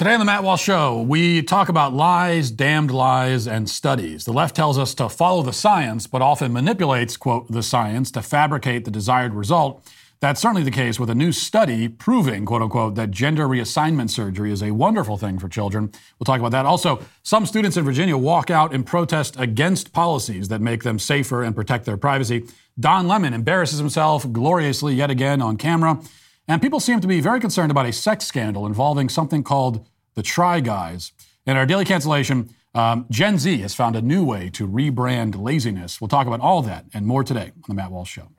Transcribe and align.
Today 0.00 0.14
on 0.14 0.18
the 0.18 0.24
Matt 0.24 0.42
Walsh 0.42 0.62
Show, 0.62 1.02
we 1.02 1.42
talk 1.42 1.68
about 1.68 1.92
lies, 1.92 2.50
damned 2.50 2.90
lies, 2.90 3.46
and 3.46 3.68
studies. 3.68 4.24
The 4.24 4.32
left 4.32 4.56
tells 4.56 4.78
us 4.78 4.94
to 4.94 5.10
follow 5.10 5.42
the 5.42 5.52
science, 5.52 6.06
but 6.06 6.22
often 6.22 6.54
manipulates, 6.54 7.18
quote, 7.18 7.52
the 7.52 7.62
science 7.62 8.10
to 8.12 8.22
fabricate 8.22 8.86
the 8.86 8.90
desired 8.90 9.34
result. 9.34 9.86
That's 10.20 10.40
certainly 10.40 10.62
the 10.62 10.70
case 10.70 10.98
with 10.98 11.10
a 11.10 11.14
new 11.14 11.32
study 11.32 11.86
proving, 11.86 12.46
quote 12.46 12.62
unquote, 12.62 12.94
that 12.94 13.10
gender 13.10 13.46
reassignment 13.46 14.08
surgery 14.08 14.50
is 14.50 14.62
a 14.62 14.70
wonderful 14.70 15.18
thing 15.18 15.38
for 15.38 15.50
children. 15.50 15.92
We'll 16.18 16.24
talk 16.24 16.40
about 16.40 16.52
that. 16.52 16.64
Also, 16.64 17.04
some 17.22 17.44
students 17.44 17.76
in 17.76 17.84
Virginia 17.84 18.16
walk 18.16 18.48
out 18.48 18.72
in 18.72 18.84
protest 18.84 19.38
against 19.38 19.92
policies 19.92 20.48
that 20.48 20.62
make 20.62 20.82
them 20.82 20.98
safer 20.98 21.42
and 21.42 21.54
protect 21.54 21.84
their 21.84 21.98
privacy. 21.98 22.46
Don 22.78 23.06
Lemon 23.06 23.34
embarrasses 23.34 23.78
himself 23.78 24.32
gloriously 24.32 24.94
yet 24.94 25.10
again 25.10 25.42
on 25.42 25.58
camera. 25.58 26.00
And 26.50 26.60
people 26.60 26.80
seem 26.80 26.98
to 26.98 27.06
be 27.06 27.20
very 27.20 27.38
concerned 27.38 27.70
about 27.70 27.86
a 27.86 27.92
sex 27.92 28.26
scandal 28.26 28.66
involving 28.66 29.08
something 29.08 29.44
called 29.44 29.86
the 30.16 30.22
Try 30.22 30.58
Guys. 30.58 31.12
In 31.46 31.56
our 31.56 31.64
daily 31.64 31.84
cancellation, 31.84 32.50
um, 32.74 33.06
Gen 33.08 33.38
Z 33.38 33.58
has 33.58 33.72
found 33.72 33.94
a 33.94 34.02
new 34.02 34.24
way 34.24 34.50
to 34.54 34.66
rebrand 34.66 35.40
laziness. 35.40 36.00
We'll 36.00 36.08
talk 36.08 36.26
about 36.26 36.40
all 36.40 36.60
that 36.62 36.86
and 36.92 37.06
more 37.06 37.22
today 37.22 37.52
on 37.54 37.62
The 37.68 37.74
Matt 37.74 37.92
Walsh 37.92 38.10
Show. 38.10 38.30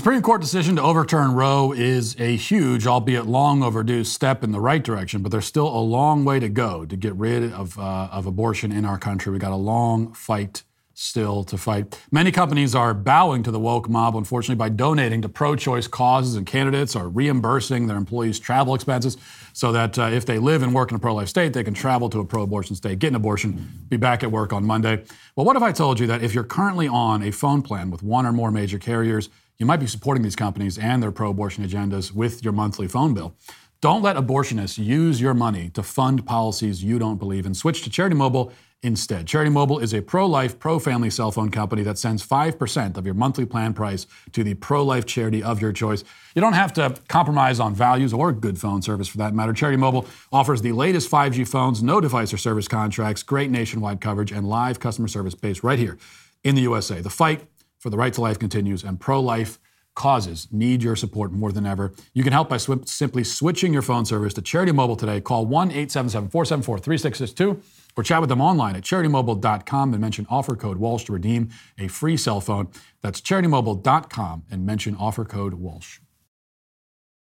Supreme 0.00 0.22
Court 0.22 0.40
decision 0.40 0.76
to 0.76 0.82
overturn 0.82 1.34
Roe 1.34 1.72
is 1.72 2.16
a 2.18 2.34
huge, 2.34 2.86
albeit 2.86 3.26
long 3.26 3.62
overdue, 3.62 4.02
step 4.02 4.42
in 4.42 4.50
the 4.50 4.58
right 4.58 4.82
direction, 4.82 5.20
but 5.20 5.30
there's 5.30 5.44
still 5.44 5.68
a 5.68 5.78
long 5.78 6.24
way 6.24 6.40
to 6.40 6.48
go 6.48 6.86
to 6.86 6.96
get 6.96 7.14
rid 7.16 7.52
of, 7.52 7.78
uh, 7.78 8.08
of 8.10 8.24
abortion 8.24 8.72
in 8.72 8.86
our 8.86 8.96
country. 8.96 9.30
We 9.30 9.38
got 9.38 9.52
a 9.52 9.56
long 9.56 10.14
fight 10.14 10.62
still 10.94 11.44
to 11.44 11.58
fight. 11.58 11.98
Many 12.10 12.32
companies 12.32 12.74
are 12.74 12.94
bowing 12.94 13.42
to 13.42 13.50
the 13.50 13.60
woke 13.60 13.90
mob, 13.90 14.16
unfortunately, 14.16 14.54
by 14.54 14.70
donating 14.70 15.20
to 15.20 15.28
pro 15.28 15.54
choice 15.54 15.86
causes 15.86 16.34
and 16.34 16.46
candidates 16.46 16.96
or 16.96 17.06
reimbursing 17.10 17.86
their 17.86 17.98
employees' 17.98 18.38
travel 18.38 18.74
expenses 18.74 19.18
so 19.52 19.70
that 19.72 19.98
uh, 19.98 20.04
if 20.04 20.24
they 20.24 20.38
live 20.38 20.62
and 20.62 20.74
work 20.74 20.90
in 20.90 20.96
a 20.96 20.98
pro 20.98 21.14
life 21.14 21.28
state, 21.28 21.52
they 21.52 21.64
can 21.64 21.74
travel 21.74 22.08
to 22.08 22.20
a 22.20 22.24
pro 22.24 22.42
abortion 22.42 22.74
state, 22.74 22.98
get 23.00 23.08
an 23.08 23.16
abortion, 23.16 23.86
be 23.90 23.98
back 23.98 24.22
at 24.22 24.32
work 24.32 24.54
on 24.54 24.64
Monday. 24.64 25.04
Well, 25.36 25.44
what 25.44 25.56
if 25.56 25.62
I 25.62 25.72
told 25.72 26.00
you 26.00 26.06
that 26.06 26.22
if 26.22 26.34
you're 26.34 26.44
currently 26.44 26.88
on 26.88 27.22
a 27.22 27.30
phone 27.30 27.60
plan 27.60 27.90
with 27.90 28.02
one 28.02 28.24
or 28.24 28.32
more 28.32 28.50
major 28.50 28.78
carriers, 28.78 29.28
you 29.60 29.66
might 29.66 29.78
be 29.78 29.86
supporting 29.86 30.22
these 30.22 30.34
companies 30.34 30.78
and 30.78 31.02
their 31.02 31.12
pro 31.12 31.30
abortion 31.30 31.64
agendas 31.64 32.12
with 32.12 32.42
your 32.42 32.52
monthly 32.52 32.88
phone 32.88 33.14
bill. 33.14 33.36
Don't 33.82 34.02
let 34.02 34.16
abortionists 34.16 34.82
use 34.82 35.20
your 35.20 35.34
money 35.34 35.70
to 35.70 35.82
fund 35.82 36.26
policies 36.26 36.82
you 36.82 36.98
don't 36.98 37.18
believe 37.18 37.46
in. 37.46 37.54
Switch 37.54 37.82
to 37.82 37.90
Charity 37.90 38.16
Mobile 38.16 38.52
instead. 38.82 39.26
Charity 39.26 39.50
Mobile 39.50 39.78
is 39.78 39.92
a 39.94 40.00
pro 40.00 40.26
life, 40.26 40.58
pro 40.58 40.78
family 40.78 41.10
cell 41.10 41.30
phone 41.30 41.50
company 41.50 41.82
that 41.82 41.98
sends 41.98 42.26
5% 42.26 42.96
of 42.96 43.04
your 43.04 43.14
monthly 43.14 43.44
plan 43.44 43.74
price 43.74 44.06
to 44.32 44.42
the 44.42 44.54
pro 44.54 44.82
life 44.82 45.04
charity 45.04 45.42
of 45.42 45.60
your 45.60 45.72
choice. 45.72 46.04
You 46.34 46.40
don't 46.40 46.54
have 46.54 46.72
to 46.74 46.94
compromise 47.08 47.60
on 47.60 47.74
values 47.74 48.14
or 48.14 48.32
good 48.32 48.58
phone 48.58 48.80
service 48.80 49.08
for 49.08 49.18
that 49.18 49.34
matter. 49.34 49.52
Charity 49.52 49.76
Mobile 49.76 50.06
offers 50.32 50.62
the 50.62 50.72
latest 50.72 51.10
5G 51.10 51.46
phones, 51.46 51.82
no 51.82 52.00
device 52.00 52.32
or 52.32 52.38
service 52.38 52.68
contracts, 52.68 53.22
great 53.22 53.50
nationwide 53.50 54.00
coverage, 54.00 54.32
and 54.32 54.48
live 54.48 54.80
customer 54.80 55.08
service 55.08 55.34
based 55.34 55.62
right 55.62 55.78
here 55.78 55.98
in 56.44 56.54
the 56.54 56.62
USA. 56.62 57.00
The 57.00 57.10
fight 57.10 57.46
for 57.80 57.90
the 57.90 57.96
right 57.96 58.12
to 58.12 58.20
life 58.20 58.38
continues, 58.38 58.84
and 58.84 59.00
pro 59.00 59.20
life 59.20 59.58
causes 59.94 60.46
need 60.52 60.82
your 60.82 60.94
support 60.96 61.32
more 61.32 61.50
than 61.52 61.66
ever. 61.66 61.92
You 62.14 62.22
can 62.22 62.32
help 62.32 62.48
by 62.48 62.58
sw- 62.58 62.86
simply 62.86 63.24
switching 63.24 63.72
your 63.72 63.82
phone 63.82 64.06
service 64.06 64.34
to 64.34 64.42
Charity 64.42 64.72
Mobile 64.72 64.96
today. 64.96 65.20
Call 65.20 65.46
1 65.46 65.70
877 65.70 66.30
474 66.30 66.78
3662 66.78 67.62
or 67.96 68.04
chat 68.04 68.20
with 68.20 68.28
them 68.28 68.40
online 68.40 68.76
at 68.76 68.84
charitymobile.com 68.84 69.92
and 69.92 70.00
mention 70.00 70.26
offer 70.30 70.54
code 70.54 70.76
Walsh 70.76 71.04
to 71.04 71.12
redeem 71.12 71.50
a 71.78 71.88
free 71.88 72.16
cell 72.16 72.40
phone. 72.40 72.68
That's 73.02 73.20
charitymobile.com 73.20 74.44
and 74.50 74.64
mention 74.64 74.94
offer 74.96 75.24
code 75.24 75.54
Walsh. 75.54 75.98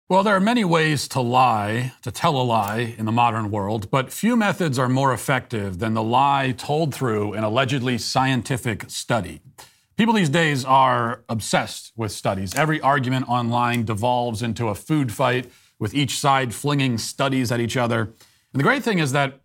Well, 0.09 0.23
there 0.23 0.35
are 0.35 0.39
many 0.39 0.65
ways 0.65 1.07
to 1.09 1.21
lie, 1.21 1.93
to 2.01 2.11
tell 2.11 2.35
a 2.35 2.41
lie 2.41 2.95
in 2.97 3.05
the 3.05 3.11
modern 3.11 3.51
world, 3.51 3.91
but 3.91 4.11
few 4.11 4.35
methods 4.35 4.79
are 4.79 4.89
more 4.89 5.13
effective 5.13 5.77
than 5.77 5.93
the 5.93 6.01
lie 6.01 6.55
told 6.57 6.95
through 6.95 7.33
an 7.33 7.43
allegedly 7.43 7.99
scientific 7.99 8.89
study. 8.89 9.41
People 9.99 10.13
these 10.13 10.29
days 10.29 10.63
are 10.63 11.25
obsessed 11.27 11.91
with 11.97 12.13
studies. 12.13 12.55
Every 12.55 12.79
argument 12.79 13.27
online 13.27 13.83
devolves 13.83 14.41
into 14.41 14.69
a 14.69 14.73
food 14.73 15.11
fight, 15.11 15.51
with 15.77 15.93
each 15.93 16.17
side 16.17 16.53
flinging 16.53 16.97
studies 16.97 17.51
at 17.51 17.59
each 17.59 17.75
other. 17.75 18.03
And 18.03 18.59
the 18.59 18.63
great 18.63 18.81
thing 18.81 18.99
is 18.99 19.11
that 19.11 19.41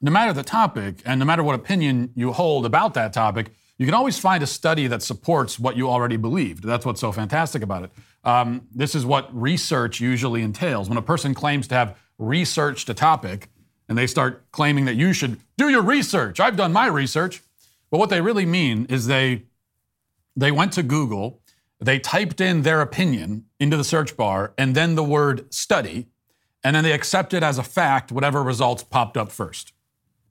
no 0.00 0.12
matter 0.12 0.32
the 0.32 0.44
topic 0.44 1.02
and 1.04 1.18
no 1.18 1.24
matter 1.24 1.42
what 1.42 1.56
opinion 1.56 2.12
you 2.14 2.32
hold 2.32 2.64
about 2.64 2.94
that 2.94 3.12
topic, 3.12 3.50
you 3.76 3.86
can 3.86 3.94
always 3.94 4.20
find 4.20 4.40
a 4.40 4.46
study 4.46 4.86
that 4.86 5.02
supports 5.02 5.58
what 5.58 5.76
you 5.76 5.90
already 5.90 6.16
believed. 6.16 6.62
That's 6.62 6.86
what's 6.86 7.00
so 7.00 7.10
fantastic 7.10 7.64
about 7.64 7.82
it. 7.82 7.90
Um, 8.22 8.68
this 8.72 8.94
is 8.94 9.04
what 9.04 9.28
research 9.36 10.00
usually 10.00 10.42
entails. 10.42 10.88
When 10.88 10.98
a 10.98 11.02
person 11.02 11.34
claims 11.34 11.66
to 11.68 11.74
have 11.74 11.98
researched 12.18 12.88
a 12.88 12.94
topic 12.94 13.50
and 13.88 13.98
they 13.98 14.06
start 14.06 14.48
claiming 14.52 14.84
that 14.84 14.94
you 14.94 15.12
should 15.12 15.40
do 15.56 15.68
your 15.68 15.82
research, 15.82 16.38
I've 16.38 16.56
done 16.56 16.72
my 16.72 16.86
research. 16.86 17.42
But 17.90 17.98
what 17.98 18.10
they 18.10 18.20
really 18.20 18.46
mean 18.46 18.86
is 18.88 19.08
they 19.08 19.47
they 20.38 20.52
went 20.52 20.72
to 20.74 20.82
Google, 20.84 21.40
they 21.80 21.98
typed 21.98 22.40
in 22.40 22.62
their 22.62 22.80
opinion 22.80 23.46
into 23.58 23.76
the 23.76 23.84
search 23.84 24.16
bar, 24.16 24.54
and 24.56 24.74
then 24.74 24.94
the 24.94 25.02
word 25.02 25.52
study, 25.52 26.06
and 26.62 26.76
then 26.76 26.84
they 26.84 26.92
accepted 26.92 27.42
as 27.42 27.58
a 27.58 27.62
fact 27.64 28.12
whatever 28.12 28.42
results 28.42 28.84
popped 28.84 29.16
up 29.16 29.32
first. 29.32 29.72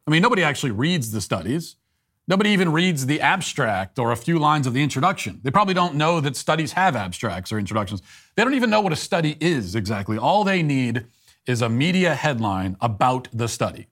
I 0.08 0.12
mean, 0.12 0.22
nobody 0.22 0.44
actually 0.44 0.72
reads 0.72 1.12
the 1.12 1.20
studies. 1.20 1.76
Nobody 2.26 2.52
even 2.52 2.72
reads 2.72 3.06
the 3.06 3.20
abstract 3.20 4.00
or 4.00 4.12
a 4.12 4.18
few 4.18 4.40
lines 4.40 4.66
of 4.66 4.74
the 4.74 4.82
introduction. 4.82 5.42
They 5.44 5.52
probably 5.52 5.74
don't 5.74 5.96
know 5.96 6.22
that 6.22 6.36
studies 6.38 6.74
have 6.74 6.96
abstracts 6.96 7.52
or 7.52 7.60
introductions. 7.60 8.02
They 8.36 8.44
don't 8.44 8.54
even 8.54 8.70
know 8.70 8.82
what 8.82 8.94
a 8.94 8.98
study 8.98 9.38
is 9.42 9.76
exactly. 9.76 10.18
All 10.18 10.44
they 10.44 10.64
need 10.64 11.06
is 11.46 11.62
a 11.62 11.70
media 11.70 12.16
headline 12.16 12.78
about 12.80 13.28
the 13.34 13.48
study. 13.48 13.88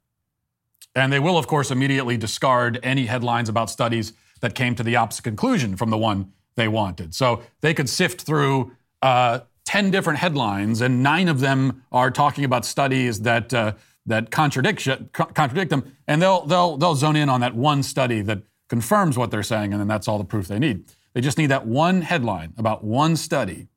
And 0.94 1.12
they 1.12 1.20
will, 1.20 1.38
of 1.38 1.48
course, 1.48 1.72
immediately 1.72 2.16
discard 2.16 2.80
any 2.84 3.06
headlines 3.06 3.50
about 3.50 3.70
studies 3.70 4.14
that 4.46 4.54
came 4.54 4.76
to 4.76 4.84
the 4.84 4.96
opposite 4.96 5.24
conclusion 5.24 5.76
from 5.76 5.90
the 5.90 5.98
one 5.98 6.32
they 6.56 6.68
wanted. 6.68 7.16
So 7.16 7.42
they 7.62 7.74
could 7.74 7.90
sift 7.90 8.22
through 8.22 8.74
uh, 9.02 9.40
10 9.66 9.90
different 9.90 10.20
headlines, 10.20 10.82
and 10.82 11.02
nine 11.02 11.28
of 11.28 11.40
them 11.40 11.84
are 11.92 12.12
talking 12.12 12.46
about 12.46 12.64
studies 12.64 13.22
that, 13.22 13.52
uh, 13.56 13.74
that 14.06 14.30
contradict, 14.30 14.88
contradict 15.14 15.72
them, 15.72 15.96
and 16.08 16.22
they'll, 16.22 16.46
they'll, 16.46 16.78
they'll 16.78 16.94
zone 16.94 17.16
in 17.16 17.28
on 17.28 17.42
that 17.42 17.56
one 17.56 17.82
study 17.82 18.22
that 18.22 18.44
confirms 18.70 19.18
what 19.18 19.32
they're 19.32 19.42
saying, 19.42 19.74
and 19.74 19.80
then 19.80 19.88
that's 19.88 20.08
all 20.08 20.20
the 20.20 20.24
proof 20.24 20.48
they 20.48 20.60
need. 20.60 20.86
They 21.14 21.22
just 21.22 21.40
need 21.40 21.48
that 21.48 21.66
one 21.66 22.04
headline 22.04 22.54
about 22.56 22.84
one 22.84 23.16
study, 23.16 23.68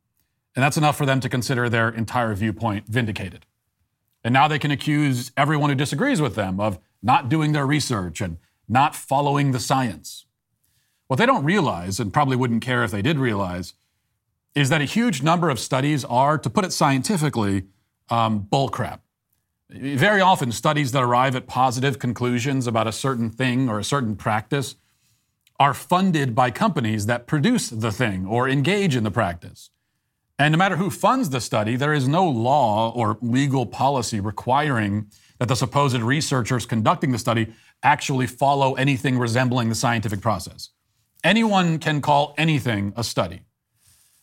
and 0.55 0.63
that's 0.63 0.77
enough 0.77 0.99
for 0.99 1.07
them 1.07 1.21
to 1.21 1.31
consider 1.31 1.71
their 1.71 1.89
entire 1.89 2.35
viewpoint 2.35 2.89
vindicated. 2.89 3.47
And 4.23 4.35
now 4.35 4.49
they 4.49 4.59
can 4.59 4.71
accuse 4.71 5.33
everyone 5.35 5.71
who 5.71 5.77
disagrees 5.77 6.21
with 6.21 6.35
them 6.35 6.61
of 6.61 6.79
not 7.03 7.31
doing 7.31 7.53
their 7.53 7.67
research 7.67 8.21
and 8.21 8.37
not 8.69 8.95
following 8.95 9.53
the 9.53 9.61
science. 9.61 10.27
What 11.09 11.17
they 11.17 11.27
don't 11.27 11.45
realize, 11.45 11.99
and 11.99 12.13
probably 12.13 12.37
wouldn't 12.37 12.63
care 12.63 12.85
if 12.85 12.91
they 12.91 13.03
did 13.03 13.19
realize, 13.19 13.75
is 14.55 14.69
that 14.69 14.81
a 14.81 14.85
huge 14.85 15.23
number 15.23 15.51
of 15.51 15.59
studies 15.59 16.05
are, 16.05 16.39
to 16.39 16.51
put 16.51 16.65
it 16.65 16.73
scientifically, 16.73 17.65
um, 18.11 18.47
bullcrap. 18.53 19.01
Very 19.71 20.21
often, 20.21 20.53
studies 20.53 20.93
that 20.93 21.03
arrive 21.03 21.35
at 21.35 21.47
positive 21.47 21.99
conclusions 21.99 22.67
about 22.67 22.87
a 22.87 22.93
certain 22.93 23.31
thing 23.31 23.69
or 23.69 23.79
a 23.79 23.85
certain 23.85 24.17
practice 24.17 24.77
are 25.59 25.75
funded 25.75 26.35
by 26.35 26.51
companies 26.51 27.07
that 27.07 27.27
produce 27.27 27.69
the 27.69 27.91
thing 27.91 28.27
or 28.27 28.49
engage 28.49 28.95
in 28.95 29.03
the 29.05 29.11
practice. 29.11 29.71
And 30.39 30.53
no 30.53 30.59
matter 30.59 30.77
who 30.77 30.89
funds 30.89 31.31
the 31.31 31.41
study, 31.41 31.75
there 31.75 31.93
is 31.93 32.07
no 32.07 32.29
law 32.29 32.93
or 32.95 33.19
legal 33.21 33.67
policy 33.67 34.21
requiring 34.21 35.11
that 35.39 35.49
the 35.49 35.57
supposed 35.57 36.01
researchers 36.01 36.65
conducting 36.65 37.13
the 37.13 37.19
study 37.19 37.53
actually 37.83 38.27
follow 38.27 38.75
anything 38.75 39.19
resembling 39.19 39.69
the 39.69 39.75
scientific 39.75 40.21
process. 40.21 40.71
Anyone 41.25 41.79
can 41.79 42.01
call 42.01 42.35
anything 42.39 42.93
a 42.97 43.03
study. 43.03 43.43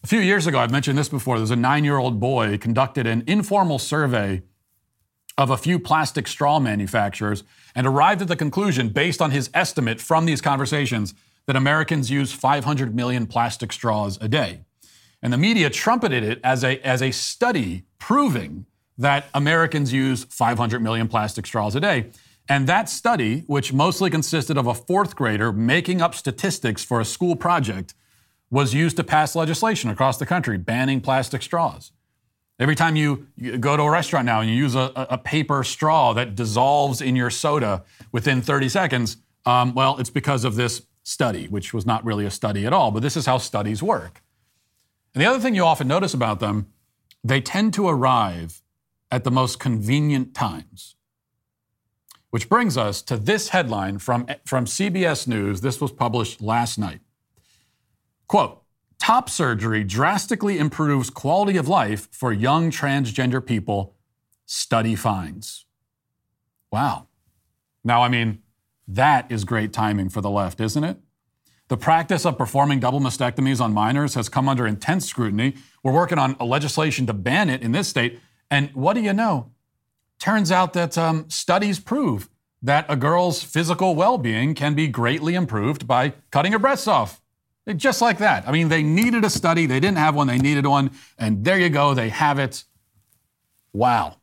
A 0.04 0.08
few 0.08 0.20
years 0.20 0.48
ago, 0.48 0.60
I've 0.60 0.72
mentioned 0.72 0.98
this 0.98 1.10
before, 1.10 1.38
there's 1.38 1.52
a 1.52 1.56
nine 1.56 1.84
year 1.84 1.98
old 1.98 2.20
boy 2.20 2.58
conducted 2.58 3.06
an 3.08 3.24
informal 3.28 3.80
survey 3.80 4.44
of 5.38 5.50
a 5.50 5.58
few 5.58 5.80
plastic 5.80 6.28
straw 6.28 6.60
manufacturers 6.60 7.44
and 7.74 7.86
arrived 7.86 8.22
at 8.22 8.30
the 8.30 8.36
conclusion, 8.36 8.90
based 8.90 9.22
on 9.22 9.32
his 9.32 9.50
estimate 9.54 10.00
from 10.00 10.26
these 10.26 10.40
conversations, 10.40 11.14
that 11.48 11.56
Americans 11.56 12.10
use 12.10 12.32
500 12.32 12.96
million 12.96 13.28
plastic 13.28 13.74
straws 13.74 14.18
a 14.22 14.28
day. 14.28 14.62
And 15.22 15.34
the 15.34 15.38
media 15.38 15.70
trumpeted 15.70 16.24
it 16.24 16.40
as 16.44 16.64
a, 16.64 16.80
as 16.86 17.02
a 17.02 17.12
study 17.12 17.84
proving 18.00 18.66
that 18.98 19.26
Americans 19.34 19.92
use 19.92 20.24
500 20.26 20.82
million 20.82 21.08
plastic 21.08 21.46
straws 21.46 21.76
a 21.76 21.80
day. 21.82 22.12
And 22.48 22.68
that 22.68 22.90
study, 22.90 23.44
which 23.48 23.74
mostly 23.74 24.10
consisted 24.10 24.58
of 24.58 24.68
a 24.68 24.74
fourth 24.74 25.16
grader 25.16 25.52
making 25.52 26.02
up 26.02 26.14
statistics 26.14 26.84
for 26.84 27.02
a 27.02 27.06
school 27.06 27.36
project, 27.36 27.96
was 28.52 28.74
used 28.74 28.98
to 28.98 29.04
pass 29.04 29.36
legislation 29.36 29.90
across 29.90 30.18
the 30.18 30.26
country 30.26 30.58
banning 30.58 31.02
plastic 31.02 31.42
straws. 31.42 31.92
Every 32.60 32.76
time 32.76 32.96
you, 32.96 33.28
go 33.60 33.76
to 33.76 33.84
a 33.84 33.90
restaurant 33.90 34.26
now 34.26 34.40
and 34.40 34.50
you 34.50 34.56
use 34.56 34.76
a, 34.76 34.92
a, 34.96 35.18
paper 35.18 35.62
straw 35.64 36.14
that 36.14 36.36
dissolves 36.36 37.02
in 37.02 37.16
your 37.16 37.30
soda 37.30 37.84
within 38.14 38.42
30 38.42 38.70
seconds, 38.70 39.18
um, 39.46 39.74
well, 39.74 39.98
it's 39.98 40.10
because 40.10 40.46
of 40.46 40.56
this 40.56 40.84
study, 41.04 41.48
which 41.48 41.74
was 41.74 41.86
not 41.86 42.06
really 42.06 42.26
a 42.26 42.32
study 42.32 42.66
at 42.66 42.72
all, 42.72 42.92
but 42.92 43.02
this 43.02 43.18
is 43.18 43.26
how 43.26 43.38
studies 43.38 43.84
work. 43.84 44.24
And 45.14 45.22
the 45.22 45.26
other 45.26 45.40
thing 45.40 45.54
you 45.54 45.66
often 45.66 45.88
notice 45.88 46.14
about 46.14 46.40
them, 46.40 46.68
they 47.24 47.42
tend 47.42 47.74
to 47.74 47.90
arrive 47.90 48.62
at 49.12 49.24
the 49.26 49.32
most 49.32 49.60
convenient 49.60 50.34
times. 50.34 50.95
Which 52.36 52.50
brings 52.50 52.76
us 52.76 53.02
to 53.04 53.16
this 53.16 53.48
headline 53.48 53.98
from, 53.98 54.28
from 54.44 54.66
CBS 54.66 55.26
News. 55.26 55.62
This 55.62 55.80
was 55.80 55.94
published 55.94 56.42
last 56.42 56.78
night. 56.78 57.00
Quote 58.28 58.62
Top 59.00 59.30
surgery 59.30 59.86
drastically 59.86 60.60
improves 60.60 61.10
quality 61.10 61.56
of 61.56 61.70
life 61.70 62.10
for 62.12 62.34
young 62.34 62.72
transgender 62.72 63.40
people, 63.40 63.96
study 64.46 64.96
finds. 64.96 65.64
Wow. 66.74 67.08
Now, 67.86 68.04
I 68.04 68.10
mean, 68.10 68.40
that 68.86 69.32
is 69.32 69.46
great 69.46 69.72
timing 69.72 70.10
for 70.10 70.20
the 70.20 70.30
left, 70.30 70.60
isn't 70.60 70.84
it? 70.84 70.98
The 71.70 71.78
practice 71.78 72.26
of 72.26 72.38
performing 72.38 72.82
double 72.82 73.00
mastectomies 73.00 73.62
on 73.62 73.74
minors 73.74 74.16
has 74.16 74.28
come 74.28 74.50
under 74.50 74.68
intense 74.68 75.08
scrutiny. 75.08 75.56
We're 75.84 75.94
working 75.94 76.20
on 76.20 76.36
a 76.42 76.44
legislation 76.44 77.06
to 77.06 77.14
ban 77.14 77.50
it 77.50 77.62
in 77.62 77.72
this 77.72 77.88
state. 77.88 78.20
And 78.52 78.72
what 78.74 78.96
do 78.96 79.02
you 79.02 79.14
know? 79.14 79.54
Turns 80.20 80.52
out 80.52 80.74
that 80.74 80.98
um, 80.98 81.30
studies 81.30 81.80
prove 81.80 82.30
that 82.62 82.86
a 82.90 82.96
girl's 82.96 83.44
physical 83.44 83.96
well 83.96 84.18
being 84.18 84.56
can 84.56 84.74
be 84.74 84.88
greatly 84.88 85.36
improved 85.36 85.88
by 85.88 86.14
cutting 86.32 86.52
her 86.52 86.60
breasts 86.60 86.88
off. 86.88 87.22
Just 87.76 88.02
like 88.02 88.20
that. 88.20 88.48
I 88.48 88.52
mean, 88.52 88.70
they 88.70 88.84
needed 88.84 89.24
a 89.24 89.30
study, 89.30 89.66
they 89.66 89.80
didn't 89.80 89.98
have 89.98 90.16
one, 90.16 90.28
they 90.28 90.38
needed 90.38 90.68
one, 90.68 90.92
and 91.18 91.44
there 91.44 91.60
you 91.60 91.70
go, 91.70 91.94
they 91.94 92.10
have 92.10 92.38
it. 92.38 92.64
Wow. 93.74 94.18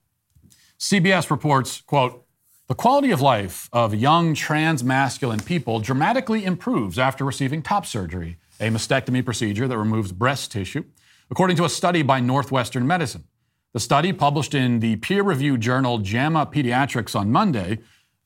CBS 0.78 1.30
reports, 1.30 1.80
quote, 1.80 2.24
the 2.68 2.74
quality 2.74 3.10
of 3.10 3.20
life 3.20 3.68
of 3.72 3.94
young 3.94 4.34
trans 4.34 4.82
masculine 4.82 5.40
people 5.40 5.80
dramatically 5.80 6.44
improves 6.44 6.98
after 6.98 7.24
receiving 7.24 7.62
top 7.62 7.84
surgery, 7.84 8.38
a 8.60 8.68
mastectomy 8.68 9.24
procedure 9.24 9.66
that 9.66 9.76
removes 9.76 10.12
breast 10.12 10.52
tissue, 10.52 10.84
according 11.30 11.56
to 11.56 11.64
a 11.64 11.68
study 11.68 12.02
by 12.02 12.20
Northwestern 12.20 12.86
Medicine. 12.86 13.24
The 13.72 13.80
study, 13.80 14.12
published 14.12 14.54
in 14.54 14.80
the 14.80 14.96
peer 14.96 15.22
reviewed 15.22 15.62
journal 15.62 15.98
JAMA 15.98 16.46
Pediatrics 16.46 17.18
on 17.18 17.32
Monday, 17.32 17.78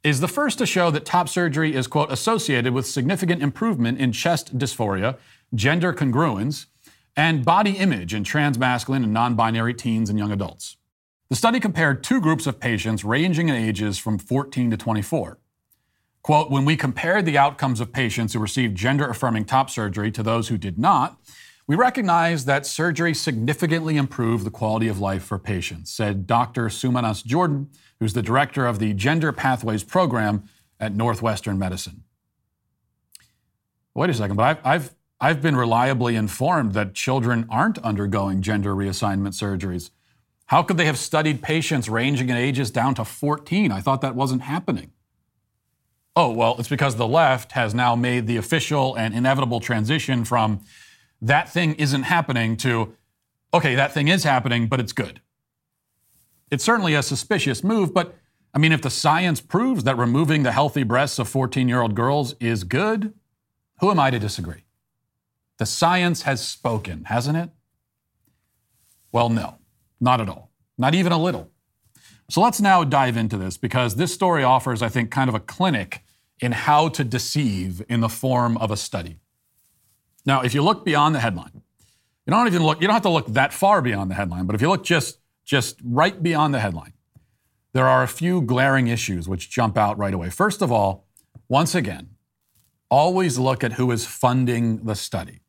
is 0.02 0.18
the 0.18 0.26
first 0.28 0.58
to 0.58 0.66
show 0.66 0.90
that 0.90 1.04
top 1.04 1.28
surgery 1.28 1.74
is, 1.74 1.86
quote, 1.86 2.10
associated 2.10 2.72
with 2.72 2.86
significant 2.86 3.42
improvement 3.42 3.98
in 3.98 4.10
chest 4.10 4.58
dysphoria, 4.58 5.16
gender 5.54 5.92
congruence, 5.92 6.66
and 7.16 7.44
body 7.44 7.72
image 7.72 8.12
in 8.12 8.24
trans 8.24 8.58
masculine 8.58 9.04
and 9.04 9.12
non 9.12 9.36
binary 9.36 9.72
teens 9.72 10.10
and 10.10 10.18
young 10.18 10.32
adults. 10.32 10.76
The 11.28 11.36
study 11.36 11.60
compared 11.60 12.02
two 12.02 12.20
groups 12.20 12.48
of 12.48 12.58
patients 12.58 13.04
ranging 13.04 13.48
in 13.48 13.54
ages 13.54 13.98
from 13.98 14.18
14 14.18 14.72
to 14.72 14.76
24. 14.76 15.38
Quote, 16.22 16.50
when 16.50 16.64
we 16.64 16.76
compared 16.76 17.24
the 17.24 17.38
outcomes 17.38 17.80
of 17.80 17.92
patients 17.92 18.32
who 18.32 18.40
received 18.40 18.76
gender 18.76 19.08
affirming 19.08 19.44
top 19.44 19.70
surgery 19.70 20.10
to 20.10 20.24
those 20.24 20.48
who 20.48 20.58
did 20.58 20.76
not, 20.76 21.20
we 21.66 21.74
recognize 21.74 22.44
that 22.44 22.64
surgery 22.64 23.12
significantly 23.12 23.96
improved 23.96 24.44
the 24.44 24.50
quality 24.50 24.86
of 24.86 25.00
life 25.00 25.24
for 25.24 25.38
patients, 25.38 25.90
said 25.90 26.26
Dr. 26.26 26.66
Sumanas 26.66 27.24
Jordan, 27.24 27.70
who's 27.98 28.12
the 28.12 28.22
director 28.22 28.66
of 28.66 28.78
the 28.78 28.92
Gender 28.94 29.32
Pathways 29.32 29.82
Program 29.82 30.44
at 30.78 30.94
Northwestern 30.94 31.58
Medicine. 31.58 32.04
Wait 33.94 34.10
a 34.10 34.14
second, 34.14 34.36
but 34.36 34.44
I've, 34.44 34.58
I've, 34.64 34.94
I've 35.20 35.42
been 35.42 35.56
reliably 35.56 36.14
informed 36.14 36.74
that 36.74 36.94
children 36.94 37.46
aren't 37.50 37.78
undergoing 37.78 38.42
gender 38.42 38.74
reassignment 38.74 39.32
surgeries. 39.32 39.90
How 40.46 40.62
could 40.62 40.76
they 40.76 40.84
have 40.84 40.98
studied 40.98 41.42
patients 41.42 41.88
ranging 41.88 42.28
in 42.28 42.36
ages 42.36 42.70
down 42.70 42.94
to 42.96 43.04
14? 43.04 43.72
I 43.72 43.80
thought 43.80 44.02
that 44.02 44.14
wasn't 44.14 44.42
happening. 44.42 44.92
Oh, 46.14 46.30
well, 46.30 46.56
it's 46.58 46.68
because 46.68 46.96
the 46.96 47.08
left 47.08 47.52
has 47.52 47.74
now 47.74 47.96
made 47.96 48.26
the 48.26 48.36
official 48.36 48.94
and 48.94 49.14
inevitable 49.14 49.60
transition 49.60 50.24
from 50.24 50.60
that 51.26 51.48
thing 51.48 51.74
isn't 51.74 52.04
happening 52.04 52.56
to, 52.58 52.94
okay, 53.52 53.74
that 53.74 53.92
thing 53.92 54.08
is 54.08 54.24
happening, 54.24 54.66
but 54.66 54.80
it's 54.80 54.92
good. 54.92 55.20
It's 56.50 56.64
certainly 56.64 56.94
a 56.94 57.02
suspicious 57.02 57.64
move, 57.64 57.92
but 57.92 58.14
I 58.54 58.58
mean, 58.58 58.72
if 58.72 58.80
the 58.80 58.90
science 58.90 59.40
proves 59.40 59.84
that 59.84 59.98
removing 59.98 60.42
the 60.42 60.52
healthy 60.52 60.82
breasts 60.82 61.18
of 61.18 61.28
14 61.28 61.68
year 61.68 61.82
old 61.82 61.94
girls 61.94 62.34
is 62.40 62.64
good, 62.64 63.12
who 63.80 63.90
am 63.90 64.00
I 64.00 64.10
to 64.10 64.18
disagree? 64.18 64.64
The 65.58 65.66
science 65.66 66.22
has 66.22 66.46
spoken, 66.46 67.04
hasn't 67.04 67.36
it? 67.36 67.50
Well, 69.12 69.28
no. 69.28 69.58
Not 70.00 70.20
at 70.20 70.28
all. 70.28 70.50
Not 70.78 70.94
even 70.94 71.12
a 71.12 71.20
little. 71.20 71.50
So 72.28 72.40
let's 72.40 72.60
now 72.60 72.84
dive 72.84 73.16
into 73.16 73.36
this 73.36 73.56
because 73.56 73.96
this 73.96 74.12
story 74.12 74.44
offers, 74.44 74.82
I 74.82 74.88
think, 74.88 75.10
kind 75.10 75.28
of 75.28 75.34
a 75.34 75.40
clinic 75.40 76.02
in 76.40 76.52
how 76.52 76.88
to 76.90 77.04
deceive 77.04 77.82
in 77.88 78.00
the 78.00 78.08
form 78.08 78.56
of 78.58 78.70
a 78.70 78.76
study. 78.76 79.20
Now, 80.26 80.42
if 80.42 80.52
you 80.52 80.62
look 80.62 80.84
beyond 80.84 81.14
the 81.14 81.20
headline, 81.20 81.62
you 82.26 82.32
don't 82.32 82.48
even 82.48 82.64
look, 82.64 82.80
you 82.80 82.88
don't 82.88 82.94
have 82.94 83.02
to 83.02 83.08
look 83.08 83.28
that 83.28 83.52
far 83.52 83.80
beyond 83.80 84.10
the 84.10 84.16
headline, 84.16 84.46
but 84.46 84.56
if 84.56 84.60
you 84.60 84.68
look 84.68 84.84
just, 84.84 85.20
just 85.44 85.78
right 85.84 86.20
beyond 86.20 86.52
the 86.52 86.58
headline, 86.58 86.92
there 87.72 87.86
are 87.86 88.02
a 88.02 88.08
few 88.08 88.42
glaring 88.42 88.88
issues 88.88 89.28
which 89.28 89.48
jump 89.48 89.78
out 89.78 89.96
right 89.96 90.12
away. 90.12 90.28
First 90.28 90.62
of 90.62 90.72
all, 90.72 91.06
once 91.48 91.74
again, 91.74 92.10
always 92.90 93.38
look 93.38 93.62
at 93.62 93.74
who 93.74 93.90
is 93.92 94.04
funding 94.04 94.84
the 94.84 94.96
study. 94.96 95.40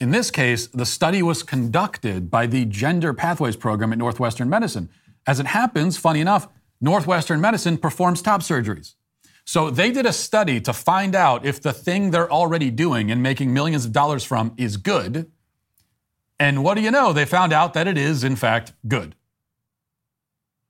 In 0.00 0.10
this 0.10 0.30
case, 0.30 0.66
the 0.66 0.86
study 0.86 1.22
was 1.22 1.44
conducted 1.44 2.30
by 2.30 2.46
the 2.46 2.64
Gender 2.64 3.14
Pathways 3.14 3.54
Program 3.54 3.92
at 3.92 3.98
Northwestern 3.98 4.48
Medicine. 4.48 4.90
As 5.26 5.38
it 5.38 5.46
happens, 5.46 5.96
funny 5.96 6.20
enough, 6.20 6.48
Northwestern 6.80 7.40
Medicine 7.40 7.78
performs 7.78 8.20
top 8.20 8.42
surgeries. 8.42 8.94
So 9.44 9.70
they 9.70 9.90
did 9.90 10.06
a 10.06 10.12
study 10.12 10.60
to 10.62 10.72
find 10.72 11.14
out 11.14 11.44
if 11.44 11.60
the 11.60 11.72
thing 11.72 12.10
they're 12.10 12.30
already 12.30 12.70
doing 12.70 13.10
and 13.10 13.22
making 13.22 13.52
millions 13.52 13.84
of 13.84 13.92
dollars 13.92 14.24
from 14.24 14.54
is 14.56 14.76
good. 14.76 15.30
And 16.40 16.64
what 16.64 16.74
do 16.74 16.82
you 16.82 16.90
know? 16.90 17.12
They 17.12 17.24
found 17.24 17.52
out 17.52 17.74
that 17.74 17.86
it 17.86 17.98
is, 17.98 18.24
in 18.24 18.36
fact, 18.36 18.72
good. 18.88 19.14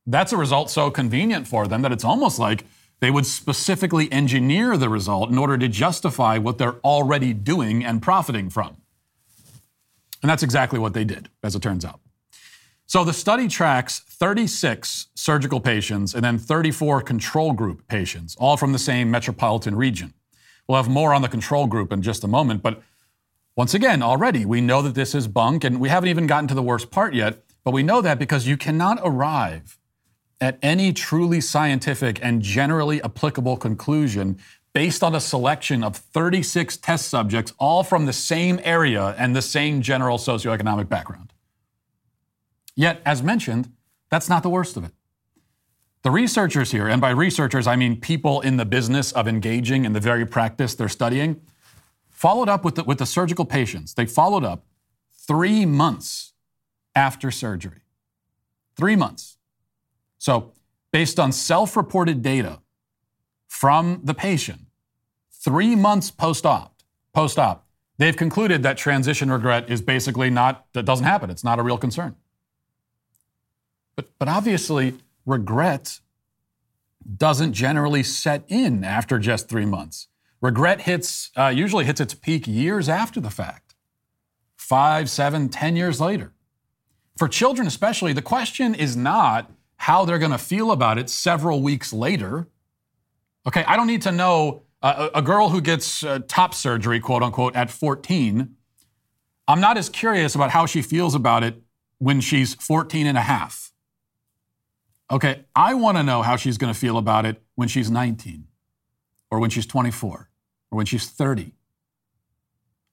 That's 0.07 0.33
a 0.33 0.37
result 0.37 0.71
so 0.71 0.91
convenient 0.91 1.47
for 1.47 1.67
them 1.67 1.83
that 1.83 1.93
it's 1.93 2.05
almost 2.05 2.39
like 2.39 2.67
they 3.01 3.11
would 3.11 3.27
specifically 3.27 4.11
engineer 4.13 4.77
the 4.77 4.89
result 4.89 5.31
in 5.31 5.39
order 5.39 5.57
to 5.57 5.69
justify 5.69 6.39
what 6.39 6.59
they're 6.59 6.81
already 6.81 7.33
doing 7.33 7.85
and 7.85 8.03
profiting 8.03 8.51
from. 8.51 8.77
And 10.23 10.31
that's 10.31 10.43
exactly 10.43 10.79
what 10.79 10.95
they 10.95 11.05
did, 11.05 11.29
as 11.43 11.55
it 11.55 11.63
turns 11.63 11.85
out. 11.85 12.01
So 12.95 13.03
the 13.03 13.13
study 13.13 13.49
tracks 13.49 13.99
36 13.99 15.09
surgical 15.17 15.61
patients 15.61 16.15
and 16.15 16.25
then 16.25 16.39
34 16.39 17.01
control 17.01 17.53
group 17.53 17.89
patients, 17.89 18.37
all 18.39 18.57
from 18.57 18.71
the 18.71 18.79
same 18.79 19.11
metropolitan 19.11 19.75
region. 19.75 20.15
We'll 20.69 20.81
have 20.81 20.89
more 20.89 21.13
on 21.13 21.21
the 21.21 21.29
control 21.29 21.67
group 21.67 21.93
in 21.93 22.03
just 22.03 22.23
a 22.23 22.29
moment, 22.29 22.63
but 22.63 22.85
once 23.57 23.75
again, 23.75 24.01
already 24.01 24.45
we 24.45 24.61
know 24.61 24.81
that 24.81 24.95
this 24.95 25.13
is 25.13 25.27
bunk, 25.27 25.65
and 25.65 25.81
we 25.81 25.89
haven't 25.89 26.09
even 26.09 26.29
gotten 26.29 26.47
to 26.47 26.55
the 26.55 26.63
worst 26.63 26.93
part 26.93 27.15
yet, 27.15 27.43
but 27.65 27.73
we 27.73 27.83
know 27.83 28.01
that 28.01 28.21
because 28.21 28.47
you 28.47 28.57
cannot 28.57 29.01
arrive 29.03 29.77
at 30.41 30.57
any 30.63 30.93
truly 30.93 31.41
scientific 31.41 32.21
and 32.23 32.43
generally 32.43 33.03
applicable 33.03 33.57
conclusion 33.57 34.39
based 34.73 35.03
on 35.03 35.17
a 35.17 35.21
selection 35.21 35.83
of 35.83 35.97
36 35.97 36.77
test 36.77 37.09
subjects, 37.09 37.55
all 37.59 37.83
from 37.83 38.07
the 38.07 38.13
same 38.13 38.61
area 38.63 39.17
and 39.19 39.35
the 39.35 39.43
same 39.43 39.83
general 39.83 40.17
socioeconomic 40.17 40.89
background. 40.89 41.34
Yet, 42.77 43.01
as 43.05 43.23
mentioned, 43.23 43.73
that's 44.11 44.29
not 44.29 44.43
the 44.43 44.51
worst 44.51 44.77
of 44.77 44.85
it. 44.85 44.93
The 46.03 46.11
researchers 46.11 46.71
here, 46.71 46.87
and 46.87 47.01
by 47.01 47.11
researchers 47.11 47.67
I 47.67 47.77
mean 47.77 48.01
people 48.01 48.41
in 48.43 48.59
the 48.59 48.67
business 48.67 49.11
of 49.13 49.27
engaging 49.27 49.85
in 49.85 49.95
the 49.95 50.01
very 50.01 50.27
practice 50.27 50.75
they're 50.75 50.89
studying, 50.89 51.41
followed 52.11 52.49
up 52.49 52.65
with 52.65 52.75
the, 52.75 52.85
with 52.85 52.99
the 52.99 53.07
surgical 53.07 53.45
patients. 53.45 53.95
They 53.95 54.07
followed 54.07 54.45
up 54.45 54.67
three 55.27 55.65
months 55.65 56.33
after 56.95 57.31
surgery. 57.31 57.81
Three 58.77 58.97
months. 58.97 59.39
So, 60.19 60.53
based 60.93 61.19
on 61.19 61.33
self 61.33 61.77
reported 61.77 62.23
data 62.23 62.61
from 63.49 64.01
the 64.05 64.15
patient, 64.15 64.61
three 65.33 65.75
months 65.75 66.11
post-op, 66.11 66.83
post-op, 67.13 67.67
they've 67.99 68.17
concluded 68.17 68.63
that 68.63 68.77
transition 68.77 69.31
regret 69.31 69.71
is 69.71 69.81
basically 69.81 70.29
not, 70.29 70.67
that 70.73 70.85
doesn't 70.85 71.07
happen. 71.07 71.31
It's 71.31 71.45
not 71.45 71.59
a 71.59 71.63
real 71.63 71.79
concern. 71.79 72.17
But, 73.97 74.09
but 74.19 74.29
obviously, 74.29 74.95
regret 75.27 76.01
doesn't 77.17 77.53
generally 77.53 78.03
set 78.03 78.45
in 78.49 78.85
after 78.85 79.19
just 79.19 79.49
three 79.49 79.67
months. 79.67 80.09
Regret 80.41 80.83
hits, 80.83 81.31
uh, 81.37 81.49
usually 81.49 81.85
hits 81.85 82.01
its 82.01 82.15
peak 82.15 82.47
years 82.47 82.89
after 82.89 83.21
the 83.21 83.31
fact, 83.31 83.75
five, 84.57 85.09
seven, 85.09 85.49
ten 85.49 85.77
years 85.77 86.01
later. 86.01 86.33
For 87.17 87.29
children, 87.29 87.67
especially, 87.67 88.13
the 88.13 88.23
question 88.23 88.75
is 88.75 88.97
not 88.97 89.51
how 89.77 90.05
they're 90.05 90.19
going 90.19 90.33
to 90.33 90.39
feel 90.39 90.73
about 90.73 90.99
it 90.99 91.09
several 91.09 91.63
weeks 91.63 91.93
later. 91.93 92.49
Okay, 93.47 93.65
I 93.65 93.77
don't 93.77 93.87
need 93.87 94.03
to 94.03 94.13
know 94.13 94.63
uh, 94.83 95.11
a 95.15 95.23
girl 95.23 95.49
who 95.49 95.61
gets 95.61 96.03
uh, 96.03 96.21
top 96.29 96.55
surgery, 96.55 97.01
quote 97.01 97.23
unquote, 97.23 97.57
at 97.57 97.71
14, 97.71 98.55
I'm 99.47 99.61
not 99.61 99.77
as 99.77 99.89
curious 99.89 100.35
about 100.35 100.51
how 100.51 100.67
she 100.67 100.81
feels 100.83 101.15
about 101.15 101.45
it 101.45 101.63
when 101.99 102.21
she's 102.21 102.55
14 102.55 103.07
and 103.07 103.19
a 103.19 103.23
half. 103.23 103.73
Okay, 105.11 105.45
I 105.55 105.75
want 105.75 105.97
to 105.97 106.03
know 106.03 106.23
how 106.23 106.37
she's 106.37 106.59
going 106.59 106.73
to 106.73 106.79
feel 106.79 106.97
about 106.97 107.27
it 107.27 107.43
when 107.55 107.69
she's 107.69 107.91
19 107.91 108.47
or 109.31 109.39
when 109.39 109.51
she's 109.51 109.67
24 109.67 110.31
or 110.71 110.77
when 110.77 110.87
she's 110.87 111.09
30? 111.09 111.53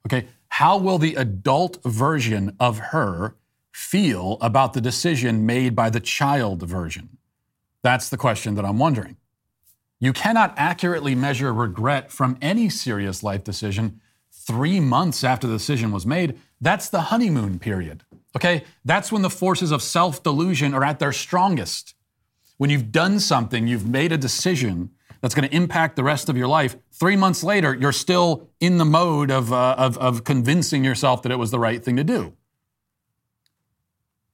Okay, 0.07 0.27
how 0.49 0.77
will 0.77 0.97
the 0.97 1.15
adult 1.15 1.81
version 1.83 2.55
of 2.59 2.79
her 2.79 3.35
feel 3.71 4.37
about 4.41 4.73
the 4.73 4.81
decision 4.81 5.45
made 5.45 5.75
by 5.75 5.89
the 5.89 5.99
child 5.99 6.63
version? 6.63 7.17
That's 7.83 8.09
the 8.09 8.17
question 8.17 8.55
that 8.55 8.65
I'm 8.65 8.77
wondering. 8.77 9.17
You 9.99 10.13
cannot 10.13 10.53
accurately 10.57 11.15
measure 11.15 11.53
regret 11.53 12.11
from 12.11 12.37
any 12.41 12.69
serious 12.69 13.23
life 13.23 13.43
decision 13.43 14.01
three 14.31 14.79
months 14.79 15.23
after 15.23 15.47
the 15.47 15.53
decision 15.53 15.91
was 15.91 16.05
made. 16.05 16.39
That's 16.59 16.89
the 16.89 17.01
honeymoon 17.01 17.59
period. 17.59 18.03
Okay? 18.35 18.63
That's 18.83 19.11
when 19.11 19.21
the 19.21 19.29
forces 19.29 19.71
of 19.71 19.81
self 19.81 20.23
delusion 20.23 20.73
are 20.73 20.83
at 20.83 20.99
their 20.99 21.13
strongest. 21.13 21.93
When 22.61 22.69
you've 22.69 22.91
done 22.91 23.19
something, 23.19 23.65
you've 23.65 23.87
made 23.87 24.11
a 24.11 24.19
decision 24.19 24.91
that's 25.19 25.33
going 25.33 25.49
to 25.49 25.55
impact 25.55 25.95
the 25.95 26.03
rest 26.03 26.29
of 26.29 26.37
your 26.37 26.47
life. 26.47 26.75
Three 26.91 27.15
months 27.15 27.43
later, 27.43 27.73
you're 27.73 27.91
still 27.91 28.51
in 28.59 28.77
the 28.77 28.85
mode 28.85 29.31
of, 29.31 29.51
uh, 29.51 29.73
of, 29.79 29.97
of 29.97 30.23
convincing 30.25 30.83
yourself 30.83 31.23
that 31.23 31.31
it 31.31 31.37
was 31.37 31.49
the 31.49 31.57
right 31.57 31.83
thing 31.83 31.95
to 31.95 32.03
do. 32.03 32.33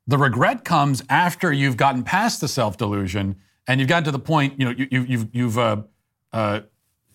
The 0.08 0.18
regret 0.18 0.66
comes 0.66 1.02
after 1.08 1.54
you've 1.54 1.78
gotten 1.78 2.04
past 2.04 2.42
the 2.42 2.50
self 2.50 2.76
delusion 2.76 3.38
and 3.66 3.80
you've 3.80 3.88
gotten 3.88 4.04
to 4.04 4.12
the 4.12 4.20
point, 4.20 4.60
you 4.60 4.66
know, 4.66 4.72
you, 4.72 5.00
have 5.00 5.10
you've, 5.10 5.28
you've 5.32 5.58
uh, 5.58 5.84
uh, 6.34 6.60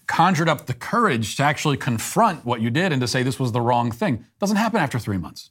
conjured 0.07 0.49
up 0.49 0.65
the 0.65 0.73
courage 0.73 1.37
to 1.37 1.43
actually 1.43 1.77
confront 1.77 2.47
what 2.47 2.63
you 2.63 2.71
did 2.71 2.91
and 2.91 3.03
to 3.03 3.07
say 3.07 3.23
this 3.23 3.39
was 3.39 3.53
the 3.53 3.61
wrong 3.61 3.91
thing. 3.91 4.15
It 4.15 4.39
doesn't 4.41 4.57
happen 4.57 4.81
after 4.81 4.99
three 4.99 5.19
months. 5.19 5.51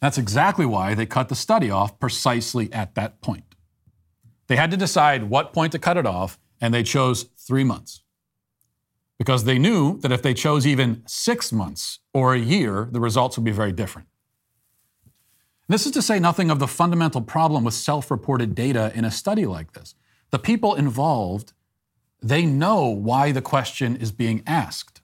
That's 0.00 0.18
exactly 0.18 0.66
why 0.66 0.94
they 0.94 1.06
cut 1.06 1.28
the 1.28 1.34
study 1.34 1.70
off 1.70 1.98
precisely 1.98 2.72
at 2.72 2.94
that 2.94 3.20
point. 3.20 3.54
They 4.46 4.56
had 4.56 4.70
to 4.70 4.76
decide 4.76 5.24
what 5.24 5.52
point 5.52 5.72
to 5.72 5.78
cut 5.78 5.96
it 5.96 6.06
off, 6.06 6.38
and 6.60 6.72
they 6.72 6.82
chose 6.82 7.24
three 7.36 7.64
months. 7.64 8.02
Because 9.18 9.44
they 9.44 9.58
knew 9.58 9.98
that 10.00 10.12
if 10.12 10.22
they 10.22 10.34
chose 10.34 10.66
even 10.66 11.02
six 11.06 11.52
months 11.52 12.00
or 12.12 12.34
a 12.34 12.38
year, 12.38 12.88
the 12.90 13.00
results 13.00 13.38
would 13.38 13.44
be 13.44 13.52
very 13.52 13.72
different. 13.72 14.08
This 15.68 15.86
is 15.86 15.92
to 15.92 16.02
say 16.02 16.18
nothing 16.18 16.50
of 16.50 16.58
the 16.58 16.68
fundamental 16.68 17.22
problem 17.22 17.64
with 17.64 17.74
self 17.74 18.10
reported 18.10 18.54
data 18.54 18.92
in 18.94 19.04
a 19.04 19.10
study 19.10 19.46
like 19.46 19.72
this. 19.72 19.94
The 20.30 20.38
people 20.38 20.74
involved, 20.74 21.52
they 22.20 22.44
know 22.44 22.88
why 22.88 23.32
the 23.32 23.40
question 23.40 23.96
is 23.96 24.12
being 24.12 24.42
asked. 24.46 25.00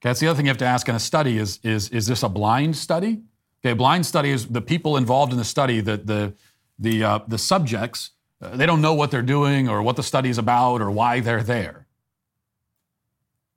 Okay, 0.00 0.10
that's 0.10 0.20
the 0.20 0.28
other 0.28 0.36
thing 0.36 0.46
you 0.46 0.50
have 0.50 0.58
to 0.58 0.64
ask 0.64 0.88
in 0.88 0.94
a 0.94 1.00
study 1.00 1.38
is, 1.38 1.58
is, 1.62 1.88
is 1.88 2.06
this 2.06 2.22
a 2.22 2.28
blind 2.28 2.76
study? 2.76 3.22
Okay, 3.64 3.74
blind 3.74 4.06
study 4.06 4.30
is 4.30 4.48
the 4.48 4.60
people 4.60 4.96
involved 4.96 5.32
in 5.32 5.38
the 5.38 5.44
study, 5.44 5.80
the, 5.80 5.96
the, 5.96 6.34
the, 6.78 7.04
uh, 7.04 7.18
the 7.28 7.38
subjects, 7.38 8.10
uh, 8.42 8.56
they 8.56 8.66
don't 8.66 8.80
know 8.80 8.94
what 8.94 9.10
they're 9.10 9.22
doing 9.22 9.68
or 9.68 9.82
what 9.82 9.96
the 9.96 10.02
study 10.02 10.28
is 10.28 10.38
about 10.38 10.82
or 10.82 10.90
why 10.90 11.20
they're 11.20 11.42
there. 11.42 11.86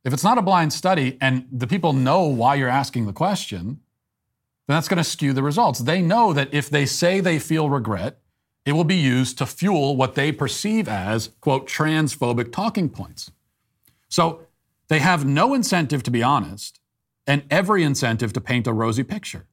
If 0.03 0.13
it's 0.13 0.23
not 0.23 0.37
a 0.37 0.43
blind 0.43 0.71
study 0.73 1.17
and 1.19 1.47
the 1.51 1.65
people 1.65 1.91
know 1.91 2.25
why 2.25 2.55
you're 2.55 2.69
asking 2.69 3.07
the 3.07 3.13
question, 3.13 3.79
then 4.67 4.75
that's 4.75 4.87
going 4.87 4.97
to 4.97 5.03
skew 5.03 5.33
the 5.33 5.41
results. 5.41 5.79
They 5.79 6.01
know 6.01 6.33
that 6.33 6.53
if 6.53 6.69
they 6.69 6.85
say 6.85 7.19
they 7.19 7.39
feel 7.39 7.69
regret, 7.69 8.19
it 8.65 8.73
will 8.73 8.83
be 8.83 8.95
used 8.95 9.39
to 9.39 9.47
fuel 9.47 9.95
what 9.95 10.13
they 10.13 10.31
perceive 10.31 10.87
as, 10.87 11.29
quote, 11.41 11.67
transphobic 11.67 12.51
talking 12.51 12.89
points. 12.89 13.31
So 14.07 14.41
they 14.87 14.99
have 14.99 15.25
no 15.25 15.55
incentive 15.55 16.03
to 16.03 16.11
be 16.11 16.21
honest 16.21 16.79
and 17.25 17.43
every 17.49 17.81
incentive 17.83 18.33
to 18.33 18.41
paint 18.41 18.67
a 18.67 18.73
rosy 18.73 19.03
picture. 19.03 19.47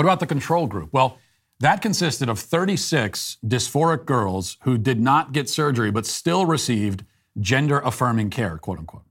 What 0.00 0.06
about 0.06 0.20
the 0.20 0.26
control 0.26 0.66
group? 0.66 0.94
Well, 0.94 1.18
that 1.58 1.82
consisted 1.82 2.30
of 2.30 2.38
36 2.38 3.36
dysphoric 3.44 4.06
girls 4.06 4.56
who 4.62 4.78
did 4.78 4.98
not 4.98 5.32
get 5.32 5.46
surgery 5.46 5.90
but 5.90 6.06
still 6.06 6.46
received 6.46 7.04
gender 7.38 7.80
affirming 7.80 8.30
care, 8.30 8.56
quote 8.56 8.78
unquote. 8.78 9.04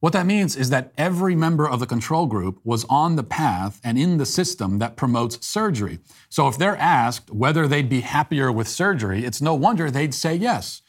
What 0.00 0.12
that 0.12 0.26
means 0.26 0.56
is 0.56 0.68
that 0.68 0.92
every 0.98 1.34
member 1.34 1.66
of 1.66 1.80
the 1.80 1.86
control 1.86 2.26
group 2.26 2.60
was 2.64 2.84
on 2.90 3.16
the 3.16 3.22
path 3.22 3.80
and 3.82 3.96
in 3.96 4.18
the 4.18 4.26
system 4.26 4.78
that 4.78 4.96
promotes 4.96 5.46
surgery. 5.46 6.00
So 6.28 6.48
if 6.48 6.58
they're 6.58 6.76
asked 6.76 7.30
whether 7.30 7.66
they'd 7.66 7.88
be 7.88 8.02
happier 8.02 8.52
with 8.52 8.68
surgery, 8.68 9.24
it's 9.24 9.40
no 9.40 9.54
wonder 9.54 9.90
they'd 9.90 10.12
say 10.12 10.34
yes. 10.34 10.82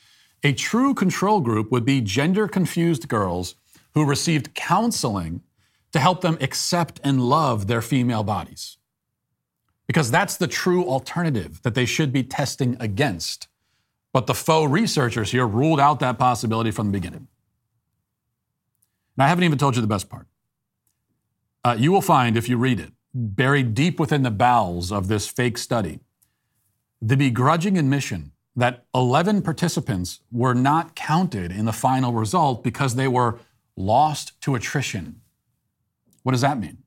A 0.44 0.51
true 0.51 0.94
control 0.94 1.39
group 1.39 1.72
would 1.72 1.86
be 1.86 2.01
gender 2.01 2.50
confused 2.50 3.08
girls 3.08 3.56
who 3.94 4.03
received 4.03 4.56
counseling 4.56 5.41
to 5.94 6.00
help 6.00 6.20
them 6.20 6.38
accept 6.41 7.00
and 7.01 7.22
love 7.22 7.68
their 7.68 7.82
female 7.82 8.24
bodies. 8.24 8.75
Because 9.89 10.12
that's 10.12 10.38
the 10.38 10.46
true 10.46 10.86
alternative 10.86 11.63
that 11.63 11.74
they 11.74 11.88
should 11.88 12.13
be 12.13 12.22
testing 12.22 12.77
against. 12.79 13.48
But 14.13 14.27
the 14.27 14.36
faux 14.36 14.72
researchers 14.72 15.31
here 15.31 15.48
ruled 15.48 15.79
out 15.79 16.00
that 16.00 16.19
possibility 16.19 16.69
from 16.69 16.86
the 16.86 16.91
beginning. 16.91 17.27
And 19.17 19.24
I 19.24 19.27
haven't 19.29 19.46
even 19.46 19.58
told 19.58 19.75
you 19.75 19.81
the 19.81 19.88
best 19.88 20.08
part. 20.08 20.27
Uh, 21.65 21.75
you 21.75 21.91
will 21.91 22.03
find, 22.03 22.38
if 22.38 22.48
you 22.48 22.55
read 22.55 22.79
it, 22.79 22.91
buried 23.15 23.74
deep 23.74 24.00
within 24.00 24.22
the 24.22 24.29
bowels 24.29 24.91
of 24.91 25.08
this 25.08 25.27
fake 25.27 25.58
study, 25.58 26.01
the 27.01 27.17
begrudging 27.17 27.75
admission 27.75 28.31
that 28.55 28.86
11 28.93 29.41
participants 29.41 30.19
were 30.31 30.53
not 30.53 30.96
counted 30.96 31.51
in 31.51 31.65
the 31.65 31.74
final 31.74 32.13
result 32.13 32.63
because 32.63 32.93
they 32.93 33.08
were 33.08 33.39
lost 33.75 34.39
to 34.41 34.53
attrition. 34.53 35.22
What 36.22 36.34
does 36.34 36.41
that 36.41 36.60
mean? 36.60 36.84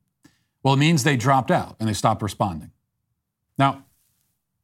Well, 0.63 0.75
it 0.75 0.79
means 0.79 1.03
they 1.03 1.17
dropped 1.17 1.51
out 1.51 1.75
and 1.81 1.89
they 1.89 1.95
stopped 1.95 2.23
responding. 2.23 2.72
Now, 3.63 3.85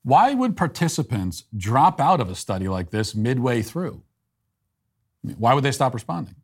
why 0.02 0.34
would 0.34 0.56
participants 0.56 1.44
drop 1.56 2.00
out 2.00 2.20
of 2.20 2.28
a 2.28 2.34
study 2.34 2.66
like 2.66 2.90
this 2.90 3.14
midway 3.14 3.62
through? 3.62 4.02
why 5.36 5.52
would 5.54 5.64
they 5.64 5.72
stop 5.72 5.94
responding? 5.94 6.34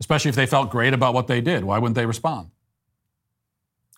especially 0.00 0.28
if 0.28 0.36
they 0.36 0.46
felt 0.46 0.70
great 0.70 0.94
about 0.94 1.14
what 1.14 1.26
they 1.26 1.40
did. 1.40 1.64
Why 1.64 1.78
wouldn't 1.78 1.96
they 1.96 2.06
respond? 2.06 2.50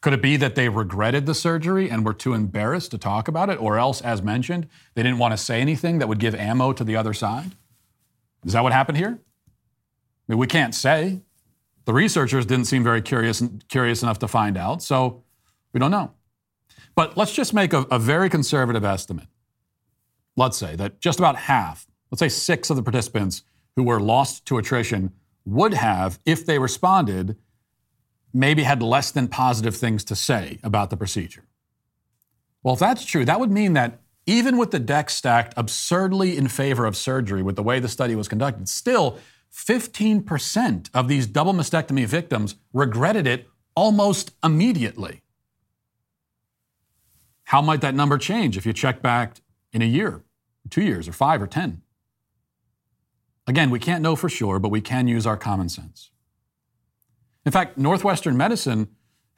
Could 0.01 0.15
it 0.15 0.23
be 0.23 0.37
that 0.39 0.55
they 0.55 0.71
regretted 0.71 1.27
the 1.27 1.35
surgery 1.35 1.91
and 1.91 2.07
were 2.07 2.15
too 2.15 2.33
embarrassed 2.33 2.91
to 2.93 2.99
talk 2.99 3.29
about 3.29 3.51
it? 3.51 3.61
Or 3.61 3.79
else, 3.79 4.01
as 4.01 4.23
mentioned, 4.23 4.67
they 4.95 5.03
didn't 5.03 5.19
want 5.19 5.33
to 5.33 5.37
say 5.37 5.61
anything 5.61 5.99
that 5.99 6.09
would 6.09 6.19
give 6.19 6.35
ammo 6.35 6.73
to 6.73 6.85
the 6.85 6.97
other 6.97 7.13
side? 7.13 7.53
Is 8.47 8.55
that 8.55 8.63
what 8.63 8.73
happened 8.73 8.97
here? 8.97 9.19
I 9.21 10.27
mean, 10.27 10.39
we 10.39 10.47
can't 10.47 10.75
say. 10.75 11.21
The 11.85 11.93
researchers 11.93 12.47
didn't 12.47 12.65
seem 12.65 12.83
very 12.83 13.03
curious, 13.03 13.43
curious 13.69 14.03
enough 14.03 14.19
to 14.21 14.29
find 14.29 14.57
out, 14.57 14.83
so 14.83 15.23
we 15.75 15.81
don't 15.81 15.91
know. 15.91 16.15
But 17.01 17.17
let's 17.17 17.33
just 17.33 17.55
make 17.55 17.73
a, 17.73 17.87
a 17.91 17.99
very 17.99 18.29
conservative 18.29 18.85
estimate. 18.85 19.27
Let's 20.37 20.59
say 20.59 20.77
that 20.77 21.01
just 21.01 21.19
about 21.19 21.35
half, 21.35 21.87
let's 22.11 22.19
say 22.19 22.29
six 22.29 22.69
of 22.69 22.77
the 22.77 22.83
participants 22.83 23.43
who 23.75 23.85
were 23.85 23.99
lost 23.99 24.45
to 24.49 24.59
attrition 24.59 25.15
would 25.47 25.73
have, 25.73 26.19
if 26.27 26.45
they 26.45 26.59
responded, 26.59 27.39
maybe 28.35 28.65
had 28.65 28.83
less 28.83 29.13
than 29.13 29.29
positive 29.29 29.75
things 29.75 30.05
to 30.05 30.15
say 30.15 30.59
about 30.63 30.91
the 30.91 30.97
procedure. 30.99 31.47
Well, 32.63 32.75
if 32.75 32.81
that's 32.81 33.07
true, 33.07 33.25
that 33.25 33.41
would 33.41 33.51
mean 33.51 33.73
that 33.73 34.03
even 34.27 34.59
with 34.59 34.71
the 34.71 34.79
deck 34.79 35.09
stacked 35.09 35.55
absurdly 35.57 36.37
in 36.37 36.49
favor 36.49 36.85
of 36.85 36.99
surgery 36.99 37.43
with 37.43 37.57
the 37.57 37.63
way 37.63 37.81
the 37.81 37.89
study 37.89 38.15
was 38.15 38.29
conducted, 38.29 38.69
still 38.69 39.19
15% 39.55 40.91
of 40.93 41.09
these 41.09 41.27
double 41.27 41.55
mastectomy 41.55 42.05
victims 42.05 42.57
regretted 42.75 43.27
it 43.27 43.49
almost 43.75 44.33
immediately. 44.45 45.23
How 47.51 47.61
might 47.61 47.81
that 47.81 47.97
number 47.97 48.17
change 48.17 48.57
if 48.57 48.65
you 48.65 48.73
check 48.73 49.03
back 49.03 49.39
in 49.73 49.83
a 49.83 49.85
year, 49.85 50.23
two 50.71 50.83
years, 50.83 51.09
or 51.09 51.13
five 51.13 51.43
or 51.43 51.49
10? 51.49 51.83
Again, 53.49 53.71
we 53.71 53.81
can't 53.81 54.03
know 54.03 54.15
for 54.15 54.29
sure, 54.29 54.61
but 54.61 54.69
we 54.69 54.81
can 54.81 55.09
use 55.09 55.27
our 55.27 55.37
common 55.37 55.69
sense. 55.69 56.13
In 57.45 57.51
fact, 57.51 57.77
Northwestern 57.77 58.37
Medicine 58.37 58.87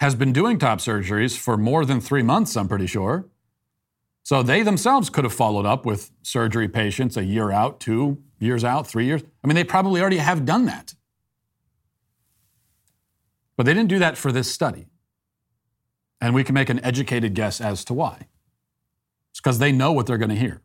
has 0.01 0.15
been 0.15 0.31
doing 0.31 0.59
top 0.59 0.81
surgeries 0.81 1.39
for 1.39 1.57
more 1.57 1.87
than 1.87 2.03
three 2.03 2.23
months, 2.23 2.55
I'm 2.55 2.69
pretty 2.69 2.87
sure. 2.87 3.31
So 4.25 4.43
they 4.43 4.63
themselves 4.63 5.09
could 5.09 5.25
have 5.25 5.33
followed 5.33 5.65
up 5.65 5.87
with 5.87 6.11
surgery 6.21 6.69
patients 6.69 7.17
a 7.17 7.25
year 7.25 7.51
out, 7.51 7.81
two 7.81 8.23
years 8.39 8.63
out, 8.63 8.87
three 8.87 9.07
years. 9.07 9.23
I 9.43 9.47
mean, 9.47 9.55
they 9.55 9.65
probably 9.65 10.03
already 10.03 10.19
have 10.19 10.45
done 10.45 10.67
that. 10.67 10.93
But 13.57 13.65
they 13.65 13.73
didn't 13.73 13.89
do 13.89 14.01
that 14.01 14.19
for 14.19 14.31
this 14.31 14.53
study. 14.53 14.89
And 16.23 16.37
we 16.37 16.45
can 16.45 16.55
make 16.55 16.71
an 16.71 16.83
educated 16.85 17.35
guess 17.35 17.61
as 17.61 17.85
to 17.87 17.95
why. 17.95 18.29
It's 19.33 19.41
because 19.41 19.59
they 19.59 19.73
know 19.73 19.93
what 19.93 20.07
they're 20.07 20.19
going 20.19 20.29
to 20.29 20.37
hear. 20.37 20.63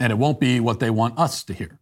And 0.00 0.10
it 0.10 0.16
won't 0.16 0.40
be 0.40 0.58
what 0.58 0.80
they 0.80 0.90
want 0.90 1.16
us 1.16 1.44
to 1.44 1.54
hear. 1.54 1.78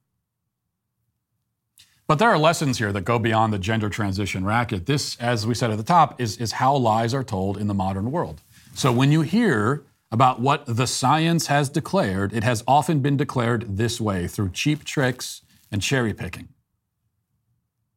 But 2.06 2.18
there 2.18 2.28
are 2.28 2.38
lessons 2.38 2.76
here 2.76 2.92
that 2.92 3.06
go 3.06 3.18
beyond 3.18 3.54
the 3.54 3.58
gender 3.58 3.88
transition 3.88 4.44
racket. 4.44 4.84
This, 4.84 5.16
as 5.18 5.46
we 5.46 5.54
said 5.54 5.70
at 5.70 5.78
the 5.78 5.82
top, 5.82 6.20
is, 6.20 6.36
is 6.36 6.52
how 6.52 6.76
lies 6.76 7.14
are 7.14 7.24
told 7.24 7.56
in 7.56 7.68
the 7.68 7.74
modern 7.74 8.10
world. 8.10 8.42
So 8.74 8.92
when 8.92 9.10
you 9.10 9.22
hear 9.22 9.86
about 10.12 10.40
what 10.40 10.66
the 10.66 10.86
science 10.86 11.46
has 11.46 11.70
declared, 11.70 12.34
it 12.34 12.44
has 12.44 12.62
often 12.68 13.00
been 13.00 13.16
declared 13.16 13.78
this 13.78 13.98
way 13.98 14.26
through 14.26 14.50
cheap 14.50 14.84
tricks 14.84 15.40
and 15.72 15.80
cherry 15.80 16.12
picking. 16.12 16.48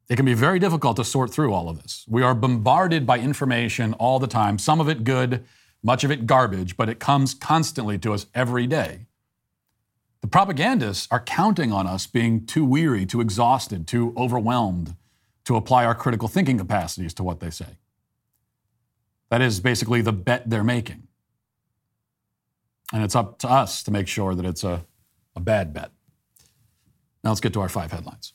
It 0.08 0.16
can 0.16 0.26
be 0.26 0.34
very 0.34 0.58
difficult 0.58 0.96
to 0.96 1.04
sort 1.04 1.30
through 1.30 1.52
all 1.52 1.68
of 1.68 1.82
this. 1.82 2.04
We 2.08 2.22
are 2.22 2.34
bombarded 2.34 3.06
by 3.06 3.18
information 3.18 3.94
all 3.94 4.18
the 4.18 4.26
time, 4.26 4.58
some 4.58 4.80
of 4.80 4.88
it 4.88 5.04
good, 5.04 5.44
much 5.82 6.04
of 6.04 6.10
it 6.10 6.26
garbage, 6.26 6.76
but 6.76 6.88
it 6.88 6.98
comes 6.98 7.34
constantly 7.34 7.98
to 7.98 8.12
us 8.12 8.26
every 8.34 8.66
day. 8.66 9.06
The 10.20 10.28
propagandists 10.28 11.06
are 11.10 11.20
counting 11.20 11.72
on 11.72 11.86
us 11.86 12.06
being 12.06 12.46
too 12.46 12.64
weary, 12.64 13.04
too 13.06 13.20
exhausted, 13.20 13.86
too 13.86 14.14
overwhelmed 14.16 14.96
to 15.44 15.56
apply 15.56 15.84
our 15.84 15.94
critical 15.94 16.28
thinking 16.28 16.58
capacities 16.58 17.12
to 17.14 17.22
what 17.22 17.40
they 17.40 17.50
say. 17.50 17.76
That 19.30 19.42
is 19.42 19.60
basically 19.60 20.00
the 20.00 20.12
bet 20.12 20.48
they're 20.48 20.64
making. 20.64 21.08
And 22.92 23.02
it's 23.02 23.16
up 23.16 23.38
to 23.40 23.50
us 23.50 23.82
to 23.82 23.90
make 23.90 24.08
sure 24.08 24.34
that 24.34 24.44
it's 24.44 24.64
a, 24.64 24.86
a 25.34 25.40
bad 25.40 25.74
bet. 25.74 25.90
Now 27.22 27.30
let's 27.30 27.40
get 27.40 27.52
to 27.54 27.60
our 27.60 27.68
five 27.68 27.92
headlines. 27.92 28.32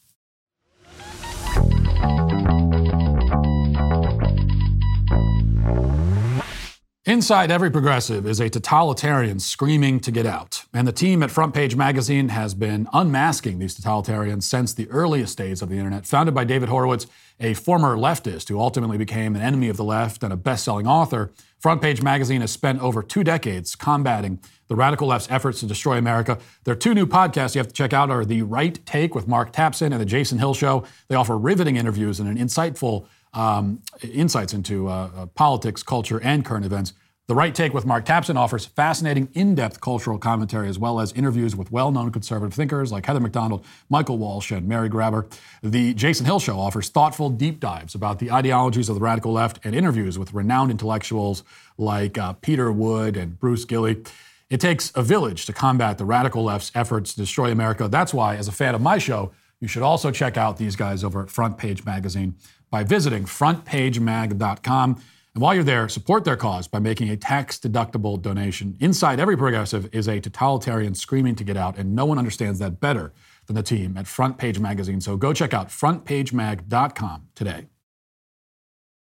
Inside 7.09 7.49
every 7.49 7.71
progressive 7.71 8.27
is 8.27 8.39
a 8.39 8.51
totalitarian 8.51 9.39
screaming 9.39 9.99
to 10.01 10.11
get 10.11 10.27
out. 10.27 10.65
And 10.75 10.87
the 10.87 10.91
team 10.91 11.23
at 11.23 11.31
Front 11.31 11.55
Page 11.55 11.75
Magazine 11.75 12.29
has 12.29 12.53
been 12.53 12.87
unmasking 12.93 13.57
these 13.57 13.75
totalitarians 13.75 14.43
since 14.43 14.75
the 14.75 14.87
earliest 14.91 15.35
days 15.35 15.63
of 15.63 15.69
the 15.69 15.77
internet. 15.77 16.05
Founded 16.05 16.35
by 16.35 16.43
David 16.43 16.69
Horowitz, 16.69 17.07
a 17.39 17.55
former 17.55 17.97
leftist 17.97 18.47
who 18.47 18.59
ultimately 18.59 18.95
became 18.95 19.35
an 19.35 19.41
enemy 19.41 19.69
of 19.69 19.77
the 19.77 19.83
left 19.83 20.21
and 20.21 20.31
a 20.31 20.37
best 20.37 20.63
selling 20.63 20.85
author, 20.85 21.31
Front 21.57 21.81
Page 21.81 22.03
Magazine 22.03 22.41
has 22.41 22.51
spent 22.51 22.79
over 22.79 23.01
two 23.01 23.23
decades 23.23 23.75
combating 23.75 24.39
the 24.67 24.75
radical 24.75 25.07
left's 25.07 25.31
efforts 25.31 25.61
to 25.61 25.65
destroy 25.65 25.97
America. 25.97 26.37
Their 26.65 26.75
two 26.75 26.93
new 26.93 27.07
podcasts 27.07 27.55
you 27.55 27.59
have 27.59 27.69
to 27.69 27.73
check 27.73 27.91
out 27.91 28.11
are 28.11 28.23
The 28.23 28.43
Right 28.43 28.79
Take 28.85 29.15
with 29.15 29.27
Mark 29.27 29.51
Tapson 29.51 29.93
and 29.93 29.99
The 29.99 30.05
Jason 30.05 30.37
Hill 30.37 30.53
Show. 30.53 30.83
They 31.07 31.15
offer 31.15 31.39
riveting 31.39 31.75
interviews 31.75 32.19
and 32.19 32.29
an 32.29 32.37
insightful 32.37 33.07
um, 33.33 33.81
insights 34.01 34.53
into 34.53 34.87
uh, 34.87 35.09
uh, 35.15 35.25
politics, 35.27 35.83
culture, 35.83 36.21
and 36.21 36.43
current 36.43 36.65
events. 36.65 36.93
The 37.29 37.35
Right 37.35 37.53
Take 37.53 37.75
with 37.75 37.85
Mark 37.85 38.05
Tapson 38.05 38.37
offers 38.37 38.65
fascinating, 38.65 39.29
in 39.35 39.53
depth 39.53 39.79
cultural 39.79 40.17
commentary 40.17 40.67
as 40.67 40.79
well 40.79 40.99
as 40.99 41.11
interviews 41.13 41.55
with 41.55 41.71
well 41.71 41.91
known 41.91 42.11
conservative 42.11 42.55
thinkers 42.55 42.91
like 42.91 43.05
Heather 43.05 43.19
Mac 43.19 43.33
Donald, 43.33 43.63
Michael 43.87 44.17
Walsh, 44.17 44.49
and 44.49 44.67
Mary 44.67 44.89
Grabar. 44.89 45.31
The 45.61 45.93
Jason 45.93 46.25
Hill 46.25 46.39
Show 46.39 46.59
offers 46.59 46.89
thoughtful 46.89 47.29
deep 47.29 47.59
dives 47.59 47.93
about 47.93 48.17
the 48.17 48.31
ideologies 48.31 48.89
of 48.89 48.95
the 48.95 49.01
radical 49.01 49.31
left 49.31 49.63
and 49.63 49.75
interviews 49.75 50.17
with 50.17 50.33
renowned 50.33 50.71
intellectuals 50.71 51.43
like 51.77 52.17
uh, 52.17 52.33
Peter 52.33 52.71
Wood 52.71 53.15
and 53.15 53.39
Bruce 53.39 53.63
Gilley. 53.63 54.03
It 54.49 54.59
takes 54.59 54.91
a 54.95 55.03
village 55.03 55.45
to 55.45 55.53
combat 55.53 55.99
the 55.99 56.05
radical 56.05 56.45
left's 56.45 56.71
efforts 56.73 57.13
to 57.13 57.19
destroy 57.19 57.51
America. 57.51 57.87
That's 57.87 58.11
why, 58.11 58.37
as 58.37 58.47
a 58.47 58.51
fan 58.51 58.73
of 58.73 58.81
my 58.81 58.97
show, 58.97 59.33
you 59.59 59.67
should 59.67 59.83
also 59.83 60.09
check 60.09 60.35
out 60.35 60.57
these 60.57 60.75
guys 60.75 61.03
over 61.03 61.21
at 61.21 61.29
Front 61.29 61.59
Page 61.59 61.85
Magazine 61.85 62.33
by 62.71 62.83
visiting 62.83 63.25
frontpagemag.com. 63.25 64.99
And 65.35 65.41
while 65.43 65.53
you're 65.53 65.63
there, 65.63 65.87
support 65.87 66.23
their 66.23 66.35
cause 66.35 66.67
by 66.67 66.79
making 66.79 67.09
a 67.09 67.17
tax 67.17 67.59
deductible 67.59 68.19
donation. 68.21 68.75
Inside 68.79 69.19
every 69.19 69.37
progressive 69.37 69.93
is 69.93 70.07
a 70.07 70.19
totalitarian 70.19 70.95
screaming 70.95 71.35
to 71.35 71.43
get 71.43 71.55
out, 71.55 71.77
and 71.77 71.95
no 71.95 72.05
one 72.05 72.17
understands 72.17 72.59
that 72.59 72.79
better 72.79 73.13
than 73.45 73.55
the 73.55 73.63
team 73.63 73.95
at 73.95 74.07
Front 74.07 74.37
Page 74.37 74.59
Magazine. 74.59 75.01
So 75.01 75.17
go 75.17 75.33
check 75.33 75.53
out 75.53 75.69
frontpagemag.com 75.69 77.27
today. 77.35 77.67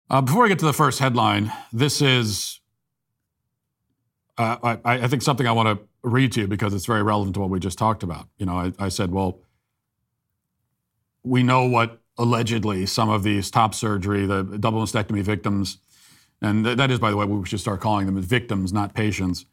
Uh, 0.10 0.22
before 0.22 0.46
I 0.46 0.50
get 0.50 0.60
to 0.60 0.66
the 0.66 0.74
first 0.74 1.00
headline, 1.00 1.52
this 1.72 2.02
is, 2.02 2.60
uh, 4.38 4.58
I, 4.64 4.80
I, 4.86 5.08
think, 5.08 5.24
something 5.24 5.48
I 5.48 5.52
want 5.52 5.80
to 5.80 5.88
read 6.04 6.32
to 6.34 6.42
you 6.42 6.48
because 6.48 6.74
it's 6.74 6.86
very 6.86 7.02
relevant 7.02 7.34
to 7.36 7.40
what 7.40 7.50
we 7.50 7.60
just 7.60 7.80
talked 7.80 8.04
about. 8.04 8.28
You 8.38 8.46
know, 8.46 8.58
I, 8.58 8.74
I 8.78 8.90
said, 8.90 9.12
well, 9.12 9.40
we 11.24 11.42
know 11.42 11.66
what 11.66 12.02
allegedly 12.18 12.86
some 12.86 13.10
of 13.10 13.24
these 13.24 13.50
top 13.50 13.74
surgery, 13.74 14.26
the 14.26 14.44
double 14.44 14.82
mastectomy 14.84 15.22
victims, 15.22 15.80
and 16.44 16.66
that 16.66 16.92
is, 16.92 17.00
by 17.00 17.10
the 17.10 17.18
way, 17.18 17.26
we 17.26 17.46
should 17.48 17.62
start 17.62 17.80
calling 17.80 18.06
them 18.06 18.22
victims, 18.22 18.74
not 18.74 18.94
patients. 18.94 19.46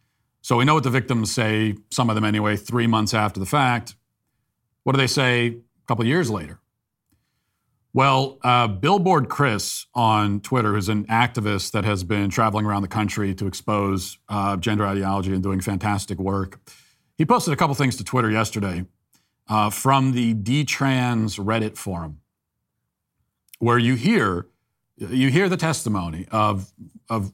So 0.42 0.56
we 0.56 0.64
know 0.64 0.74
what 0.74 0.82
the 0.82 0.90
victims 0.90 1.30
say, 1.30 1.76
some 1.90 2.10
of 2.10 2.16
them 2.16 2.24
anyway, 2.24 2.56
three 2.56 2.88
months 2.88 3.14
after 3.14 3.38
the 3.38 3.46
fact. 3.46 3.94
What 4.82 4.94
do 4.94 4.98
they 4.98 5.06
say 5.06 5.46
a 5.46 5.86
couple 5.86 6.04
years 6.04 6.30
later? 6.30 6.58
Well, 7.92 8.38
uh, 8.42 8.66
Billboard 8.68 9.28
Chris 9.28 9.86
on 9.94 10.40
Twitter, 10.40 10.74
who's 10.74 10.88
an 10.88 11.04
activist 11.06 11.72
that 11.72 11.84
has 11.84 12.02
been 12.02 12.28
traveling 12.28 12.66
around 12.66 12.82
the 12.82 12.88
country 12.88 13.34
to 13.34 13.46
expose 13.46 14.18
uh, 14.28 14.56
gender 14.56 14.86
ideology 14.86 15.32
and 15.32 15.42
doing 15.42 15.60
fantastic 15.60 16.18
work, 16.18 16.60
he 17.18 17.24
posted 17.24 17.52
a 17.52 17.56
couple 17.56 17.74
things 17.74 17.96
to 17.96 18.04
Twitter 18.04 18.30
yesterday 18.30 18.84
uh, 19.48 19.70
from 19.70 20.12
the 20.12 20.34
detrans 20.34 21.38
Reddit 21.38 21.76
forum, 21.76 22.20
where 23.58 23.78
you 23.78 23.94
hear 23.94 24.46
you 25.00 25.30
hear 25.30 25.48
the 25.48 25.56
testimony 25.56 26.26
of, 26.30 26.72
of 27.08 27.32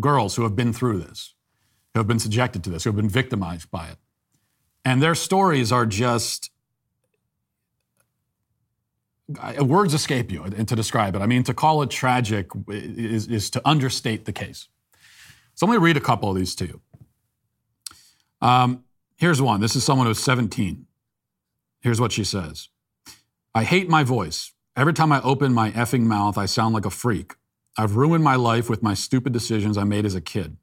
girls 0.00 0.36
who 0.36 0.42
have 0.42 0.56
been 0.56 0.72
through 0.72 0.98
this, 0.98 1.34
who 1.94 2.00
have 2.00 2.08
been 2.08 2.18
subjected 2.18 2.64
to 2.64 2.70
this, 2.70 2.84
who 2.84 2.90
have 2.90 2.96
been 2.96 3.08
victimized 3.08 3.70
by 3.70 3.88
it. 3.88 3.96
And 4.84 5.02
their 5.02 5.14
stories 5.14 5.72
are 5.72 5.86
just 5.86 6.50
words 9.60 9.92
escape 9.92 10.30
you 10.30 10.44
and 10.44 10.68
to 10.68 10.76
describe 10.76 11.16
it. 11.16 11.22
I 11.22 11.26
mean, 11.26 11.42
to 11.44 11.54
call 11.54 11.82
it 11.82 11.90
tragic 11.90 12.46
is, 12.68 13.26
is 13.26 13.50
to 13.50 13.62
understate 13.64 14.24
the 14.24 14.32
case. 14.32 14.68
So 15.54 15.66
let 15.66 15.72
me 15.72 15.78
read 15.78 15.96
a 15.96 16.00
couple 16.00 16.30
of 16.30 16.36
these 16.36 16.54
to 16.56 16.66
you. 16.66 16.80
Um, 18.40 18.84
here's 19.16 19.40
one. 19.40 19.60
This 19.60 19.74
is 19.74 19.84
someone 19.84 20.06
who's 20.06 20.22
17. 20.22 20.86
Here's 21.80 22.00
what 22.00 22.12
she 22.12 22.24
says 22.24 22.68
I 23.54 23.64
hate 23.64 23.88
my 23.88 24.04
voice. 24.04 24.52
Every 24.76 24.92
time 24.92 25.10
I 25.10 25.22
open 25.22 25.54
my 25.54 25.70
effing 25.70 26.02
mouth, 26.02 26.36
I 26.36 26.44
sound 26.44 26.74
like 26.74 26.84
a 26.84 26.90
freak. 26.90 27.36
I've 27.78 27.96
ruined 27.96 28.22
my 28.22 28.34
life 28.34 28.68
with 28.68 28.82
my 28.82 28.92
stupid 28.92 29.32
decisions 29.32 29.78
I 29.78 29.84
made 29.84 30.04
as 30.04 30.14
a 30.14 30.20
kid. 30.20 30.58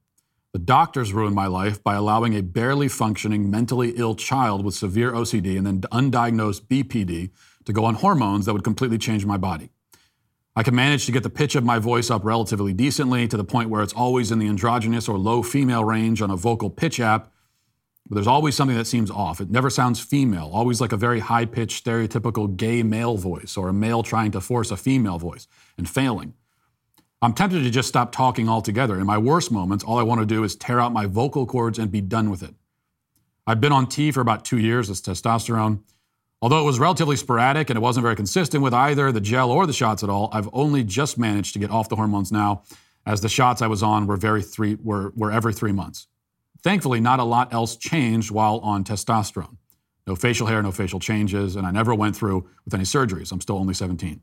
The 0.51 0.59
doctors 0.59 1.13
ruined 1.13 1.35
my 1.35 1.47
life 1.47 1.83
by 1.83 1.95
allowing 1.95 2.35
a 2.35 2.43
barely 2.43 2.87
functioning, 2.87 3.49
mentally 3.49 3.95
ill 3.95 4.13
child 4.13 4.63
with 4.63 4.75
severe 4.75 5.11
OCD 5.13 5.57
and 5.57 5.65
then 5.65 5.81
undiagnosed 5.81 6.67
BPD 6.67 7.31
to 7.65 7.73
go 7.73 7.85
on 7.85 7.95
hormones 7.95 8.45
that 8.45 8.53
would 8.53 8.63
completely 8.63 8.99
change 8.99 9.25
my 9.25 9.37
body. 9.37 9.71
I 10.55 10.61
can 10.61 10.75
manage 10.75 11.07
to 11.07 11.11
get 11.11 11.23
the 11.23 11.31
pitch 11.31 11.55
of 11.55 11.63
my 11.63 11.79
voice 11.79 12.11
up 12.11 12.23
relatively 12.23 12.71
decently 12.71 13.27
to 13.27 13.35
the 13.35 13.43
point 13.43 13.71
where 13.71 13.81
it's 13.81 13.93
always 13.93 14.31
in 14.31 14.37
the 14.37 14.47
androgynous 14.47 15.09
or 15.09 15.17
low 15.17 15.41
female 15.41 15.83
range 15.83 16.21
on 16.21 16.29
a 16.29 16.35
vocal 16.35 16.69
pitch 16.69 16.99
app 16.99 17.32
but 18.07 18.15
there's 18.15 18.27
always 18.27 18.55
something 18.55 18.77
that 18.77 18.85
seems 18.85 19.09
off. 19.09 19.39
It 19.39 19.49
never 19.49 19.69
sounds 19.69 19.99
female, 19.99 20.49
always 20.53 20.81
like 20.81 20.91
a 20.91 20.97
very 20.97 21.19
high 21.19 21.45
pitched, 21.45 21.85
stereotypical 21.85 22.55
gay 22.55 22.83
male 22.83 23.17
voice 23.17 23.55
or 23.55 23.69
a 23.69 23.73
male 23.73 24.03
trying 24.03 24.31
to 24.31 24.41
force 24.41 24.71
a 24.71 24.77
female 24.77 25.17
voice 25.17 25.47
and 25.77 25.89
failing. 25.89 26.33
I'm 27.21 27.33
tempted 27.33 27.63
to 27.63 27.69
just 27.69 27.87
stop 27.87 28.11
talking 28.11 28.49
altogether. 28.49 28.99
In 28.99 29.05
my 29.05 29.17
worst 29.17 29.49
moments, 29.51 29.83
all 29.83 29.97
I 29.97 30.03
want 30.03 30.19
to 30.19 30.25
do 30.25 30.43
is 30.43 30.57
tear 30.57 30.81
out 30.81 30.91
my 30.91 31.05
vocal 31.05 31.45
cords 31.45 31.79
and 31.79 31.89
be 31.89 32.01
done 32.01 32.29
with 32.29 32.43
it. 32.43 32.53
I've 33.47 33.61
been 33.61 33.71
on 33.71 33.87
T 33.87 34.11
for 34.11 34.19
about 34.19 34.43
two 34.43 34.57
years 34.57 34.89
as 34.89 35.01
testosterone. 35.01 35.83
Although 36.41 36.59
it 36.59 36.65
was 36.65 36.79
relatively 36.79 37.15
sporadic 37.15 37.69
and 37.69 37.77
it 37.77 37.81
wasn't 37.81 38.03
very 38.03 38.17
consistent 38.17 38.61
with 38.61 38.73
either 38.73 39.13
the 39.13 39.21
gel 39.21 39.49
or 39.49 39.65
the 39.65 39.71
shots 39.71 40.03
at 40.03 40.09
all, 40.09 40.29
I've 40.33 40.49
only 40.51 40.83
just 40.83 41.17
managed 41.17 41.53
to 41.53 41.59
get 41.59 41.71
off 41.71 41.87
the 41.87 41.95
hormones 41.95 42.33
now, 42.33 42.63
as 43.05 43.21
the 43.21 43.29
shots 43.29 43.61
I 43.61 43.67
was 43.67 43.81
on 43.81 44.07
were 44.07 44.17
very 44.17 44.41
three 44.41 44.75
were, 44.75 45.13
were 45.15 45.31
every 45.31 45.53
three 45.53 45.71
months. 45.71 46.07
Thankfully, 46.63 47.01
not 47.01 47.19
a 47.19 47.23
lot 47.23 47.53
else 47.53 47.75
changed 47.75 48.31
while 48.31 48.59
on 48.59 48.83
testosterone. 48.83 49.57
No 50.07 50.15
facial 50.15 50.47
hair, 50.47 50.61
no 50.61 50.71
facial 50.71 50.99
changes, 50.99 51.55
and 51.55 51.67
I 51.67 51.71
never 51.71 51.93
went 51.93 52.15
through 52.15 52.47
with 52.65 52.73
any 52.73 52.83
surgeries. 52.83 53.31
I'm 53.31 53.41
still 53.41 53.57
only 53.57 53.73
17. 53.73 54.21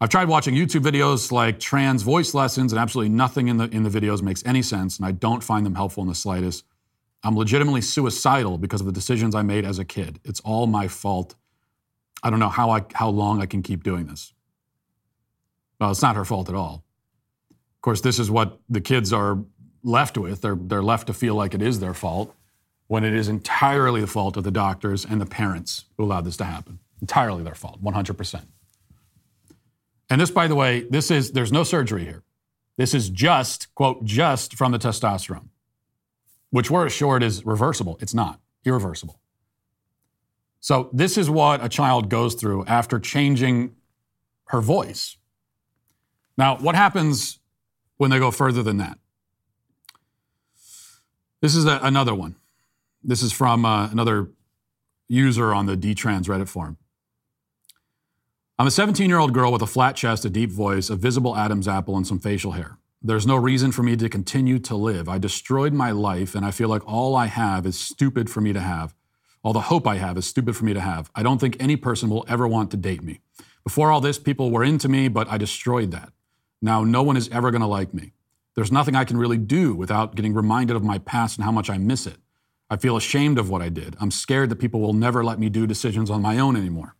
I've 0.00 0.08
tried 0.10 0.28
watching 0.28 0.54
YouTube 0.54 0.82
videos 0.82 1.32
like 1.32 1.58
trans 1.58 2.02
voice 2.02 2.34
lessons, 2.34 2.72
and 2.72 2.80
absolutely 2.80 3.10
nothing 3.10 3.48
in 3.48 3.56
the, 3.56 3.64
in 3.70 3.82
the 3.82 3.90
videos 3.90 4.22
makes 4.22 4.44
any 4.44 4.60
sense, 4.60 4.98
and 4.98 5.06
I 5.06 5.12
don't 5.12 5.42
find 5.42 5.64
them 5.64 5.74
helpful 5.74 6.02
in 6.02 6.08
the 6.08 6.14
slightest. 6.14 6.64
I'm 7.22 7.36
legitimately 7.36 7.80
suicidal 7.80 8.58
because 8.58 8.80
of 8.80 8.86
the 8.86 8.92
decisions 8.92 9.34
I 9.34 9.42
made 9.42 9.64
as 9.64 9.78
a 9.78 9.84
kid. 9.84 10.20
It's 10.24 10.40
all 10.40 10.66
my 10.66 10.88
fault. 10.88 11.34
I 12.22 12.28
don't 12.28 12.40
know 12.40 12.50
how, 12.50 12.70
I, 12.70 12.82
how 12.92 13.08
long 13.08 13.40
I 13.40 13.46
can 13.46 13.62
keep 13.62 13.82
doing 13.82 14.06
this. 14.06 14.34
Well, 15.80 15.90
it's 15.90 16.02
not 16.02 16.16
her 16.16 16.24
fault 16.24 16.48
at 16.48 16.54
all. 16.54 16.84
Of 17.50 17.80
course, 17.82 18.00
this 18.00 18.18
is 18.18 18.30
what 18.30 18.60
the 18.68 18.80
kids 18.80 19.12
are 19.12 19.38
left 19.84 20.18
with. 20.18 20.40
They're, 20.40 20.56
they're 20.56 20.82
left 20.82 21.06
to 21.06 21.12
feel 21.14 21.34
like 21.34 21.54
it 21.54 21.62
is 21.62 21.78
their 21.78 21.94
fault 21.94 22.34
when 22.86 23.04
it 23.04 23.14
is 23.14 23.28
entirely 23.28 24.00
the 24.00 24.06
fault 24.06 24.36
of 24.36 24.44
the 24.44 24.50
doctors 24.50 25.04
and 25.04 25.20
the 25.20 25.26
parents 25.26 25.84
who 25.96 26.04
allowed 26.04 26.24
this 26.24 26.36
to 26.38 26.44
happen. 26.44 26.80
Entirely 27.00 27.42
their 27.42 27.54
fault, 27.54 27.82
100%. 27.82 28.46
And 30.10 30.20
this, 30.20 30.30
by 30.30 30.46
the 30.46 30.54
way, 30.54 30.86
this 30.90 31.10
is, 31.10 31.32
there's 31.32 31.52
no 31.52 31.62
surgery 31.64 32.04
here. 32.04 32.22
This 32.76 32.94
is 32.94 33.08
just, 33.08 33.72
quote, 33.74 34.04
just 34.04 34.54
from 34.54 34.72
the 34.72 34.78
testosterone, 34.78 35.48
which 36.50 36.70
we're 36.70 36.86
assured 36.86 37.22
is 37.22 37.44
reversible. 37.46 37.98
It's 38.00 38.14
not, 38.14 38.40
irreversible. 38.64 39.20
So, 40.60 40.88
this 40.92 41.18
is 41.18 41.28
what 41.28 41.62
a 41.62 41.68
child 41.68 42.08
goes 42.08 42.34
through 42.34 42.64
after 42.64 42.98
changing 42.98 43.74
her 44.46 44.60
voice. 44.60 45.16
Now, 46.36 46.56
what 46.56 46.74
happens 46.74 47.38
when 47.96 48.10
they 48.10 48.18
go 48.18 48.30
further 48.30 48.62
than 48.62 48.78
that? 48.78 48.98
This 51.44 51.56
is 51.56 51.66
a, 51.66 51.78
another 51.82 52.14
one. 52.14 52.36
This 53.02 53.22
is 53.22 53.30
from 53.30 53.66
uh, 53.66 53.90
another 53.90 54.30
user 55.08 55.52
on 55.52 55.66
the 55.66 55.76
detrans 55.76 56.24
Reddit 56.24 56.48
forum. 56.48 56.78
I'm 58.58 58.66
a 58.66 58.70
17 58.70 59.10
year 59.10 59.18
old 59.18 59.34
girl 59.34 59.52
with 59.52 59.60
a 59.60 59.66
flat 59.66 59.94
chest, 59.94 60.24
a 60.24 60.30
deep 60.30 60.50
voice, 60.50 60.88
a 60.88 60.96
visible 60.96 61.36
Adam's 61.36 61.68
apple, 61.68 61.98
and 61.98 62.06
some 62.06 62.18
facial 62.18 62.52
hair. 62.52 62.78
There's 63.02 63.26
no 63.26 63.36
reason 63.36 63.72
for 63.72 63.82
me 63.82 63.94
to 63.94 64.08
continue 64.08 64.58
to 64.60 64.74
live. 64.74 65.06
I 65.06 65.18
destroyed 65.18 65.74
my 65.74 65.90
life, 65.90 66.34
and 66.34 66.46
I 66.46 66.50
feel 66.50 66.70
like 66.70 66.88
all 66.88 67.14
I 67.14 67.26
have 67.26 67.66
is 67.66 67.78
stupid 67.78 68.30
for 68.30 68.40
me 68.40 68.54
to 68.54 68.60
have. 68.60 68.94
All 69.42 69.52
the 69.52 69.68
hope 69.68 69.86
I 69.86 69.96
have 69.96 70.16
is 70.16 70.26
stupid 70.26 70.56
for 70.56 70.64
me 70.64 70.72
to 70.72 70.80
have. 70.80 71.10
I 71.14 71.22
don't 71.22 71.42
think 71.42 71.58
any 71.60 71.76
person 71.76 72.08
will 72.08 72.24
ever 72.26 72.48
want 72.48 72.70
to 72.70 72.78
date 72.78 73.02
me. 73.02 73.20
Before 73.64 73.92
all 73.92 74.00
this, 74.00 74.18
people 74.18 74.50
were 74.50 74.64
into 74.64 74.88
me, 74.88 75.08
but 75.08 75.28
I 75.28 75.36
destroyed 75.36 75.90
that. 75.90 76.10
Now, 76.62 76.84
no 76.84 77.02
one 77.02 77.18
is 77.18 77.28
ever 77.28 77.50
going 77.50 77.60
to 77.60 77.66
like 77.66 77.92
me. 77.92 78.12
There's 78.54 78.72
nothing 78.72 78.94
I 78.94 79.04
can 79.04 79.16
really 79.16 79.38
do 79.38 79.74
without 79.74 80.14
getting 80.14 80.32
reminded 80.32 80.76
of 80.76 80.84
my 80.84 80.98
past 80.98 81.38
and 81.38 81.44
how 81.44 81.52
much 81.52 81.68
I 81.68 81.78
miss 81.78 82.06
it. 82.06 82.18
I 82.70 82.76
feel 82.76 82.96
ashamed 82.96 83.38
of 83.38 83.50
what 83.50 83.62
I 83.62 83.68
did. 83.68 83.96
I'm 84.00 84.10
scared 84.10 84.48
that 84.50 84.56
people 84.56 84.80
will 84.80 84.92
never 84.92 85.24
let 85.24 85.38
me 85.38 85.48
do 85.48 85.66
decisions 85.66 86.10
on 86.10 86.22
my 86.22 86.38
own 86.38 86.56
anymore. 86.56 86.94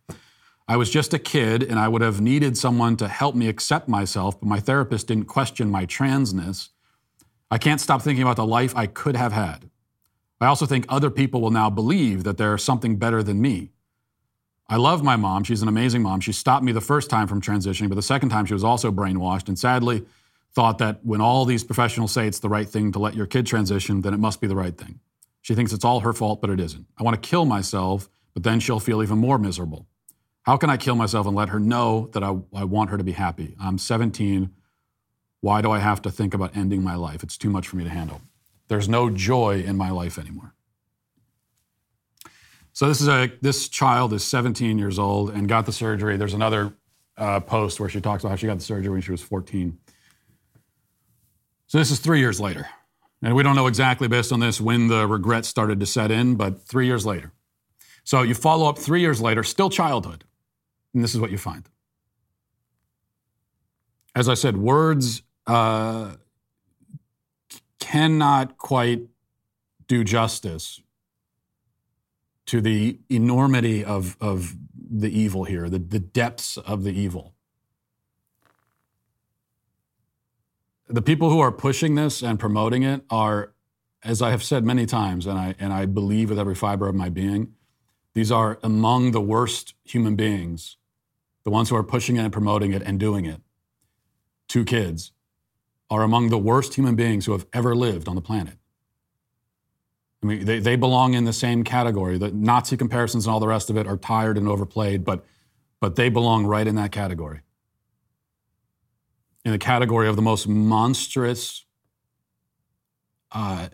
I 0.67 0.77
was 0.77 0.89
just 0.89 1.13
a 1.13 1.19
kid 1.19 1.63
and 1.63 1.79
I 1.79 1.87
would 1.87 2.01
have 2.01 2.21
needed 2.21 2.57
someone 2.57 2.97
to 2.97 3.07
help 3.07 3.35
me 3.35 3.47
accept 3.47 3.87
myself, 3.87 4.39
but 4.39 4.49
my 4.49 4.59
therapist 4.59 5.07
didn't 5.07 5.25
question 5.25 5.69
my 5.69 5.85
transness. 5.85 6.69
I 7.51 7.57
can't 7.57 7.81
stop 7.81 8.01
thinking 8.01 8.23
about 8.23 8.35
the 8.35 8.45
life 8.45 8.75
I 8.75 8.87
could 8.87 9.15
have 9.15 9.31
had. 9.31 9.69
I 10.41 10.47
also 10.47 10.65
think 10.65 10.85
other 10.89 11.09
people 11.09 11.39
will 11.39 11.51
now 11.51 11.69
believe 11.69 12.23
that 12.23 12.37
there's 12.37 12.63
something 12.63 12.97
better 12.97 13.23
than 13.23 13.41
me. 13.41 13.71
I 14.67 14.77
love 14.77 15.03
my 15.03 15.15
mom. 15.15 15.43
She's 15.43 15.61
an 15.61 15.67
amazing 15.67 16.01
mom. 16.01 16.19
She 16.19 16.31
stopped 16.31 16.63
me 16.63 16.71
the 16.71 16.81
first 16.81 17.09
time 17.09 17.27
from 17.27 17.41
transitioning, 17.41 17.87
but 17.87 17.95
the 17.95 18.01
second 18.01 18.29
time 18.29 18.45
she 18.45 18.53
was 18.53 18.63
also 18.63 18.91
brainwashed 18.91 19.47
and 19.47 19.57
sadly 19.57 20.03
thought 20.55 20.77
that 20.77 21.01
when 21.03 21.21
all 21.21 21.45
these 21.45 21.63
professionals 21.63 22.13
say 22.13 22.27
it's 22.27 22.39
the 22.39 22.49
right 22.49 22.67
thing 22.67 22.93
to 22.93 22.99
let 22.99 23.13
your 23.13 23.25
kid 23.25 23.45
transition, 23.45 24.01
then 24.01 24.13
it 24.13 24.19
must 24.19 24.39
be 24.39 24.47
the 24.47 24.55
right 24.55 24.77
thing. 24.77 24.99
She 25.41 25.53
thinks 25.53 25.73
it's 25.73 25.85
all 25.85 25.99
her 25.99 26.13
fault, 26.13 26.41
but 26.41 26.49
it 26.49 26.59
isn't. 26.59 26.87
I 26.97 27.03
want 27.03 27.21
to 27.21 27.29
kill 27.29 27.45
myself, 27.45 28.09
but 28.33 28.43
then 28.43 28.59
she'll 28.59 28.79
feel 28.79 29.03
even 29.03 29.17
more 29.17 29.37
miserable. 29.37 29.85
How 30.43 30.57
can 30.57 30.69
I 30.69 30.77
kill 30.77 30.95
myself 30.95 31.27
and 31.27 31.35
let 31.35 31.49
her 31.49 31.59
know 31.59 32.09
that 32.13 32.23
I, 32.23 32.37
I 32.53 32.63
want 32.63 32.89
her 32.89 32.97
to 32.97 33.03
be 33.03 33.11
happy? 33.11 33.55
I'm 33.59 33.77
17. 33.77 34.49
Why 35.41 35.61
do 35.61 35.71
I 35.71 35.79
have 35.79 36.01
to 36.03 36.11
think 36.11 36.33
about 36.33 36.55
ending 36.55 36.83
my 36.83 36.95
life? 36.95 37.21
It's 37.21 37.37
too 37.37 37.49
much 37.49 37.67
for 37.67 37.75
me 37.75 37.83
to 37.83 37.89
handle. 37.89 38.21
There's 38.67 38.87
no 38.87 39.09
joy 39.09 39.61
in 39.61 39.75
my 39.75 39.91
life 39.91 40.17
anymore. 40.17 40.53
So 42.73 42.87
this 42.87 43.01
is 43.01 43.07
a 43.07 43.31
this 43.41 43.69
child 43.69 44.11
is 44.13 44.23
17 44.23 44.77
years 44.77 44.99
old 44.99 45.29
and 45.29 45.47
got 45.47 45.65
the 45.65 45.71
surgery. 45.71 46.17
There's 46.17 46.33
another 46.33 46.73
uh, 47.17 47.39
post 47.39 47.79
where 47.79 47.89
she 47.89 48.01
talks 48.01 48.23
about 48.23 48.31
how 48.31 48.35
she 48.35 48.47
got 48.47 48.57
the 48.57 48.63
surgery 48.63 48.91
when 48.91 49.01
she 49.01 49.11
was 49.11 49.21
14. 49.21 49.77
So 51.75 51.79
this 51.79 51.91
is 51.91 51.99
three 51.99 52.19
years 52.19 52.39
later, 52.39 52.69
and 53.21 53.35
we 53.35 53.43
don't 53.43 53.57
know 53.57 53.67
exactly 53.67 54.07
based 54.07 54.31
on 54.31 54.39
this 54.39 54.61
when 54.61 54.87
the 54.87 55.05
regret 55.05 55.43
started 55.43 55.81
to 55.81 55.85
set 55.85 56.09
in, 56.09 56.35
but 56.35 56.61
three 56.61 56.85
years 56.85 57.05
later. 57.05 57.33
So 58.05 58.21
you 58.21 58.33
follow 58.33 58.69
up 58.69 58.77
three 58.77 59.01
years 59.01 59.19
later, 59.19 59.43
still 59.43 59.69
childhood, 59.69 60.23
and 60.93 61.03
this 61.03 61.13
is 61.13 61.19
what 61.19 61.31
you 61.31 61.37
find. 61.37 61.67
As 64.15 64.29
I 64.29 64.35
said, 64.35 64.55
words 64.55 65.21
uh, 65.47 66.13
cannot 67.81 68.57
quite 68.57 69.01
do 69.85 70.05
justice 70.05 70.79
to 72.45 72.61
the 72.61 72.99
enormity 73.09 73.83
of, 73.83 74.15
of 74.21 74.55
the 74.77 75.09
evil 75.09 75.43
here, 75.43 75.67
the, 75.67 75.79
the 75.79 75.99
depths 75.99 76.55
of 76.55 76.85
the 76.85 76.97
evil. 76.97 77.34
The 80.87 81.01
people 81.01 81.29
who 81.29 81.39
are 81.39 81.51
pushing 81.51 81.95
this 81.95 82.21
and 82.21 82.39
promoting 82.39 82.83
it 82.83 83.03
are, 83.09 83.53
as 84.03 84.21
I 84.21 84.29
have 84.29 84.43
said 84.43 84.63
many 84.63 84.85
times, 84.85 85.25
and 85.25 85.37
I, 85.37 85.55
and 85.59 85.73
I 85.73 85.85
believe 85.85 86.29
with 86.29 86.39
every 86.39 86.55
fiber 86.55 86.87
of 86.87 86.95
my 86.95 87.09
being, 87.09 87.53
these 88.13 88.31
are 88.31 88.59
among 88.61 89.11
the 89.11 89.21
worst 89.21 89.73
human 89.83 90.15
beings, 90.15 90.77
the 91.43 91.49
ones 91.49 91.69
who 91.69 91.75
are 91.75 91.83
pushing 91.83 92.17
it 92.17 92.21
and 92.21 92.31
promoting 92.31 92.71
it 92.71 92.81
and 92.83 92.99
doing 92.99 93.25
it. 93.25 93.41
Two 94.47 94.63
kids 94.63 95.11
are 95.89 96.03
among 96.03 96.29
the 96.29 96.37
worst 96.37 96.75
human 96.75 96.95
beings 96.95 97.25
who 97.25 97.31
have 97.31 97.45
ever 97.51 97.75
lived 97.75 98.07
on 98.07 98.15
the 98.15 98.21
planet. 98.21 98.57
I 100.23 100.27
mean, 100.27 100.45
they, 100.45 100.59
they 100.59 100.75
belong 100.75 101.13
in 101.13 101.25
the 101.25 101.33
same 101.33 101.63
category. 101.63 102.17
The 102.17 102.31
Nazi 102.31 102.77
comparisons 102.77 103.25
and 103.25 103.33
all 103.33 103.39
the 103.39 103.47
rest 103.47 103.69
of 103.69 103.77
it 103.77 103.85
are 103.85 103.97
tired 103.97 104.37
and 104.37 104.47
overplayed, 104.47 105.03
but, 105.03 105.25
but 105.79 105.95
they 105.95 106.09
belong 106.09 106.45
right 106.45 106.65
in 106.65 106.75
that 106.75 106.91
category. 106.91 107.41
In 109.45 109.51
the 109.51 109.59
category 109.59 110.09
of 110.09 110.15
the 110.15 110.23
most 110.23 110.47
monstrous 110.47 111.65
uh, 113.31 113.69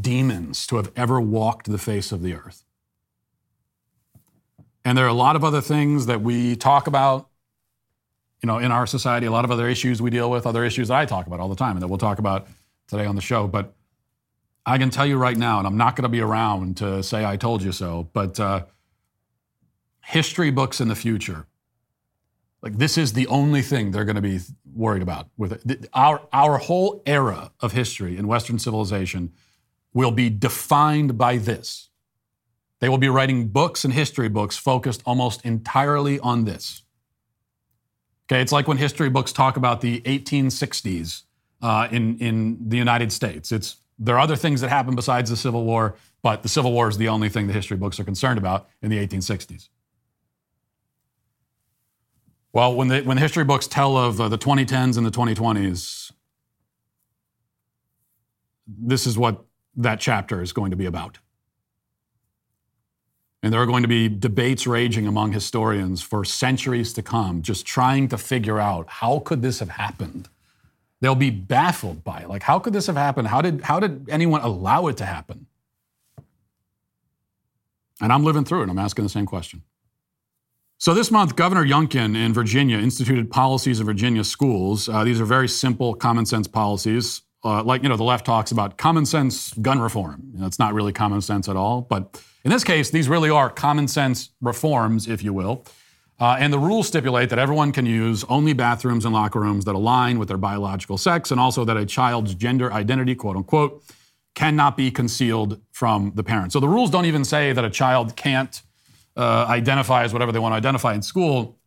demons 0.00 0.66
to 0.68 0.76
have 0.76 0.92
ever 0.94 1.20
walked 1.20 1.70
the 1.70 1.78
face 1.78 2.12
of 2.12 2.22
the 2.22 2.34
earth. 2.34 2.64
And 4.84 4.96
there 4.96 5.04
are 5.04 5.08
a 5.08 5.12
lot 5.14 5.34
of 5.34 5.42
other 5.42 5.60
things 5.60 6.06
that 6.06 6.20
we 6.20 6.56
talk 6.56 6.86
about, 6.86 7.28
you 8.42 8.46
know, 8.46 8.58
in 8.58 8.70
our 8.70 8.86
society, 8.86 9.26
a 9.26 9.30
lot 9.30 9.44
of 9.44 9.50
other 9.50 9.68
issues 9.68 10.00
we 10.00 10.10
deal 10.10 10.30
with, 10.30 10.46
other 10.46 10.64
issues 10.64 10.88
that 10.88 10.98
I 10.98 11.06
talk 11.06 11.26
about 11.26 11.40
all 11.40 11.48
the 11.48 11.56
time 11.56 11.72
and 11.72 11.82
that 11.82 11.88
we'll 11.88 11.98
talk 11.98 12.18
about 12.18 12.46
today 12.86 13.06
on 13.06 13.16
the 13.16 13.22
show. 13.22 13.48
But 13.48 13.74
I 14.66 14.78
can 14.78 14.90
tell 14.90 15.06
you 15.06 15.16
right 15.16 15.36
now, 15.36 15.58
and 15.58 15.66
I'm 15.66 15.76
not 15.76 15.96
going 15.96 16.04
to 16.04 16.08
be 16.08 16.20
around 16.20 16.76
to 16.78 17.02
say 17.02 17.24
I 17.24 17.36
told 17.36 17.62
you 17.62 17.72
so, 17.72 18.08
but 18.12 18.38
uh, 18.38 18.66
history 20.04 20.50
books 20.50 20.80
in 20.80 20.88
the 20.88 20.94
future, 20.94 21.46
like 22.64 22.78
this 22.78 22.96
is 22.96 23.12
the 23.12 23.26
only 23.26 23.60
thing 23.60 23.90
they're 23.90 24.06
going 24.06 24.16
to 24.16 24.22
be 24.22 24.40
worried 24.74 25.02
about. 25.02 25.28
With 25.36 25.70
it. 25.70 25.86
our 25.92 26.22
our 26.32 26.56
whole 26.56 27.02
era 27.04 27.52
of 27.60 27.72
history 27.72 28.16
in 28.16 28.26
Western 28.26 28.58
civilization 28.58 29.32
will 29.92 30.10
be 30.10 30.30
defined 30.30 31.18
by 31.18 31.36
this. 31.36 31.90
They 32.80 32.88
will 32.88 32.98
be 32.98 33.08
writing 33.08 33.48
books 33.48 33.84
and 33.84 33.92
history 33.92 34.30
books 34.30 34.56
focused 34.56 35.02
almost 35.04 35.44
entirely 35.44 36.18
on 36.18 36.46
this. 36.46 36.82
Okay, 38.26 38.40
it's 38.40 38.50
like 38.50 38.66
when 38.66 38.78
history 38.78 39.10
books 39.10 39.30
talk 39.30 39.58
about 39.58 39.82
the 39.82 40.00
1860s 40.00 41.22
uh, 41.60 41.88
in 41.90 42.16
in 42.18 42.70
the 42.70 42.78
United 42.78 43.12
States. 43.12 43.52
It's 43.52 43.76
there 43.98 44.16
are 44.16 44.20
other 44.20 44.36
things 44.36 44.62
that 44.62 44.70
happen 44.70 44.94
besides 44.96 45.28
the 45.28 45.36
Civil 45.36 45.64
War, 45.64 45.96
but 46.22 46.42
the 46.42 46.48
Civil 46.48 46.72
War 46.72 46.88
is 46.88 46.96
the 46.96 47.08
only 47.08 47.28
thing 47.28 47.46
the 47.46 47.52
history 47.52 47.76
books 47.76 48.00
are 48.00 48.04
concerned 48.04 48.38
about 48.38 48.70
in 48.80 48.88
the 48.88 49.06
1860s. 49.06 49.68
Well, 52.54 52.76
when 52.76 52.86
the, 52.86 53.02
when 53.02 53.16
the 53.16 53.20
history 53.20 53.42
books 53.42 53.66
tell 53.66 53.96
of 53.96 54.20
uh, 54.20 54.28
the 54.28 54.38
2010s 54.38 54.96
and 54.96 55.04
the 55.04 55.10
2020s, 55.10 56.12
this 58.68 59.08
is 59.08 59.18
what 59.18 59.44
that 59.74 59.98
chapter 59.98 60.40
is 60.40 60.52
going 60.52 60.70
to 60.70 60.76
be 60.76 60.86
about. 60.86 61.18
And 63.42 63.52
there 63.52 63.60
are 63.60 63.66
going 63.66 63.82
to 63.82 63.88
be 63.88 64.08
debates 64.08 64.68
raging 64.68 65.08
among 65.08 65.32
historians 65.32 66.00
for 66.00 66.24
centuries 66.24 66.92
to 66.92 67.02
come, 67.02 67.42
just 67.42 67.66
trying 67.66 68.06
to 68.08 68.16
figure 68.16 68.60
out 68.60 68.88
how 68.88 69.18
could 69.18 69.42
this 69.42 69.58
have 69.58 69.70
happened? 69.70 70.28
They'll 71.00 71.16
be 71.16 71.30
baffled 71.30 72.04
by 72.04 72.20
it. 72.20 72.28
Like, 72.28 72.44
how 72.44 72.60
could 72.60 72.72
this 72.72 72.86
have 72.86 72.96
happened? 72.96 73.26
How 73.26 73.42
did, 73.42 73.62
how 73.62 73.80
did 73.80 74.08
anyone 74.08 74.42
allow 74.42 74.86
it 74.86 74.96
to 74.98 75.04
happen? 75.04 75.46
And 78.00 78.12
I'm 78.12 78.22
living 78.22 78.44
through 78.44 78.62
it. 78.62 78.68
I'm 78.68 78.78
asking 78.78 79.04
the 79.04 79.10
same 79.10 79.26
question. 79.26 79.62
So 80.78 80.92
this 80.92 81.10
month, 81.10 81.36
Governor 81.36 81.64
Youngkin 81.64 82.16
in 82.16 82.32
Virginia 82.34 82.78
instituted 82.78 83.30
policies 83.30 83.80
in 83.80 83.86
Virginia 83.86 84.24
schools. 84.24 84.88
Uh, 84.88 85.04
these 85.04 85.20
are 85.20 85.24
very 85.24 85.48
simple, 85.48 85.94
common 85.94 86.26
sense 86.26 86.46
policies. 86.48 87.22
Uh, 87.44 87.62
like, 87.62 87.82
you 87.82 87.88
know, 87.88 87.96
the 87.96 88.04
left 88.04 88.26
talks 88.26 88.50
about 88.50 88.76
common 88.76 89.06
sense 89.06 89.52
gun 89.54 89.78
reform. 89.78 90.30
You 90.32 90.40
know, 90.40 90.46
it's 90.46 90.58
not 90.58 90.74
really 90.74 90.92
common 90.92 91.20
sense 91.20 91.48
at 91.48 91.56
all. 91.56 91.82
But 91.82 92.20
in 92.42 92.50
this 92.50 92.64
case, 92.64 92.90
these 92.90 93.08
really 93.08 93.30
are 93.30 93.48
common 93.50 93.86
sense 93.86 94.30
reforms, 94.40 95.08
if 95.08 95.22
you 95.22 95.32
will. 95.32 95.64
Uh, 96.18 96.36
and 96.38 96.52
the 96.52 96.58
rules 96.58 96.88
stipulate 96.88 97.28
that 97.30 97.38
everyone 97.38 97.72
can 97.72 97.86
use 97.86 98.24
only 98.28 98.52
bathrooms 98.52 99.04
and 99.04 99.12
locker 99.12 99.40
rooms 99.40 99.64
that 99.64 99.74
align 99.74 100.18
with 100.18 100.28
their 100.28 100.38
biological 100.38 100.96
sex, 100.96 101.30
and 101.30 101.40
also 101.40 101.64
that 101.64 101.76
a 101.76 101.84
child's 101.84 102.34
gender 102.34 102.72
identity, 102.72 103.14
quote 103.14 103.36
unquote, 103.36 103.82
cannot 104.34 104.76
be 104.76 104.90
concealed 104.90 105.60
from 105.72 106.12
the 106.14 106.22
parent. 106.22 106.52
So 106.52 106.60
the 106.60 106.68
rules 106.68 106.90
don't 106.90 107.06
even 107.06 107.24
say 107.24 107.52
that 107.52 107.64
a 107.64 107.70
child 107.70 108.16
can't 108.16 108.62
uh, 109.16 109.46
identify 109.48 110.04
as 110.04 110.12
whatever 110.12 110.32
they 110.32 110.38
want 110.38 110.52
to 110.52 110.56
identify 110.56 110.94
in 110.94 111.02
school. 111.02 111.58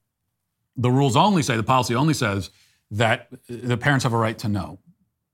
The 0.76 0.92
rules 0.92 1.16
only 1.16 1.42
say, 1.44 1.56
the 1.56 1.64
policy 1.64 1.96
only 1.96 2.14
says 2.14 2.50
that 2.92 3.28
the 3.48 3.78
parents 3.78 4.04
have 4.04 4.14
a 4.14 4.18
right 4.18 4.38
to 4.40 4.48
know 4.48 4.80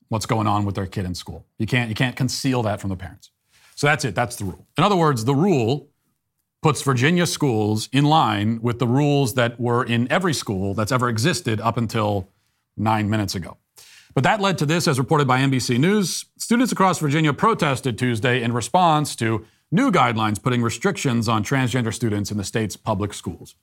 what's 0.09 0.25
going 0.25 0.47
on 0.47 0.65
with 0.65 0.75
their 0.75 0.85
kid 0.85 1.05
in 1.05 1.15
school. 1.15 1.45
You 1.57 1.65
can't, 1.65 1.89
you 1.89 1.95
can't 1.95 2.15
conceal 2.15 2.63
that 2.63 2.79
from 2.79 2.89
the 2.89 2.95
parents. 2.95 3.31
So 3.75 3.87
that's 3.87 4.05
it, 4.05 4.15
that's 4.15 4.35
the 4.35 4.45
rule. 4.45 4.67
In 4.77 4.83
other 4.83 4.95
words, 4.95 5.25
the 5.25 5.35
rule 5.35 5.89
puts 6.61 6.81
Virginia 6.81 7.25
schools 7.25 7.89
in 7.91 8.05
line 8.05 8.61
with 8.61 8.79
the 8.79 8.87
rules 8.87 9.33
that 9.33 9.59
were 9.59 9.83
in 9.83 10.09
every 10.11 10.33
school 10.33 10.73
that's 10.73 10.91
ever 10.91 11.09
existed 11.09 11.59
up 11.59 11.77
until 11.77 12.29
nine 12.77 13.09
minutes 13.09 13.35
ago. 13.35 13.57
But 14.13 14.23
that 14.23 14.39
led 14.39 14.57
to 14.59 14.65
this, 14.65 14.87
as 14.87 14.99
reported 14.99 15.27
by 15.27 15.39
NBC 15.39 15.79
News. 15.79 16.25
Students 16.37 16.71
across 16.71 16.99
Virginia 16.99 17.33
protested 17.33 17.97
Tuesday 17.97 18.41
in 18.41 18.53
response 18.53 19.15
to 19.17 19.45
new 19.73 19.91
guidelines 19.91 20.41
putting 20.41 20.61
restrictions 20.61 21.27
on 21.27 21.43
transgender 21.43 21.93
students 21.93 22.31
in 22.31 22.37
the 22.37 22.43
state's 22.43 22.77
public 22.77 23.13
schools. 23.13 23.55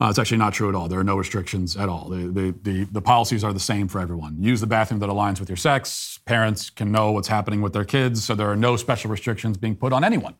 Uh, 0.00 0.06
it's 0.08 0.18
actually 0.18 0.38
not 0.38 0.52
true 0.52 0.68
at 0.68 0.74
all. 0.74 0.88
There 0.88 1.00
are 1.00 1.04
no 1.04 1.16
restrictions 1.16 1.76
at 1.76 1.88
all. 1.88 2.08
The, 2.08 2.28
the, 2.28 2.54
the, 2.62 2.84
the, 2.84 3.02
policies 3.02 3.42
are 3.42 3.52
the 3.52 3.60
same 3.60 3.88
for 3.88 4.00
everyone. 4.00 4.36
Use 4.40 4.60
the 4.60 4.66
bathroom 4.66 5.00
that 5.00 5.08
aligns 5.08 5.40
with 5.40 5.48
your 5.48 5.56
sex. 5.56 6.20
Parents 6.24 6.70
can 6.70 6.92
know 6.92 7.10
what's 7.10 7.26
happening 7.26 7.62
with 7.62 7.72
their 7.72 7.84
kids, 7.84 8.24
so 8.24 8.36
there 8.36 8.48
are 8.48 8.56
no 8.56 8.76
special 8.76 9.10
restrictions 9.10 9.56
being 9.56 9.74
put 9.74 9.92
on 9.92 10.04
anyone. 10.04 10.36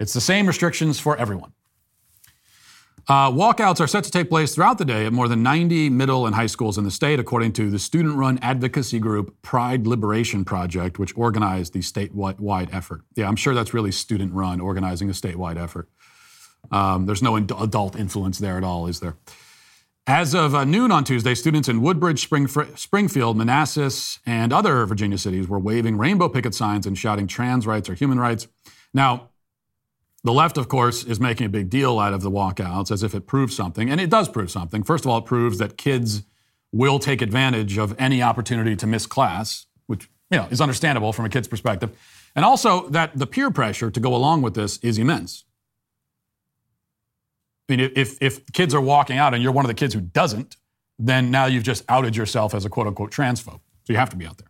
It's 0.00 0.14
the 0.14 0.20
same 0.20 0.46
restrictions 0.46 0.98
for 0.98 1.16
everyone. 1.16 1.52
Uh, 3.06 3.30
walkouts 3.30 3.80
are 3.80 3.86
set 3.86 4.02
to 4.02 4.10
take 4.10 4.30
place 4.30 4.54
throughout 4.54 4.78
the 4.78 4.84
day 4.84 5.04
at 5.04 5.12
more 5.12 5.28
than 5.28 5.42
90 5.42 5.90
middle 5.90 6.24
and 6.26 6.34
high 6.34 6.46
schools 6.46 6.78
in 6.78 6.84
the 6.84 6.90
state, 6.90 7.20
according 7.20 7.52
to 7.52 7.70
the 7.70 7.78
student 7.78 8.16
run 8.16 8.38
advocacy 8.40 8.98
group 8.98 9.36
Pride 9.42 9.86
Liberation 9.86 10.44
Project, 10.44 10.98
which 10.98 11.14
organized 11.16 11.74
the 11.74 11.80
statewide 11.80 12.72
effort. 12.72 13.02
Yeah, 13.14 13.28
I'm 13.28 13.36
sure 13.36 13.54
that's 13.54 13.74
really 13.74 13.92
student 13.92 14.32
run, 14.32 14.58
organizing 14.60 15.10
a 15.10 15.12
statewide 15.12 15.62
effort. 15.62 15.88
Um, 16.70 17.04
there's 17.04 17.22
no 17.22 17.36
adult 17.36 17.94
influence 17.94 18.38
there 18.38 18.56
at 18.56 18.64
all, 18.64 18.86
is 18.86 19.00
there? 19.00 19.16
As 20.06 20.34
of 20.34 20.54
uh, 20.54 20.64
noon 20.64 20.90
on 20.90 21.04
Tuesday, 21.04 21.34
students 21.34 21.68
in 21.68 21.82
Woodbridge, 21.82 22.28
Springfield, 22.76 23.36
Manassas, 23.36 24.18
and 24.26 24.52
other 24.52 24.84
Virginia 24.86 25.16
cities 25.18 25.48
were 25.48 25.58
waving 25.58 25.96
rainbow 25.96 26.28
picket 26.28 26.54
signs 26.54 26.86
and 26.86 26.96
shouting 26.96 27.26
trans 27.26 27.66
rights 27.66 27.88
or 27.88 27.94
human 27.94 28.18
rights. 28.18 28.46
Now, 28.92 29.30
the 30.24 30.32
left, 30.32 30.56
of 30.56 30.68
course, 30.68 31.04
is 31.04 31.20
making 31.20 31.46
a 31.46 31.50
big 31.50 31.68
deal 31.68 31.98
out 31.98 32.14
of 32.14 32.22
the 32.22 32.30
walkouts 32.30 32.90
as 32.90 33.02
if 33.02 33.14
it 33.14 33.26
proves 33.26 33.54
something, 33.54 33.90
and 33.90 34.00
it 34.00 34.08
does 34.08 34.28
prove 34.28 34.50
something. 34.50 34.82
First 34.82 35.04
of 35.04 35.10
all, 35.10 35.18
it 35.18 35.26
proves 35.26 35.58
that 35.58 35.76
kids 35.76 36.22
will 36.72 36.98
take 36.98 37.20
advantage 37.20 37.76
of 37.76 37.94
any 37.98 38.22
opportunity 38.22 38.74
to 38.74 38.86
miss 38.86 39.06
class, 39.06 39.66
which 39.86 40.08
you 40.30 40.38
know 40.38 40.48
is 40.50 40.62
understandable 40.62 41.12
from 41.12 41.26
a 41.26 41.28
kid's 41.28 41.46
perspective, 41.46 41.90
and 42.34 42.44
also 42.44 42.88
that 42.88 43.16
the 43.16 43.26
peer 43.26 43.50
pressure 43.50 43.90
to 43.90 44.00
go 44.00 44.14
along 44.14 44.40
with 44.40 44.54
this 44.54 44.78
is 44.78 44.98
immense. 44.98 45.44
I 47.68 47.76
mean, 47.76 47.92
if, 47.94 48.20
if 48.22 48.50
kids 48.52 48.74
are 48.74 48.80
walking 48.80 49.18
out 49.18 49.34
and 49.34 49.42
you're 49.42 49.52
one 49.52 49.64
of 49.64 49.68
the 49.68 49.74
kids 49.74 49.94
who 49.94 50.00
doesn't, 50.00 50.56
then 50.98 51.30
now 51.30 51.46
you've 51.46 51.62
just 51.62 51.84
outed 51.88 52.16
yourself 52.16 52.54
as 52.54 52.64
a 52.64 52.70
quote 52.70 52.86
unquote 52.86 53.10
transphobe. 53.10 53.60
So 53.84 53.92
you 53.92 53.96
have 53.96 54.10
to 54.10 54.16
be 54.16 54.26
out 54.26 54.38
there. 54.38 54.48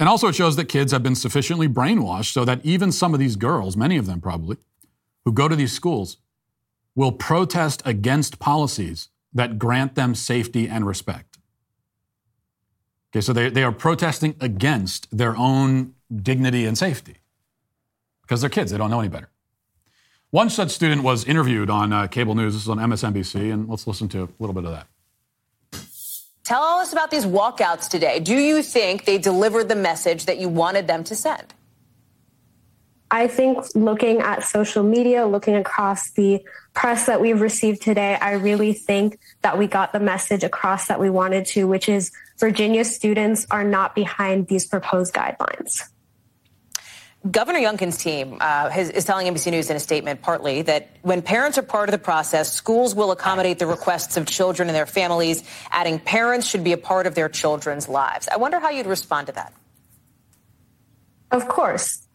And 0.00 0.08
also, 0.08 0.28
it 0.28 0.34
shows 0.34 0.56
that 0.56 0.64
kids 0.64 0.92
have 0.92 1.02
been 1.02 1.14
sufficiently 1.14 1.68
brainwashed 1.68 2.32
so 2.32 2.46
that 2.46 2.64
even 2.64 2.90
some 2.90 3.12
of 3.12 3.20
these 3.20 3.36
girls, 3.36 3.76
many 3.76 3.98
of 3.98 4.06
them 4.06 4.18
probably, 4.18 4.56
who 5.26 5.32
go 5.32 5.46
to 5.46 5.54
these 5.54 5.72
schools, 5.72 6.16
will 6.94 7.12
protest 7.12 7.82
against 7.84 8.38
policies 8.38 9.10
that 9.34 9.58
grant 9.58 9.96
them 9.96 10.14
safety 10.14 10.66
and 10.66 10.86
respect. 10.86 11.36
Okay, 13.12 13.20
so 13.20 13.34
they, 13.34 13.50
they 13.50 13.62
are 13.62 13.72
protesting 13.72 14.36
against 14.40 15.06
their 15.16 15.36
own 15.36 15.94
dignity 16.14 16.64
and 16.64 16.78
safety 16.78 17.16
because 18.22 18.40
they're 18.40 18.48
kids, 18.48 18.72
they 18.72 18.78
don't 18.78 18.90
know 18.90 19.00
any 19.00 19.08
better. 19.10 19.28
One 20.30 20.48
such 20.48 20.70
student 20.70 21.02
was 21.02 21.24
interviewed 21.24 21.68
on 21.68 21.92
uh, 21.92 22.06
cable 22.06 22.34
news. 22.34 22.54
This 22.54 22.62
is 22.62 22.68
on 22.68 22.78
MSNBC, 22.78 23.52
and 23.52 23.68
let's 23.68 23.86
listen 23.86 24.08
to 24.10 24.22
a 24.22 24.28
little 24.38 24.54
bit 24.54 24.64
of 24.64 24.70
that. 24.70 24.86
Tell 26.50 26.64
us 26.64 26.92
about 26.92 27.12
these 27.12 27.24
walkouts 27.24 27.88
today. 27.88 28.18
Do 28.18 28.34
you 28.34 28.60
think 28.60 29.04
they 29.04 29.18
delivered 29.18 29.68
the 29.68 29.76
message 29.76 30.26
that 30.26 30.38
you 30.38 30.48
wanted 30.48 30.88
them 30.88 31.04
to 31.04 31.14
send? 31.14 31.54
I 33.08 33.28
think 33.28 33.64
looking 33.76 34.18
at 34.18 34.42
social 34.42 34.82
media, 34.82 35.28
looking 35.28 35.54
across 35.54 36.10
the 36.10 36.42
press 36.74 37.06
that 37.06 37.20
we've 37.20 37.40
received 37.40 37.82
today, 37.82 38.18
I 38.20 38.32
really 38.32 38.72
think 38.72 39.20
that 39.42 39.58
we 39.58 39.68
got 39.68 39.92
the 39.92 40.00
message 40.00 40.42
across 40.42 40.88
that 40.88 40.98
we 40.98 41.08
wanted 41.08 41.46
to, 41.54 41.68
which 41.68 41.88
is 41.88 42.10
Virginia 42.40 42.84
students 42.84 43.46
are 43.52 43.62
not 43.62 43.94
behind 43.94 44.48
these 44.48 44.66
proposed 44.66 45.14
guidelines. 45.14 45.84
Governor 47.28 47.58
Youngkin's 47.58 47.98
team 47.98 48.38
uh, 48.40 48.70
has, 48.70 48.88
is 48.88 49.04
telling 49.04 49.26
NBC 49.26 49.50
News 49.50 49.68
in 49.68 49.76
a 49.76 49.80
statement 49.80 50.22
partly 50.22 50.62
that 50.62 50.88
when 51.02 51.20
parents 51.20 51.58
are 51.58 51.62
part 51.62 51.90
of 51.90 51.92
the 51.92 51.98
process, 51.98 52.50
schools 52.50 52.94
will 52.94 53.10
accommodate 53.10 53.58
the 53.58 53.66
requests 53.66 54.16
of 54.16 54.26
children 54.26 54.70
and 54.70 54.76
their 54.76 54.86
families, 54.86 55.44
adding 55.70 55.98
parents 55.98 56.46
should 56.46 56.64
be 56.64 56.72
a 56.72 56.78
part 56.78 57.06
of 57.06 57.14
their 57.14 57.28
children's 57.28 57.90
lives. 57.90 58.26
I 58.32 58.38
wonder 58.38 58.58
how 58.58 58.70
you'd 58.70 58.86
respond 58.86 59.26
to 59.26 59.34
that. 59.34 59.52
Of 61.30 61.46
course. 61.46 62.06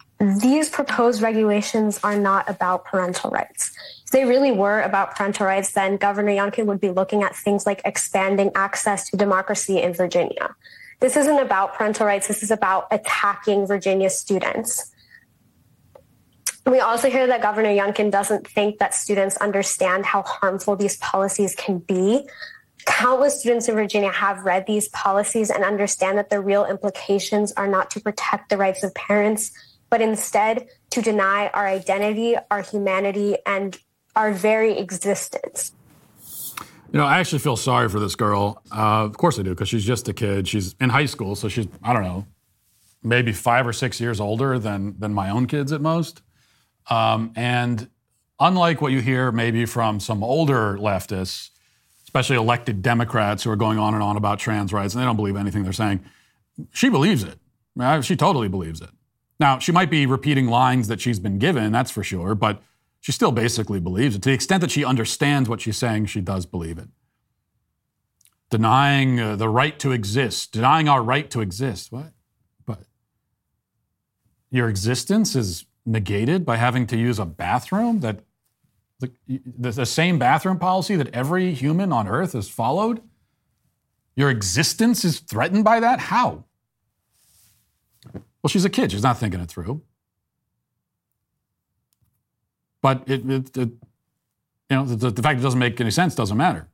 These 0.42 0.70
proposed 0.70 1.22
regulations 1.22 2.00
are 2.04 2.18
not 2.18 2.50
about 2.50 2.86
parental 2.86 3.30
rights. 3.30 3.78
If 4.06 4.12
they 4.12 4.26
really 4.26 4.52
were 4.52 4.82
about 4.82 5.16
parental 5.16 5.46
rights, 5.46 5.74
then 5.74 5.98
Governor 5.98 6.32
Youngkin 6.32 6.66
would 6.66 6.82
be 6.82 6.90
looking 6.90 7.22
at 7.22 7.36
things 7.36 7.68
like 7.68 7.82
expanding 7.86 8.50
access 8.56 9.10
to 9.12 9.18
democracy 9.18 9.80
in 9.82 9.94
Virginia. 9.94 10.56
This 11.00 11.16
isn't 11.16 11.40
about 11.40 11.76
parental 11.76 12.08
rights. 12.08 12.28
This 12.28 12.42
is 12.42 12.50
about 12.50 12.88
attacking 12.90 13.68
Virginia 13.68 14.10
students. 14.10 14.94
We 16.66 16.80
also 16.80 17.12
hear 17.12 17.28
that 17.28 17.42
Governor 17.44 17.70
Youngkin 17.70 18.10
doesn't 18.10 18.48
think 18.48 18.80
that 18.80 18.96
students 18.96 19.38
understand 19.38 20.06
how 20.06 20.24
harmful 20.24 20.76
these 20.76 20.98
policies 20.98 21.54
can 21.56 21.78
be. 21.78 22.28
Countless 22.86 23.40
students 23.40 23.68
in 23.68 23.76
Virginia 23.76 24.12
have 24.12 24.44
read 24.44 24.66
these 24.66 24.88
policies 24.90 25.52
and 25.52 25.64
understand 25.64 26.18
that 26.18 26.32
the 26.32 26.40
real 26.40 26.66
implications 26.66 27.52
are 27.54 27.68
not 27.68 27.92
to 27.92 28.00
protect 28.00 28.50
the 28.50 28.58
rights 28.58 28.84
of 28.84 28.94
parents, 28.96 29.52
but 29.92 30.02
instead 30.02 30.68
to 30.90 31.02
deny 31.04 31.50
our 31.54 31.68
identity, 31.68 32.36
our 32.50 32.62
humanity, 32.62 33.38
and 33.46 33.78
our 34.16 34.32
very 34.32 34.78
existence. 34.78 35.72
You 36.92 37.00
know, 37.00 37.06
I 37.06 37.20
actually 37.20 37.40
feel 37.40 37.58
sorry 37.58 37.90
for 37.90 38.00
this 38.00 38.16
girl. 38.16 38.62
Uh, 38.72 39.04
of 39.06 39.18
course 39.18 39.38
I 39.38 39.44
do, 39.44 39.52
because 39.52 39.70
she's 39.70 39.86
just 39.86 40.08
a 40.08 40.14
kid. 40.14 40.48
She's 40.48 40.76
in 40.80 40.90
high 40.90 41.06
school, 41.06 41.36
so 41.36 41.48
she's, 41.48 41.68
I 41.84 41.94
don't 41.94 42.04
know, 42.04 42.26
maybe 43.04 43.34
five 43.34 43.68
or 43.68 43.74
six 43.74 44.00
years 44.00 44.20
older 44.20 44.58
than, 44.58 44.96
than 44.98 45.14
my 45.14 45.30
own 45.30 45.46
kids 45.46 45.72
at 45.72 45.82
most. 45.82 46.22
Um, 46.90 47.32
and 47.36 47.90
unlike 48.40 48.82
what 48.82 48.92
you 48.92 49.02
hear 49.02 49.32
maybe 49.32 49.66
from 49.66 50.00
some 50.00 50.24
older 50.24 50.78
leftists, 50.78 51.50
especially 52.04 52.38
elected 52.38 52.82
Democrats 52.82 53.44
who 53.44 53.52
are 53.52 53.56
going 53.56 53.78
on 53.78 53.94
and 53.94 54.04
on 54.04 54.18
about 54.18 54.40
trans 54.40 54.72
rights, 54.72 54.94
and 54.94 55.02
they 55.02 55.06
don't 55.06 55.16
believe 55.16 55.36
anything 55.36 55.64
they're 55.64 55.74
saying, 55.74 56.04
she 56.72 56.90
believes 56.90 57.24
it. 57.24 57.40
she 58.04 58.16
totally 58.16 58.48
believes 58.48 58.82
it. 58.82 58.90
Now, 59.40 59.60
she 59.60 59.72
might 59.72 59.90
be 59.90 60.06
repeating 60.06 60.48
lines 60.48 60.88
that 60.88 61.02
she's 61.02 61.20
been 61.20 61.40
given, 61.40 61.72
that's 61.72 61.92
for 61.92 62.04
sure, 62.04 62.36
but 62.36 62.62
she 63.02 63.12
still 63.12 63.32
basically 63.32 63.80
believes 63.80 64.16
it. 64.16 64.22
To 64.24 64.30
the 64.30 64.36
extent 64.36 64.62
that 64.62 64.72
she 64.72 64.86
understands 64.86 65.50
what 65.50 65.62
she's 65.62 65.78
saying, 65.78 66.06
she 66.06 66.22
does 66.22 66.46
believe 66.46 66.78
it. 66.78 66.88
Denying 68.50 69.20
uh, 69.20 69.36
the 69.36 69.50
right 69.50 69.78
to 69.80 69.92
exist, 69.92 70.54
denying 70.54 70.88
our 70.88 71.04
right 71.04 71.30
to 71.32 71.42
exist. 71.42 71.92
What? 71.92 72.14
But 72.66 72.80
your 74.50 74.70
existence 74.70 75.36
is 75.36 75.66
negated 75.86 76.46
by 76.46 76.58
having 76.58 76.88
to 76.88 76.98
use 76.98 77.20
a 77.20 77.26
bathroom 77.26 78.00
that 78.00 78.22
the, 79.00 79.12
the, 79.28 79.86
same 79.86 80.18
bathroom 80.18 80.58
policy 80.58 80.96
that 80.96 81.14
every 81.14 81.54
human 81.54 81.92
on 81.92 82.08
earth 82.08 82.34
has 82.34 82.50
followed? 82.50 83.02
Your 84.16 84.30
existence 84.30 85.04
is 85.04 85.20
threatened 85.20 85.64
by 85.64 85.80
that? 85.82 86.00
How? 86.00 86.46
Well, 88.14 88.50
she's 88.50 88.66
a 88.66 88.70
kid. 88.70 88.92
She's 88.92 89.04
not 89.04 89.20
thinking 89.20 89.42
it 89.42 89.50
through. 89.50 89.82
But 92.82 93.04
it, 93.08 93.30
it, 93.30 93.58
it 93.58 93.70
you 94.70 94.78
know, 94.78 94.86
the, 94.86 95.12
the, 95.12 95.22
fact 95.22 95.40
it 95.40 95.44
doesn't 95.44 95.60
make 95.60 95.80
any 95.82 95.92
sense 95.92 96.16
doesn't 96.16 96.38
matter. 96.38 96.68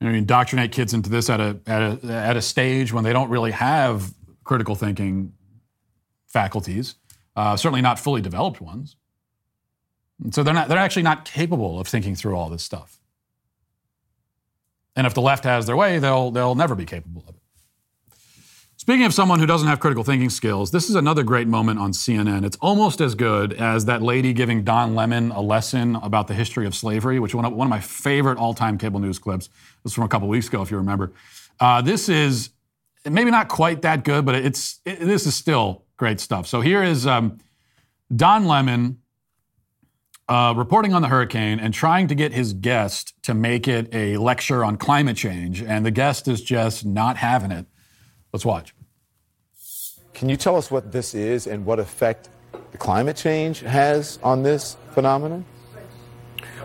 You, 0.00 0.06
know, 0.06 0.12
you 0.12 0.18
indoctrinate 0.18 0.72
kids 0.72 0.94
into 0.94 1.10
this 1.10 1.28
at 1.28 1.40
a, 1.40 1.60
at 1.66 1.82
a, 1.82 2.12
at 2.12 2.36
a 2.36 2.42
stage 2.42 2.92
when 2.92 3.04
they 3.04 3.12
don't 3.12 3.28
really 3.28 3.50
have 3.50 4.12
critical 4.44 4.74
thinking 4.74 5.32
faculties, 6.32 6.96
uh, 7.36 7.56
certainly 7.56 7.82
not 7.82 7.98
fully 7.98 8.20
developed 8.20 8.60
ones. 8.60 8.96
And 10.22 10.34
so 10.34 10.42
they're, 10.42 10.54
not, 10.54 10.68
they're 10.68 10.78
actually 10.78 11.02
not 11.02 11.24
capable 11.24 11.78
of 11.78 11.86
thinking 11.86 12.14
through 12.14 12.36
all 12.36 12.48
this 12.48 12.62
stuff. 12.62 12.98
And 14.94 15.06
if 15.06 15.14
the 15.14 15.22
left 15.22 15.44
has 15.44 15.66
their 15.66 15.76
way, 15.76 15.98
they'll, 15.98 16.30
they'll 16.30 16.54
never 16.54 16.74
be 16.74 16.84
capable 16.84 17.24
of 17.28 17.36
it. 17.36 17.42
Speaking 18.76 19.04
of 19.04 19.14
someone 19.14 19.38
who 19.38 19.46
doesn't 19.46 19.68
have 19.68 19.78
critical 19.78 20.02
thinking 20.02 20.28
skills, 20.28 20.72
this 20.72 20.90
is 20.90 20.96
another 20.96 21.22
great 21.22 21.46
moment 21.46 21.78
on 21.78 21.92
CNN. 21.92 22.44
It's 22.44 22.56
almost 22.60 23.00
as 23.00 23.14
good 23.14 23.52
as 23.52 23.84
that 23.84 24.02
lady 24.02 24.32
giving 24.32 24.64
Don 24.64 24.96
Lemon 24.96 25.30
a 25.30 25.40
lesson 25.40 25.94
about 25.96 26.26
the 26.26 26.34
history 26.34 26.66
of 26.66 26.74
slavery, 26.74 27.20
which 27.20 27.32
one 27.32 27.44
of, 27.44 27.52
one 27.52 27.68
of 27.68 27.70
my 27.70 27.78
favorite 27.78 28.38
all-time 28.38 28.78
cable 28.78 28.98
news 28.98 29.20
clips. 29.20 29.50
Was 29.84 29.92
from 29.92 30.02
a 30.02 30.08
couple 30.08 30.26
weeks 30.26 30.48
ago, 30.48 30.62
if 30.62 30.70
you 30.72 30.78
remember. 30.78 31.12
Uh, 31.60 31.80
this 31.80 32.08
is 32.08 32.50
maybe 33.08 33.30
not 33.30 33.46
quite 33.46 33.82
that 33.82 34.02
good, 34.02 34.24
but 34.24 34.34
it's 34.34 34.80
it, 34.84 34.98
this 34.98 35.26
is 35.26 35.36
still 35.36 35.84
Great 36.02 36.18
stuff. 36.18 36.48
So 36.48 36.60
here 36.60 36.82
is 36.82 37.06
um, 37.06 37.38
Don 38.16 38.44
Lemon 38.46 38.98
uh, 40.28 40.52
reporting 40.56 40.94
on 40.94 41.00
the 41.00 41.06
hurricane 41.06 41.60
and 41.60 41.72
trying 41.72 42.08
to 42.08 42.16
get 42.16 42.32
his 42.32 42.54
guest 42.54 43.14
to 43.22 43.34
make 43.34 43.68
it 43.68 43.94
a 43.94 44.16
lecture 44.16 44.64
on 44.64 44.78
climate 44.78 45.16
change. 45.16 45.62
And 45.62 45.86
the 45.86 45.92
guest 45.92 46.26
is 46.26 46.42
just 46.42 46.84
not 46.84 47.18
having 47.18 47.52
it. 47.52 47.66
Let's 48.32 48.44
watch. 48.44 48.74
Can 50.12 50.28
you 50.28 50.36
tell 50.36 50.56
us 50.56 50.72
what 50.72 50.90
this 50.90 51.14
is 51.14 51.46
and 51.46 51.64
what 51.64 51.78
effect 51.78 52.30
climate 52.80 53.14
change 53.14 53.60
has 53.60 54.18
on 54.24 54.42
this 54.42 54.76
phenomenon? 54.90 55.44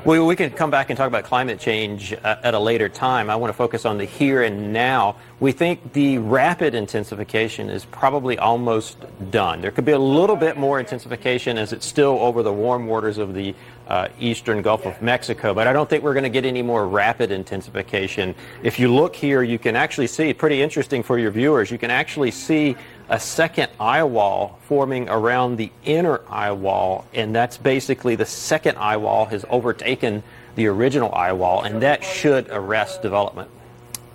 Well, 0.08 0.26
we 0.26 0.38
can 0.38 0.52
come 0.52 0.72
back 0.72 0.89
and 0.89 0.96
talk 0.96 1.08
about 1.10 1.26
climate 1.26 1.60
change 1.60 2.13
uh, 2.13 2.38
at 2.41 2.54
a 2.54 2.60
later 2.60 2.88
time. 2.88 3.30
I 3.30 3.36
want 3.36 3.50
to 3.50 3.54
focus 3.58 3.84
on 3.84 3.98
the 3.98 4.06
here 4.06 4.43
and 4.43 4.72
now. 4.72 5.17
We 5.41 5.52
think 5.52 5.91
the 5.91 6.17
rapid 6.20 6.76
intensification 6.76 7.70
is 7.70 7.84
probably 7.84 8.38
almost 8.38 9.00
done. 9.32 9.60
There 9.60 9.70
could 9.70 9.84
be 9.84 9.91
a 9.91 10.00
little 10.00 10.38
bit 10.38 10.56
more 10.56 10.80
intensification 10.80 11.58
as 11.58 11.74
it's 11.74 11.86
still 11.86 12.20
over 12.20 12.41
the 12.41 12.54
warm 12.54 12.88
waters 12.88 13.17
of 13.17 13.34
the 13.34 13.54
uh, 13.89 14.08
eastern 14.17 14.62
Gulf 14.62 14.86
of 14.86 15.02
Mexico, 15.02 15.54
but 15.54 15.67
I 15.67 15.74
don't 15.74 15.89
think 15.89 16.06
we're 16.06 16.13
going 16.13 16.24
to 16.24 16.30
get 16.30 16.46
any 16.46 16.62
more 16.62 16.88
rapid 16.88 17.30
intensification. 17.30 18.34
If 18.63 18.80
you 18.80 18.93
look 18.93 19.13
here, 19.13 19.43
you 19.43 19.60
can 19.60 19.76
actually 19.76 20.08
see, 20.08 20.34
pretty 20.34 20.62
interesting 20.62 21.04
for 21.04 21.20
your 21.20 21.32
viewers, 21.32 21.70
you 21.70 21.78
can 21.78 21.91
actually 21.91 22.32
see 22.32 22.78
a 23.10 23.20
second 23.20 23.70
eye 23.80 24.04
wall 24.04 24.60
forming 24.67 25.10
around 25.10 25.58
the 25.58 25.72
inner 25.86 26.22
eye 26.30 26.52
wall, 26.52 27.06
and 27.13 27.34
that's 27.34 27.58
basically 27.58 28.15
the 28.15 28.26
second 28.26 28.78
eye 28.78 28.98
wall 28.98 29.26
has 29.26 29.46
overtaken 29.50 30.24
the 30.56 30.67
original 30.67 31.13
eye 31.13 31.32
wall, 31.32 31.63
and 31.63 31.82
that 31.82 32.04
should 32.04 32.50
arrest 32.50 33.02
development. 33.02 33.50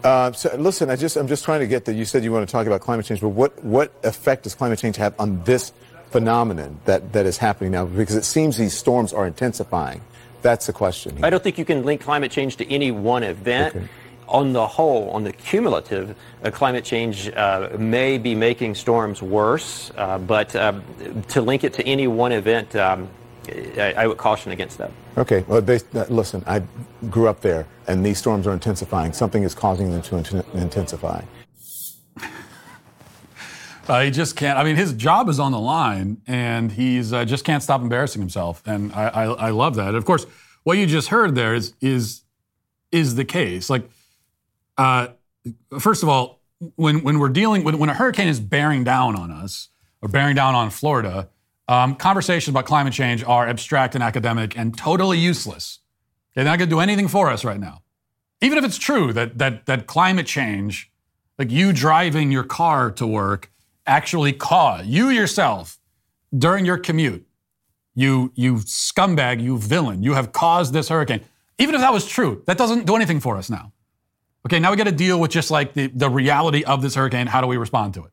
Uh, 0.04 0.32
so 0.32 0.54
listen, 0.56 0.90
I 0.90 0.96
just 0.96 1.16
I'm 1.16 1.28
just 1.28 1.44
trying 1.44 1.60
to 1.60 1.66
get 1.66 1.84
that. 1.84 1.94
You 1.94 2.04
said 2.04 2.24
you 2.24 2.32
want 2.32 2.46
to 2.46 2.50
talk 2.52 2.66
about 2.66 2.80
climate 2.80 3.06
change, 3.06 3.20
but 3.20 3.28
what 3.28 3.62
what 3.64 3.92
effect 4.02 4.42
does 4.42 4.54
climate 4.54 4.78
change 4.78 4.96
have 4.96 5.14
on 5.18 5.42
this 5.44 5.72
phenomenon 6.10 6.80
that 6.84 7.12
that 7.12 7.24
is 7.24 7.38
happening 7.38 7.70
now? 7.70 7.84
Because 7.84 8.16
it 8.16 8.24
seems 8.24 8.56
these 8.56 8.76
storms 8.76 9.12
are 9.12 9.26
intensifying. 9.26 10.00
That's 10.42 10.66
the 10.66 10.72
question. 10.72 11.16
Here. 11.16 11.24
I 11.24 11.30
don't 11.30 11.42
think 11.42 11.56
you 11.56 11.64
can 11.64 11.84
link 11.84 12.00
climate 12.00 12.32
change 12.32 12.56
to 12.56 12.68
any 12.68 12.90
one 12.90 13.22
event. 13.22 13.76
Okay. 13.76 13.86
On 14.28 14.52
the 14.52 14.66
whole, 14.66 15.10
on 15.10 15.24
the 15.24 15.32
cumulative, 15.32 16.16
uh, 16.42 16.50
climate 16.50 16.84
change 16.84 17.28
uh, 17.30 17.68
may 17.78 18.18
be 18.18 18.34
making 18.34 18.74
storms 18.74 19.20
worse, 19.20 19.90
uh, 19.96 20.18
but 20.18 20.54
uh, 20.56 20.80
to 21.28 21.42
link 21.42 21.64
it 21.64 21.74
to 21.74 21.86
any 21.86 22.06
one 22.06 22.32
event, 22.32 22.74
um, 22.76 23.08
I, 23.48 23.94
I, 23.96 24.06
would 24.06 24.18
caution 24.18 24.52
against 24.52 24.78
that. 24.78 24.90
Okay. 25.18 25.44
Well, 25.48 25.60
they, 25.60 25.80
listen, 26.08 26.44
I 26.46 26.62
grew 27.10 27.28
up 27.28 27.40
there, 27.40 27.66
and 27.88 28.06
these 28.06 28.18
storms 28.18 28.46
are 28.46 28.52
intensifying. 28.52 29.12
Something 29.12 29.42
is 29.42 29.54
causing 29.54 29.90
them 29.90 30.02
to 30.02 30.44
intensify. 30.54 31.22
Uh, 33.88 34.02
he 34.02 34.10
just 34.10 34.36
can't. 34.36 34.58
I 34.58 34.64
mean, 34.64 34.76
his 34.76 34.92
job 34.92 35.28
is 35.28 35.40
on 35.40 35.50
the 35.52 35.58
line, 35.58 36.22
and 36.26 36.70
he's 36.70 37.12
uh, 37.12 37.24
just 37.24 37.44
can't 37.44 37.62
stop 37.62 37.80
embarrassing 37.80 38.22
himself. 38.22 38.62
And 38.64 38.92
I, 38.92 39.08
I, 39.08 39.24
I, 39.24 39.50
love 39.50 39.74
that. 39.74 39.96
Of 39.96 40.04
course, 40.04 40.24
what 40.62 40.78
you 40.78 40.86
just 40.86 41.08
heard 41.08 41.34
there 41.34 41.52
is 41.52 41.74
is 41.80 42.22
is 42.92 43.16
the 43.16 43.24
case. 43.24 43.68
Like, 43.68 43.88
uh, 44.78 45.08
first 45.78 46.02
of 46.02 46.08
all, 46.08 46.40
when 46.76 47.02
when 47.02 47.18
we're 47.18 47.28
dealing 47.28 47.64
when, 47.64 47.78
when 47.78 47.90
a 47.90 47.94
hurricane 47.94 48.28
is 48.28 48.40
bearing 48.40 48.84
down 48.84 49.16
on 49.16 49.30
us 49.30 49.68
or 50.00 50.08
bearing 50.08 50.34
down 50.34 50.54
on 50.54 50.70
Florida, 50.70 51.28
um, 51.68 51.94
conversations 51.94 52.52
about 52.52 52.66
climate 52.66 52.92
change 52.92 53.24
are 53.24 53.48
abstract 53.48 53.94
and 53.94 54.02
academic 54.02 54.56
and 54.56 54.76
totally 54.76 55.18
useless. 55.18 55.80
They're 56.34 56.44
not 56.44 56.58
going 56.58 56.68
to 56.68 56.74
do 56.74 56.80
anything 56.80 57.08
for 57.08 57.30
us 57.30 57.44
right 57.44 57.60
now. 57.60 57.82
Even 58.40 58.58
if 58.58 58.64
it's 58.64 58.78
true 58.78 59.12
that 59.12 59.38
that 59.38 59.66
that 59.66 59.86
climate 59.86 60.26
change, 60.26 60.90
like 61.38 61.50
you 61.50 61.72
driving 61.72 62.30
your 62.30 62.44
car 62.44 62.90
to 62.92 63.06
work, 63.06 63.50
actually 63.86 64.32
cause 64.32 64.86
you 64.86 65.08
yourself 65.08 65.78
during 66.36 66.64
your 66.64 66.78
commute, 66.78 67.26
you 67.94 68.32
you 68.34 68.56
scumbag, 68.56 69.42
you 69.42 69.58
villain, 69.58 70.02
you 70.02 70.14
have 70.14 70.32
caused 70.32 70.72
this 70.72 70.88
hurricane. 70.88 71.20
Even 71.58 71.74
if 71.74 71.80
that 71.80 71.92
was 71.92 72.06
true, 72.06 72.42
that 72.46 72.58
doesn't 72.58 72.86
do 72.86 72.96
anything 72.96 73.20
for 73.20 73.36
us 73.36 73.50
now. 73.50 73.72
Okay, 74.46 74.58
now 74.58 74.70
we 74.70 74.76
got 74.76 74.84
to 74.84 74.92
deal 74.92 75.20
with 75.20 75.30
just 75.30 75.50
like 75.50 75.74
the, 75.74 75.86
the 75.88 76.10
reality 76.10 76.64
of 76.64 76.82
this 76.82 76.94
hurricane. 76.94 77.26
How 77.26 77.40
do 77.40 77.46
we 77.46 77.56
respond 77.56 77.94
to 77.94 78.04
it? 78.04 78.10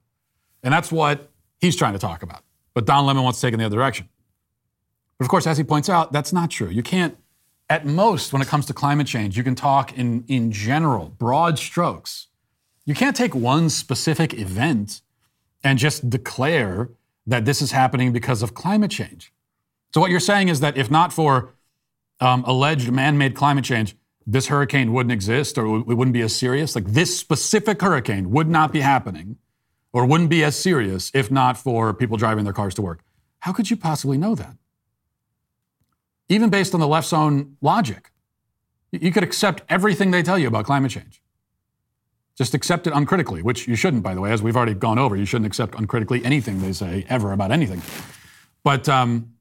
And 0.63 0.73
that's 0.73 0.91
what 0.91 1.29
he's 1.59 1.75
trying 1.75 1.93
to 1.93 1.99
talk 1.99 2.21
about. 2.21 2.43
But 2.73 2.85
Don 2.85 3.05
Lemon 3.05 3.23
wants 3.23 3.39
to 3.39 3.47
take 3.47 3.53
in 3.53 3.59
the 3.59 3.65
other 3.65 3.75
direction. 3.75 4.09
But 5.17 5.25
of 5.25 5.29
course, 5.29 5.47
as 5.47 5.57
he 5.57 5.63
points 5.63 5.89
out, 5.89 6.11
that's 6.11 6.31
not 6.31 6.51
true. 6.51 6.69
You 6.69 6.83
can't, 6.83 7.17
at 7.69 7.85
most, 7.85 8.31
when 8.31 8.41
it 8.41 8.47
comes 8.47 8.65
to 8.67 8.73
climate 8.73 9.07
change, 9.07 9.37
you 9.37 9.43
can 9.43 9.55
talk 9.55 9.97
in, 9.97 10.23
in 10.27 10.51
general, 10.51 11.09
broad 11.09 11.57
strokes. 11.57 12.27
You 12.85 12.95
can't 12.95 13.15
take 13.15 13.35
one 13.35 13.69
specific 13.69 14.33
event 14.33 15.01
and 15.63 15.77
just 15.77 16.09
declare 16.09 16.89
that 17.27 17.45
this 17.45 17.61
is 17.61 17.71
happening 17.71 18.11
because 18.11 18.41
of 18.41 18.53
climate 18.53 18.91
change. 18.91 19.33
So, 19.93 20.01
what 20.01 20.09
you're 20.09 20.19
saying 20.19 20.47
is 20.47 20.59
that 20.61 20.77
if 20.77 20.89
not 20.89 21.11
for 21.11 21.53
um, 22.19 22.43
alleged 22.45 22.91
man 22.91 23.17
made 23.17 23.35
climate 23.35 23.65
change, 23.65 23.95
this 24.31 24.47
hurricane 24.47 24.93
wouldn't 24.93 25.11
exist 25.11 25.57
or 25.57 25.79
it 25.79 25.85
wouldn't 25.85 26.13
be 26.13 26.21
as 26.21 26.35
serious. 26.35 26.75
Like 26.75 26.85
this 26.85 27.17
specific 27.17 27.81
hurricane 27.81 28.29
would 28.29 28.47
not 28.47 28.71
be 28.71 28.81
happening 28.81 29.37
or 29.91 30.05
wouldn't 30.05 30.29
be 30.29 30.43
as 30.43 30.55
serious 30.55 31.11
if 31.15 31.31
not 31.31 31.57
for 31.57 31.93
people 31.93 32.15
driving 32.15 32.43
their 32.43 32.53
cars 32.53 32.75
to 32.75 32.81
work. 32.81 33.01
How 33.39 33.51
could 33.53 33.71
you 33.71 33.77
possibly 33.77 34.17
know 34.17 34.35
that? 34.35 34.55
Even 36.27 36.49
based 36.51 36.75
on 36.75 36.79
the 36.79 36.87
left's 36.87 37.11
own 37.11 37.57
logic, 37.59 38.11
you 38.91 39.11
could 39.11 39.23
accept 39.23 39.63
everything 39.67 40.11
they 40.11 40.21
tell 40.21 40.37
you 40.37 40.47
about 40.47 40.65
climate 40.65 40.91
change. 40.91 41.21
Just 42.37 42.53
accept 42.53 42.85
it 42.85 42.93
uncritically, 42.93 43.41
which 43.41 43.67
you 43.67 43.75
shouldn't, 43.75 44.03
by 44.03 44.13
the 44.13 44.21
way, 44.21 44.31
as 44.31 44.43
we've 44.43 44.55
already 44.55 44.75
gone 44.75 44.99
over. 44.99 45.15
You 45.15 45.25
shouldn't 45.25 45.47
accept 45.47 45.75
uncritically 45.75 46.23
anything 46.23 46.61
they 46.61 46.71
say 46.71 47.05
ever 47.09 47.31
about 47.31 47.51
anything. 47.51 47.81
But 48.63 48.87
um, 48.87 49.33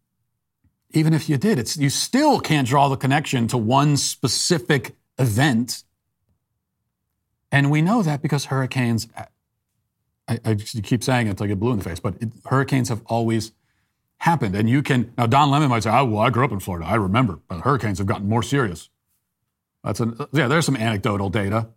even 0.90 1.12
if 1.12 1.28
you 1.28 1.36
did, 1.36 1.58
it's, 1.58 1.76
you 1.76 1.90
still 1.90 2.40
can't 2.40 2.66
draw 2.66 2.88
the 2.88 2.96
connection 2.96 3.46
to 3.48 3.58
one 3.58 3.96
specific 3.96 4.96
event. 5.18 5.84
And 7.50 7.70
we 7.70 7.82
know 7.82 8.02
that 8.02 8.22
because 8.22 8.46
hurricanes 8.46 9.08
I, 10.28 10.38
I 10.44 10.54
keep 10.54 11.02
saying 11.02 11.26
it 11.26 11.30
until 11.30 11.44
I 11.44 11.48
get 11.48 11.58
blue 11.58 11.72
in 11.72 11.78
the 11.78 11.84
face, 11.84 12.00
but 12.00 12.14
it, 12.20 12.28
hurricanes 12.44 12.90
have 12.90 13.02
always 13.06 13.52
happened. 14.18 14.54
And 14.54 14.68
you 14.68 14.82
can, 14.82 15.12
now 15.16 15.26
Don 15.26 15.50
Lemon 15.50 15.70
might 15.70 15.82
say, 15.82 15.90
oh, 15.90 16.04
well, 16.04 16.22
I 16.22 16.30
grew 16.30 16.44
up 16.44 16.52
in 16.52 16.60
Florida. 16.60 16.86
I 16.86 16.96
remember, 16.96 17.40
but 17.48 17.62
hurricanes 17.62 17.98
have 17.98 18.06
gotten 18.06 18.28
more 18.28 18.42
serious. 18.42 18.90
That's 19.82 20.00
an, 20.00 20.18
yeah, 20.32 20.48
there's 20.48 20.66
some 20.66 20.76
anecdotal 20.76 21.30
data. 21.30 21.68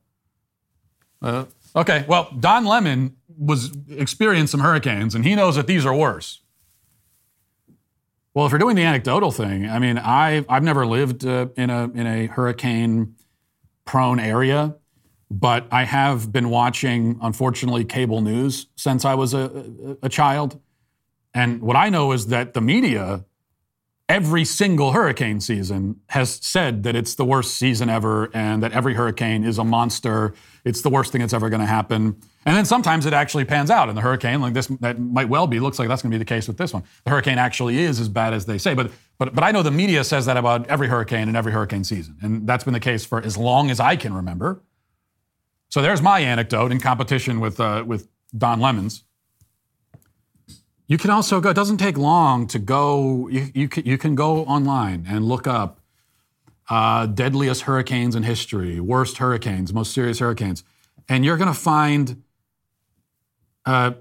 Uh, 1.22 1.46
okay, 1.76 2.04
well, 2.08 2.30
Don 2.38 2.66
Lemon 2.66 3.16
was 3.38 3.72
experienced 3.90 4.52
some 4.52 4.60
hurricanes, 4.60 5.16
and 5.16 5.24
he 5.24 5.36
knows 5.36 5.56
that 5.56 5.68
these 5.68 5.86
are 5.86 5.96
worse. 5.96 6.41
Well, 8.34 8.46
if 8.46 8.52
you're 8.52 8.60
doing 8.60 8.78
the 8.78 8.84
anecdotal 8.84 9.32
thing, 9.32 9.70
I 9.70 9.80
mean, 9.80 9.98
I've, 9.98 10.46
I've 10.48 10.64
never 10.64 10.86
lived 10.86 11.26
uh, 11.26 11.48
in, 11.58 11.70
a, 11.70 11.84
in 11.90 12.08
a 12.08 12.28
hurricane 12.28 13.16
prone 13.86 14.20
area. 14.20 14.76
But 15.30 15.68
I 15.72 15.86
have 15.86 16.32
been 16.32 16.50
watching, 16.50 17.18
unfortunately, 17.22 17.86
cable 17.86 18.22
news 18.22 18.68
since 18.76 19.06
I 19.06 19.16
was 19.16 19.34
a, 19.34 19.98
a, 20.04 20.10
child. 20.10 20.60
And 21.34 21.62
what 21.62 21.78
I 21.78 21.88
know 21.88 22.12
is 22.12 22.28
that 22.28 22.54
the 22.54 22.60
media, 22.60 23.24
every 24.10 24.44
single 24.44 24.92
hurricane 24.92 25.40
season, 25.40 26.02
has 26.10 26.36
said 26.42 26.84
that 26.84 26.98
it's 26.98 27.16
the 27.16 27.24
worst 27.24 27.56
season 27.56 27.90
ever 27.90 28.30
and 28.34 28.62
that 28.62 28.74
every 28.74 28.94
hurricane 28.94 29.46
is 29.46 29.58
a 29.58 29.64
monster. 29.64 30.34
It's 30.66 30.82
the 30.82 30.90
worst 30.90 31.14
thing 31.14 31.22
that's 31.22 31.34
ever 31.34 31.50
going 31.50 31.62
to 31.62 31.66
happen. 31.66 32.22
And 32.46 32.56
then 32.56 32.66
sometimes 32.66 33.06
it 33.06 33.14
actually 33.14 33.46
pans 33.46 33.70
out 33.70 33.88
in 33.88 33.96
the 33.96 34.02
hurricane, 34.02 34.42
like 34.42 34.54
this, 34.54 34.66
that 34.80 35.00
might 35.00 35.30
well 35.30 35.46
be, 35.46 35.60
looks 35.60 35.78
like 35.78 35.88
that's 35.88 36.02
going 36.02 36.10
to 36.10 36.16
be 36.16 36.20
the 36.20 36.26
case 36.26 36.48
with 36.48 36.58
this 36.58 36.74
one. 36.74 36.84
The 37.04 37.12
hurricane 37.12 37.38
actually 37.38 37.78
is 37.78 38.00
as 38.00 38.10
bad 38.10 38.34
as 38.34 38.48
they 38.48 38.58
say. 38.58 38.74
But, 38.74 38.92
but, 39.20 39.36
but 39.36 39.44
I 39.44 39.52
know 39.52 39.62
the 39.62 39.70
media 39.70 40.04
says 40.04 40.26
that 40.26 40.38
about 40.38 40.68
every 40.68 40.88
hurricane 40.88 41.28
and 41.28 41.38
every 41.38 41.52
hurricane 41.52 41.84
season. 41.84 42.18
And 42.22 42.48
that's 42.48 42.64
been 42.64 42.74
the 42.74 42.80
case 42.80 43.06
for 43.06 43.22
as 43.22 43.38
long 43.38 43.70
as 43.70 43.80
I 43.80 43.96
can 43.96 44.14
remember. 44.14 44.64
So 45.70 45.84
there's 45.84 46.02
my 46.02 46.20
anecdote 46.20 46.72
in 46.72 46.80
competition 46.80 47.40
with, 47.40 47.60
uh, 47.60 47.84
with 47.86 48.08
Don 48.36 48.60
Lemon's. 48.60 49.04
You 50.88 50.98
can 50.98 51.12
also 51.12 51.40
go, 51.40 51.52
it 51.52 51.54
doesn't 51.54 51.78
take 51.78 51.98
long 51.98 52.48
to 52.48 52.60
go, 52.60 53.28
you, 53.30 53.50
you, 53.54 53.70
can, 53.70 53.86
you 53.86 53.98
can 54.00 54.16
go 54.16 54.44
online 54.46 55.06
and 55.08 55.26
look 55.26 55.46
up 55.48 55.80
uh, 56.70 57.06
deadliest 57.06 57.62
hurricanes 57.62 58.16
in 58.16 58.24
history, 58.24 58.80
worst 58.80 59.20
hurricanes, 59.20 59.74
most 59.74 59.94
serious 59.94 60.20
hurricanes. 60.20 60.64
And 61.08 61.24
you're 61.24 61.38
going 61.38 61.54
to 61.54 61.60
find 61.60 62.24
uh, 63.66 63.92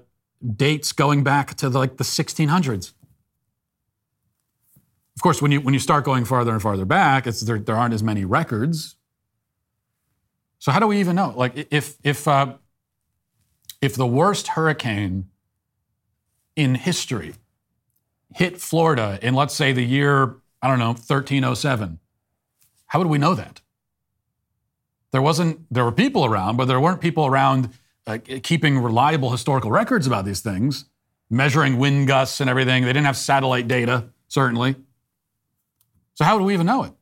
dates 0.55 0.91
going 0.91 1.23
back 1.23 1.55
to 1.55 1.69
the, 1.69 1.77
like 1.77 1.97
the 1.97 2.03
1600s. 2.03 2.93
Of 5.15 5.21
course, 5.21 5.41
when 5.41 5.51
you, 5.51 5.61
when 5.61 5.73
you 5.73 5.79
start 5.79 6.03
going 6.03 6.25
farther 6.25 6.51
and 6.51 6.61
farther 6.61 6.85
back, 6.85 7.27
it's, 7.27 7.41
there, 7.41 7.59
there 7.59 7.75
aren't 7.75 7.93
as 7.93 8.01
many 8.01 8.25
records 8.25 8.95
so 10.61 10.71
how 10.71 10.79
do 10.79 10.85
we 10.85 10.99
even 10.99 11.15
know? 11.15 11.33
Like 11.35 11.67
if 11.71 11.97
if 12.03 12.27
uh, 12.27 12.53
if 13.81 13.95
the 13.95 14.05
worst 14.05 14.49
hurricane 14.49 15.27
in 16.55 16.75
history 16.75 17.33
hit 18.35 18.61
Florida 18.61 19.17
in 19.23 19.33
let's 19.33 19.55
say 19.55 19.73
the 19.73 19.83
year 19.83 20.35
I 20.61 20.67
don't 20.67 20.77
know 20.77 20.89
1307, 20.89 21.97
how 22.85 22.99
would 22.99 23.07
we 23.07 23.17
know 23.17 23.33
that? 23.33 23.61
There 25.09 25.21
wasn't 25.21 25.65
there 25.73 25.83
were 25.83 25.91
people 25.91 26.25
around, 26.25 26.57
but 26.57 26.65
there 26.65 26.79
weren't 26.79 27.01
people 27.01 27.25
around 27.25 27.73
uh, 28.07 28.17
keeping 28.43 28.79
reliable 28.79 29.29
historical 29.31 29.71
records 29.71 30.07
about 30.07 30.25
these 30.25 30.41
things, 30.41 30.85
measuring 31.29 31.77
wind 31.77 32.07
gusts 32.07 32.41
and 32.41 32.49
everything. 32.49 32.83
They 32.83 32.93
didn't 32.93 33.05
have 33.05 33.17
satellite 33.17 33.67
data 33.67 34.09
certainly. 34.27 34.75
So 36.13 36.23
how 36.23 36.37
would 36.37 36.45
we 36.45 36.53
even 36.53 36.65
know 36.65 36.83
it? 36.83 36.93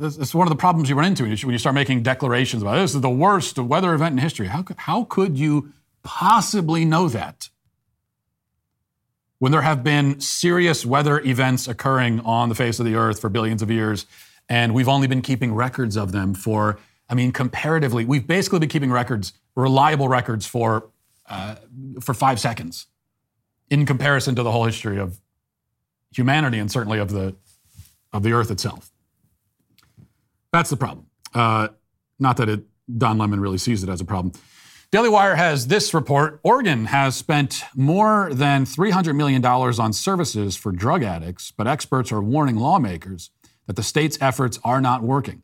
It's 0.00 0.34
one 0.34 0.46
of 0.46 0.50
the 0.50 0.56
problems 0.56 0.88
you 0.88 0.96
run 0.96 1.04
into 1.04 1.24
when 1.24 1.52
you 1.52 1.58
start 1.58 1.74
making 1.74 2.02
declarations 2.02 2.62
about 2.62 2.76
this 2.76 2.94
is 2.94 3.00
the 3.02 3.10
worst 3.10 3.58
weather 3.58 3.92
event 3.92 4.12
in 4.12 4.18
history. 4.18 4.46
How 4.46 4.62
could, 4.62 4.78
how 4.78 5.04
could 5.04 5.36
you 5.36 5.72
possibly 6.02 6.84
know 6.84 7.08
that? 7.08 7.50
When 9.38 9.52
there 9.52 9.62
have 9.62 9.82
been 9.82 10.20
serious 10.20 10.86
weather 10.86 11.20
events 11.20 11.68
occurring 11.68 12.20
on 12.20 12.48
the 12.48 12.54
face 12.54 12.78
of 12.78 12.86
the 12.86 12.94
earth 12.94 13.20
for 13.20 13.28
billions 13.28 13.60
of 13.60 13.70
years, 13.70 14.06
and 14.48 14.72
we've 14.72 14.88
only 14.88 15.08
been 15.08 15.20
keeping 15.20 15.52
records 15.52 15.96
of 15.96 16.12
them 16.12 16.32
for, 16.32 16.78
I 17.12 17.14
mean, 17.14 17.30
comparatively, 17.30 18.06
we've 18.06 18.26
basically 18.26 18.58
been 18.58 18.70
keeping 18.70 18.90
records, 18.90 19.34
reliable 19.54 20.08
records 20.08 20.46
for, 20.46 20.88
uh, 21.28 21.56
for 22.00 22.14
five 22.14 22.40
seconds 22.40 22.86
in 23.68 23.84
comparison 23.84 24.34
to 24.36 24.42
the 24.42 24.50
whole 24.50 24.64
history 24.64 24.98
of 24.98 25.20
humanity 26.10 26.58
and 26.58 26.72
certainly 26.72 26.98
of 26.98 27.10
the, 27.10 27.36
of 28.14 28.22
the 28.22 28.32
earth 28.32 28.50
itself. 28.50 28.90
That's 30.54 30.70
the 30.70 30.76
problem. 30.78 31.06
Uh, 31.34 31.68
not 32.18 32.38
that 32.38 32.48
it, 32.48 32.64
Don 32.96 33.18
Lemon 33.18 33.40
really 33.40 33.58
sees 33.58 33.82
it 33.82 33.90
as 33.90 34.00
a 34.00 34.06
problem. 34.06 34.32
Daily 34.90 35.10
Wire 35.10 35.34
has 35.34 35.66
this 35.66 35.92
report 35.92 36.40
Oregon 36.42 36.86
has 36.86 37.14
spent 37.14 37.62
more 37.74 38.30
than 38.32 38.64
$300 38.64 39.14
million 39.14 39.44
on 39.44 39.92
services 39.92 40.56
for 40.56 40.72
drug 40.72 41.02
addicts, 41.02 41.50
but 41.50 41.66
experts 41.66 42.10
are 42.10 42.22
warning 42.22 42.56
lawmakers 42.56 43.30
that 43.66 43.76
the 43.76 43.82
state's 43.82 44.16
efforts 44.22 44.58
are 44.64 44.80
not 44.80 45.02
working. 45.02 45.42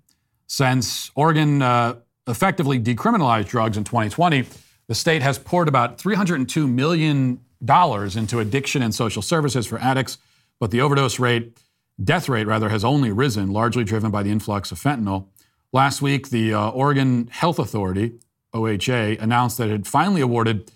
Since 0.49 1.11
Oregon 1.15 1.63
uh, 1.63 1.97
effectively 2.27 2.81
decriminalized 2.81 3.47
drugs 3.47 3.77
in 3.77 3.85
2020, 3.85 4.45
the 4.89 4.95
state 4.95 5.23
has 5.23 5.39
poured 5.39 5.69
about 5.69 5.99
$302 5.99 6.69
million 6.69 7.41
into 7.61 8.39
addiction 8.41 8.83
and 8.83 8.95
social 8.95 9.23
services 9.23 9.67
for 9.67 9.79
addicts, 9.79 10.19
but 10.59 10.71
the 10.71 10.81
overdose 10.81 11.19
rate, 11.19 11.59
death 12.03 12.29
rate 12.29 12.47
rather, 12.47 12.71
has 12.71 12.85
only 12.85 13.13
risen, 13.13 13.53
largely 13.53 13.85
driven 13.85 14.11
by 14.11 14.23
the 14.23 14.31
influx 14.31 14.73
of 14.73 14.81
fentanyl. 14.81 15.27
Last 15.73 16.01
week, 16.01 16.31
the 16.31 16.55
uh, 16.55 16.71
Oregon 16.71 17.29
Health 17.31 17.59
Authority 17.59 18.19
OHA, 18.55 19.21
announced 19.21 19.59
that 19.59 19.69
it 19.69 19.73
had 19.73 19.87
finally 19.87 20.21
awarded 20.21 20.71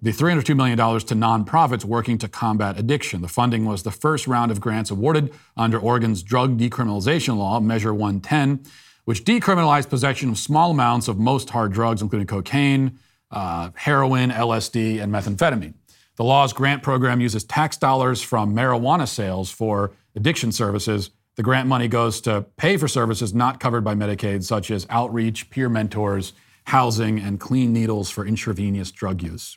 the 0.00 0.12
$302 0.12 0.56
million 0.56 0.78
to 0.78 1.14
nonprofits 1.14 1.84
working 1.84 2.18
to 2.18 2.28
combat 2.28 2.78
addiction. 2.78 3.20
The 3.20 3.28
funding 3.28 3.64
was 3.64 3.82
the 3.82 3.90
first 3.90 4.26
round 4.26 4.50
of 4.50 4.60
grants 4.60 4.90
awarded 4.90 5.34
under 5.56 5.78
Oregon's 5.78 6.22
drug 6.22 6.58
decriminalization 6.58 7.36
law, 7.36 7.58
Measure 7.60 7.92
110, 7.92 8.64
which 9.08 9.24
decriminalized 9.24 9.88
possession 9.88 10.28
of 10.28 10.36
small 10.36 10.70
amounts 10.70 11.08
of 11.08 11.18
most 11.18 11.48
hard 11.48 11.72
drugs, 11.72 12.02
including 12.02 12.26
cocaine, 12.26 12.98
uh, 13.30 13.70
heroin, 13.74 14.30
LSD, 14.30 15.02
and 15.02 15.10
methamphetamine. 15.10 15.72
The 16.16 16.24
law's 16.24 16.52
grant 16.52 16.82
program 16.82 17.18
uses 17.18 17.42
tax 17.42 17.78
dollars 17.78 18.20
from 18.20 18.54
marijuana 18.54 19.08
sales 19.08 19.50
for 19.50 19.92
addiction 20.14 20.52
services. 20.52 21.08
The 21.36 21.42
grant 21.42 21.66
money 21.66 21.88
goes 21.88 22.20
to 22.20 22.44
pay 22.58 22.76
for 22.76 22.86
services 22.86 23.32
not 23.32 23.60
covered 23.60 23.82
by 23.82 23.94
Medicaid, 23.94 24.44
such 24.44 24.70
as 24.70 24.86
outreach, 24.90 25.48
peer 25.48 25.70
mentors, 25.70 26.34
housing, 26.64 27.18
and 27.18 27.40
clean 27.40 27.72
needles 27.72 28.10
for 28.10 28.26
intravenous 28.26 28.90
drug 28.90 29.22
use. 29.22 29.56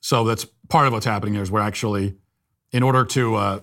So 0.00 0.22
that's 0.22 0.46
part 0.68 0.86
of 0.86 0.92
what's 0.92 1.06
happening 1.06 1.34
here 1.34 1.42
is 1.42 1.50
we're 1.50 1.58
actually, 1.62 2.14
in 2.70 2.84
order 2.84 3.04
to 3.06 3.34
uh, 3.34 3.60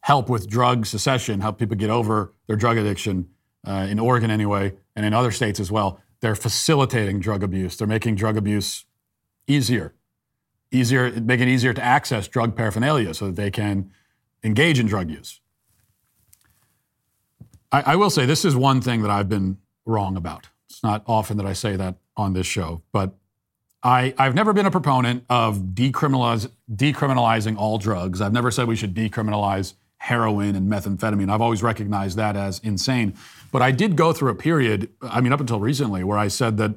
help 0.00 0.28
with 0.28 0.50
drug 0.50 0.86
cessation, 0.86 1.40
help 1.40 1.60
people 1.60 1.76
get 1.76 1.88
over 1.88 2.34
their 2.48 2.56
drug 2.56 2.78
addiction, 2.78 3.28
uh, 3.66 3.86
in 3.88 3.98
Oregon 3.98 4.30
anyway, 4.30 4.74
and 4.96 5.04
in 5.06 5.12
other 5.12 5.30
states 5.30 5.60
as 5.60 5.70
well, 5.70 6.00
they're 6.20 6.34
facilitating 6.34 7.20
drug 7.20 7.42
abuse. 7.42 7.76
They're 7.76 7.86
making 7.86 8.14
drug 8.16 8.36
abuse 8.36 8.84
easier, 9.46 9.94
easier, 10.70 11.10
making 11.20 11.48
it 11.48 11.52
easier 11.52 11.74
to 11.74 11.82
access 11.82 12.28
drug 12.28 12.56
paraphernalia 12.56 13.14
so 13.14 13.26
that 13.26 13.36
they 13.36 13.50
can 13.50 13.90
engage 14.42 14.78
in 14.78 14.86
drug 14.86 15.10
use. 15.10 15.40
I, 17.72 17.82
I 17.92 17.96
will 17.96 18.10
say 18.10 18.26
this 18.26 18.44
is 18.44 18.54
one 18.54 18.80
thing 18.80 19.02
that 19.02 19.10
I've 19.10 19.28
been 19.28 19.58
wrong 19.84 20.16
about. 20.16 20.48
It's 20.68 20.82
not 20.82 21.02
often 21.06 21.36
that 21.36 21.46
I 21.46 21.52
say 21.52 21.76
that 21.76 21.96
on 22.16 22.32
this 22.32 22.46
show, 22.46 22.82
but 22.92 23.14
I, 23.82 24.14
I've 24.16 24.34
never 24.34 24.52
been 24.52 24.66
a 24.66 24.70
proponent 24.70 25.24
of 25.28 25.58
decriminalize, 25.74 26.48
decriminalizing 26.74 27.56
all 27.58 27.76
drugs. 27.76 28.20
I've 28.20 28.32
never 28.32 28.50
said 28.50 28.66
we 28.66 28.76
should 28.76 28.94
decriminalize 28.94 29.74
heroin 29.98 30.54
and 30.54 30.70
methamphetamine. 30.70 31.30
I've 31.30 31.40
always 31.42 31.62
recognized 31.62 32.16
that 32.16 32.36
as 32.36 32.60
insane. 32.60 33.14
But 33.54 33.62
I 33.62 33.70
did 33.70 33.94
go 33.94 34.12
through 34.12 34.32
a 34.32 34.34
period, 34.34 34.88
I 35.00 35.20
mean, 35.20 35.32
up 35.32 35.38
until 35.38 35.60
recently, 35.60 36.02
where 36.02 36.18
I 36.18 36.26
said 36.26 36.56
that, 36.56 36.72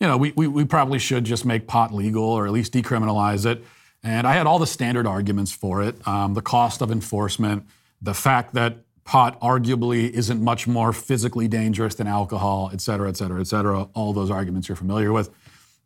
you 0.00 0.08
know, 0.08 0.16
we, 0.16 0.32
we, 0.32 0.48
we 0.48 0.64
probably 0.64 0.98
should 0.98 1.22
just 1.22 1.44
make 1.44 1.68
pot 1.68 1.94
legal 1.94 2.24
or 2.24 2.46
at 2.46 2.52
least 2.52 2.72
decriminalize 2.72 3.46
it. 3.46 3.64
And 4.02 4.26
I 4.26 4.32
had 4.32 4.44
all 4.44 4.58
the 4.58 4.66
standard 4.66 5.06
arguments 5.06 5.52
for 5.52 5.84
it 5.84 5.94
um, 6.04 6.34
the 6.34 6.42
cost 6.42 6.82
of 6.82 6.90
enforcement, 6.90 7.64
the 8.02 8.12
fact 8.12 8.54
that 8.54 8.78
pot 9.04 9.40
arguably 9.40 10.10
isn't 10.10 10.42
much 10.42 10.66
more 10.66 10.92
physically 10.92 11.46
dangerous 11.46 11.94
than 11.94 12.08
alcohol, 12.08 12.70
et 12.72 12.80
cetera, 12.80 13.08
et 13.08 13.16
cetera, 13.16 13.40
et 13.40 13.46
cetera. 13.46 13.82
All 13.94 14.12
those 14.12 14.28
arguments 14.28 14.68
you're 14.68 14.74
familiar 14.74 15.12
with, 15.12 15.30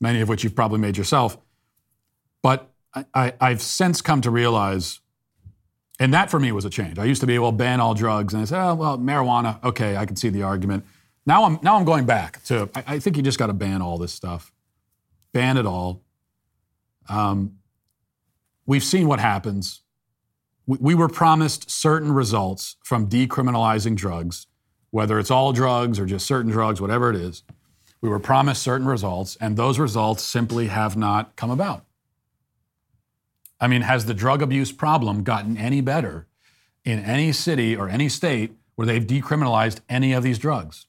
many 0.01 0.23
of 0.23 0.31
which 0.31 0.43
you've 0.43 0.57
probably 0.57 0.79
made 0.79 0.97
yourself. 0.97 1.37
But 2.43 2.71
I, 3.13 3.35
have 3.43 3.61
since 3.61 4.01
come 4.01 4.23
to 4.23 4.31
realize, 4.31 5.01
and 6.01 6.13
that 6.13 6.31
for 6.31 6.41
me 6.41 6.51
was 6.51 6.65
a 6.65 6.71
change. 6.71 6.99
I 6.99 7.05
used 7.05 7.21
to 7.21 7.27
be, 7.29 7.39
well, 7.39 7.53
ban 7.53 7.81
all 7.81 7.95
drugs, 7.95 8.35
and 8.35 8.43
I 8.43 8.47
said, 8.47 8.61
oh, 8.61 8.75
well, 8.75 8.99
marijuana, 8.99 9.63
okay, 9.63 9.97
I 9.97 10.07
can 10.07 10.17
see 10.17 10.31
the 10.31 10.43
argument. 10.43 10.85
Now 11.25 11.45
I'm 11.45 11.61
now 11.63 11.77
I'm 11.77 11.85
going 11.85 12.07
back 12.07 12.43
to. 12.45 12.69
I, 12.75 12.95
I 12.95 12.99
think 12.99 13.17
you 13.17 13.23
just 13.23 13.39
got 13.39 13.47
to 13.47 13.53
ban 13.53 13.83
all 13.83 13.99
this 13.99 14.13
stuff, 14.13 14.53
ban 15.33 15.57
it 15.57 15.67
all. 15.67 16.03
Um, 17.09 17.59
we've 18.67 18.83
seen 18.83 19.07
what 19.07 19.21
happens 19.21 19.83
we 20.79 20.95
were 20.95 21.09
promised 21.09 21.71
certain 21.71 22.13
results 22.13 22.77
from 22.85 23.09
decriminalizing 23.09 23.97
drugs, 23.97 24.47
whether 24.91 25.19
it's 25.19 25.31
all 25.31 25.53
drugs 25.53 25.99
or 25.99 26.07
just 26.07 26.27
certain 26.27 26.51
drugs, 26.51 26.81
whatever 26.81 27.11
it 27.11 27.17
is. 27.17 27.43
We 28.01 28.09
were 28.09 28.21
promised 28.21 28.63
certain 28.63 28.87
results, 28.87 29.37
and 29.41 29.57
those 29.57 29.79
results 29.79 30.23
simply 30.23 30.69
have 30.69 30.97
not 30.97 31.35
come 31.37 31.51
about. 31.51 31.85
I 33.61 33.69
mean, 33.69 33.83
has 33.83 34.07
the 34.07 34.15
drug 34.15 34.43
abuse 34.43 34.73
problem 34.73 35.23
gotten 35.23 35.57
any 35.57 35.81
better 35.81 36.27
in 36.85 36.99
any 36.99 37.33
city 37.33 37.77
or 37.77 37.89
any 37.89 38.09
state 38.09 38.53
where 38.75 38.87
they've 38.87 39.07
decriminalized 39.07 39.81
any 39.89 40.13
of 40.13 40.23
these 40.23 40.39
drugs? 40.39 40.87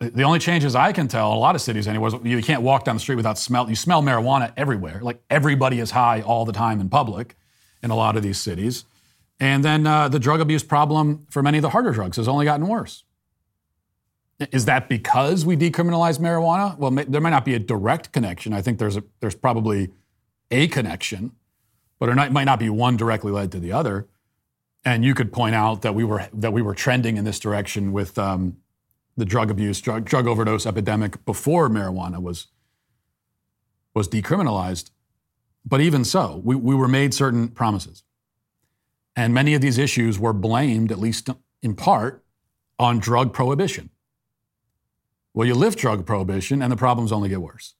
The 0.00 0.22
only 0.22 0.38
changes 0.38 0.74
I 0.74 0.92
can 0.92 1.06
tell, 1.08 1.30
in 1.30 1.36
a 1.36 1.40
lot 1.40 1.54
of 1.54 1.60
cities 1.60 1.86
anyway, 1.86 2.08
is 2.08 2.14
you 2.24 2.42
can't 2.42 2.62
walk 2.62 2.84
down 2.84 2.96
the 2.96 3.00
street 3.00 3.16
without 3.16 3.38
smell. 3.38 3.68
You 3.68 3.76
smell 3.76 4.02
marijuana 4.02 4.52
everywhere. 4.56 5.00
Like 5.02 5.22
everybody 5.30 5.78
is 5.78 5.92
high 5.92 6.20
all 6.20 6.44
the 6.44 6.52
time 6.52 6.80
in 6.80 6.88
public 6.88 7.36
in 7.82 7.90
a 7.90 7.96
lot 7.96 8.16
of 8.16 8.22
these 8.22 8.40
cities. 8.40 8.84
And 9.38 9.64
then 9.64 9.86
uh, 9.86 10.08
the 10.08 10.18
drug 10.18 10.40
abuse 10.40 10.62
problem 10.62 11.26
for 11.30 11.42
many 11.42 11.58
of 11.58 11.62
the 11.62 11.70
harder 11.70 11.92
drugs 11.92 12.16
has 12.16 12.28
only 12.28 12.44
gotten 12.44 12.66
worse. 12.66 13.04
Is 14.50 14.64
that 14.64 14.88
because 14.88 15.46
we 15.46 15.56
decriminalized 15.56 16.18
marijuana? 16.18 16.76
Well, 16.76 16.90
may, 16.90 17.04
there 17.04 17.20
might 17.20 17.30
not 17.30 17.44
be 17.44 17.54
a 17.54 17.58
direct 17.58 18.12
connection. 18.12 18.52
I 18.52 18.62
think 18.62 18.78
there's 18.78 18.96
a, 18.96 19.04
there's 19.20 19.34
probably 19.34 19.90
a 20.54 20.68
connection, 20.68 21.32
but 21.98 22.08
it 22.08 22.14
might 22.14 22.44
not 22.44 22.58
be 22.58 22.70
one 22.70 22.96
directly 22.96 23.32
led 23.32 23.50
to 23.52 23.58
the 23.58 23.72
other. 23.72 24.06
And 24.84 25.04
you 25.04 25.14
could 25.14 25.32
point 25.32 25.54
out 25.54 25.82
that 25.82 25.94
we 25.94 26.04
were 26.04 26.28
that 26.32 26.52
we 26.52 26.62
were 26.62 26.74
trending 26.74 27.16
in 27.16 27.24
this 27.24 27.40
direction 27.40 27.92
with 27.92 28.18
um, 28.18 28.58
the 29.16 29.24
drug 29.24 29.50
abuse, 29.50 29.80
drug, 29.80 30.04
drug 30.04 30.26
overdose 30.26 30.66
epidemic 30.66 31.24
before 31.24 31.68
marijuana 31.68 32.20
was 32.22 32.48
was 33.94 34.08
decriminalized. 34.08 34.90
But 35.64 35.80
even 35.80 36.04
so, 36.04 36.42
we, 36.44 36.54
we 36.54 36.74
were 36.74 36.88
made 36.88 37.14
certain 37.14 37.48
promises. 37.48 38.02
And 39.16 39.32
many 39.32 39.54
of 39.54 39.62
these 39.62 39.78
issues 39.78 40.18
were 40.18 40.32
blamed, 40.32 40.92
at 40.92 40.98
least 40.98 41.30
in 41.62 41.74
part, 41.74 42.22
on 42.78 42.98
drug 42.98 43.32
prohibition. 43.32 43.90
Well, 45.32 45.46
you 45.46 45.54
lift 45.54 45.78
drug 45.78 46.04
prohibition, 46.04 46.60
and 46.60 46.70
the 46.70 46.76
problems 46.76 47.12
only 47.12 47.28
get 47.28 47.40
worse. 47.40 47.74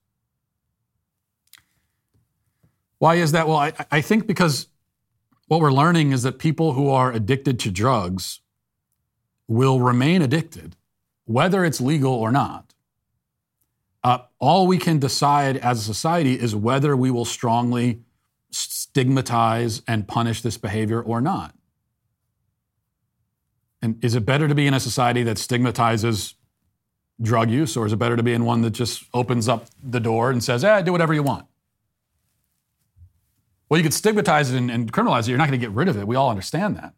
Why 3.04 3.16
is 3.16 3.32
that? 3.32 3.46
Well, 3.46 3.58
I, 3.58 3.74
I 3.90 4.00
think 4.00 4.26
because 4.26 4.68
what 5.48 5.60
we're 5.60 5.74
learning 5.74 6.12
is 6.12 6.22
that 6.22 6.38
people 6.38 6.72
who 6.72 6.88
are 6.88 7.12
addicted 7.12 7.60
to 7.60 7.70
drugs 7.70 8.40
will 9.46 9.78
remain 9.78 10.22
addicted, 10.22 10.74
whether 11.26 11.66
it's 11.66 11.82
legal 11.82 12.14
or 12.14 12.32
not. 12.32 12.72
Uh, 14.02 14.20
all 14.38 14.66
we 14.66 14.78
can 14.78 14.98
decide 14.98 15.58
as 15.58 15.80
a 15.80 15.82
society 15.82 16.40
is 16.40 16.56
whether 16.56 16.96
we 16.96 17.10
will 17.10 17.26
strongly 17.26 18.00
stigmatize 18.50 19.82
and 19.86 20.08
punish 20.08 20.40
this 20.40 20.56
behavior 20.56 21.02
or 21.02 21.20
not. 21.20 21.54
And 23.82 24.02
is 24.02 24.14
it 24.14 24.24
better 24.24 24.48
to 24.48 24.54
be 24.54 24.66
in 24.66 24.72
a 24.72 24.80
society 24.80 25.22
that 25.24 25.36
stigmatizes 25.36 26.36
drug 27.20 27.50
use, 27.50 27.76
or 27.76 27.84
is 27.84 27.92
it 27.92 27.98
better 27.98 28.16
to 28.16 28.22
be 28.22 28.32
in 28.32 28.46
one 28.46 28.62
that 28.62 28.70
just 28.70 29.04
opens 29.12 29.46
up 29.46 29.66
the 29.82 30.00
door 30.00 30.30
and 30.30 30.42
says, 30.42 30.64
eh, 30.64 30.80
do 30.80 30.90
whatever 30.90 31.12
you 31.12 31.22
want? 31.22 31.44
Well, 33.74 33.80
you 33.80 33.82
could 33.82 33.92
stigmatize 33.92 34.52
it 34.52 34.56
and, 34.56 34.70
and 34.70 34.92
criminalize 34.92 35.22
it. 35.22 35.30
You're 35.30 35.38
not 35.38 35.48
going 35.48 35.58
to 35.58 35.66
get 35.66 35.74
rid 35.74 35.88
of 35.88 35.96
it. 35.96 36.06
We 36.06 36.14
all 36.14 36.30
understand 36.30 36.76
that. 36.76 36.94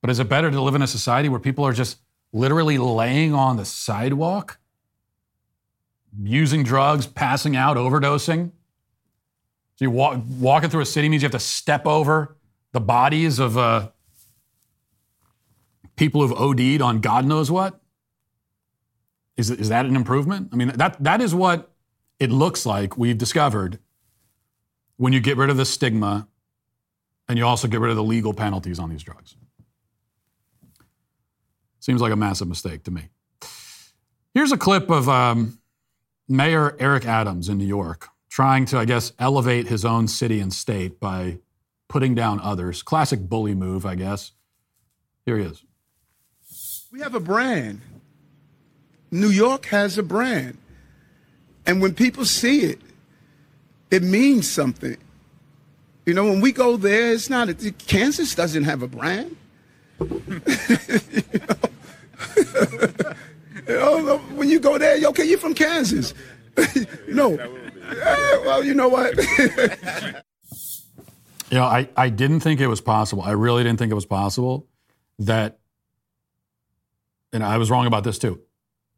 But 0.00 0.10
is 0.10 0.20
it 0.20 0.28
better 0.28 0.48
to 0.48 0.60
live 0.60 0.76
in 0.76 0.82
a 0.82 0.86
society 0.86 1.28
where 1.28 1.40
people 1.40 1.66
are 1.66 1.72
just 1.72 1.98
literally 2.32 2.78
laying 2.78 3.34
on 3.34 3.56
the 3.56 3.64
sidewalk 3.64 4.60
using 6.22 6.62
drugs, 6.62 7.08
passing 7.08 7.56
out, 7.56 7.76
overdosing. 7.76 8.52
So 9.74 9.86
you 9.86 9.90
walk, 9.90 10.22
walking 10.38 10.70
through 10.70 10.82
a 10.82 10.86
city 10.86 11.08
means 11.08 11.24
you 11.24 11.26
have 11.26 11.32
to 11.32 11.40
step 11.40 11.84
over 11.84 12.36
the 12.70 12.80
bodies 12.80 13.40
of 13.40 13.58
uh, 13.58 13.90
people 15.96 16.20
who've 16.20 16.38
OD'd 16.38 16.80
on 16.80 17.00
God 17.00 17.26
knows 17.26 17.50
what. 17.50 17.80
Is, 19.36 19.50
is 19.50 19.68
that 19.68 19.84
an 19.84 19.96
improvement? 19.96 20.50
I 20.52 20.54
mean, 20.54 20.68
that, 20.68 21.02
that 21.02 21.20
is 21.20 21.34
what 21.34 21.72
it 22.20 22.30
looks 22.30 22.64
like 22.64 22.96
we've 22.96 23.18
discovered 23.18 23.80
when 24.96 25.12
you 25.12 25.20
get 25.20 25.36
rid 25.36 25.50
of 25.50 25.56
the 25.56 25.64
stigma 25.64 26.28
and 27.28 27.38
you 27.38 27.46
also 27.46 27.68
get 27.68 27.80
rid 27.80 27.90
of 27.90 27.96
the 27.96 28.02
legal 28.02 28.34
penalties 28.34 28.78
on 28.78 28.90
these 28.90 29.02
drugs. 29.02 29.36
Seems 31.80 32.00
like 32.00 32.12
a 32.12 32.16
massive 32.16 32.48
mistake 32.48 32.84
to 32.84 32.90
me. 32.90 33.08
Here's 34.34 34.52
a 34.52 34.56
clip 34.56 34.90
of 34.90 35.08
um, 35.08 35.58
Mayor 36.28 36.76
Eric 36.78 37.06
Adams 37.06 37.48
in 37.48 37.58
New 37.58 37.66
York 37.66 38.08
trying 38.30 38.64
to, 38.64 38.78
I 38.78 38.86
guess, 38.86 39.12
elevate 39.18 39.66
his 39.66 39.84
own 39.84 40.08
city 40.08 40.40
and 40.40 40.52
state 40.52 40.98
by 40.98 41.38
putting 41.88 42.14
down 42.14 42.40
others. 42.40 42.82
Classic 42.82 43.20
bully 43.20 43.54
move, 43.54 43.84
I 43.84 43.94
guess. 43.94 44.32
Here 45.26 45.36
he 45.36 45.44
is. 45.44 45.62
We 46.90 47.00
have 47.00 47.14
a 47.14 47.20
brand. 47.20 47.82
New 49.10 49.28
York 49.28 49.66
has 49.66 49.98
a 49.98 50.02
brand. 50.02 50.56
And 51.66 51.82
when 51.82 51.94
people 51.94 52.24
see 52.24 52.62
it, 52.62 52.80
it 53.92 54.02
means 54.02 54.50
something. 54.50 54.96
You 56.06 56.14
know, 56.14 56.24
when 56.24 56.40
we 56.40 56.50
go 56.50 56.76
there, 56.76 57.12
it's 57.12 57.30
not, 57.30 57.48
Kansas 57.86 58.34
doesn't 58.34 58.64
have 58.64 58.82
a 58.82 58.88
brand. 58.88 59.36
Oh, 63.68 63.98
you, 63.98 64.04
know? 64.04 64.18
when 64.34 64.48
you 64.48 64.58
go 64.58 64.76
there, 64.76 64.98
okay, 65.08 65.24
you're 65.24 65.38
from 65.38 65.54
Kansas. 65.54 66.14
no. 67.08 67.36
Eh, 67.36 68.38
well, 68.44 68.64
you 68.64 68.74
know 68.74 68.88
what? 68.88 69.16
you 71.50 71.58
know, 71.58 71.62
I, 71.62 71.88
I 71.96 72.08
didn't 72.08 72.40
think 72.40 72.60
it 72.60 72.66
was 72.66 72.80
possible. 72.80 73.22
I 73.22 73.30
really 73.30 73.62
didn't 73.62 73.78
think 73.78 73.92
it 73.92 73.94
was 73.94 74.04
possible 74.04 74.66
that, 75.20 75.60
and 77.32 77.44
I 77.44 77.56
was 77.56 77.70
wrong 77.70 77.86
about 77.86 78.02
this 78.02 78.18
too. 78.18 78.40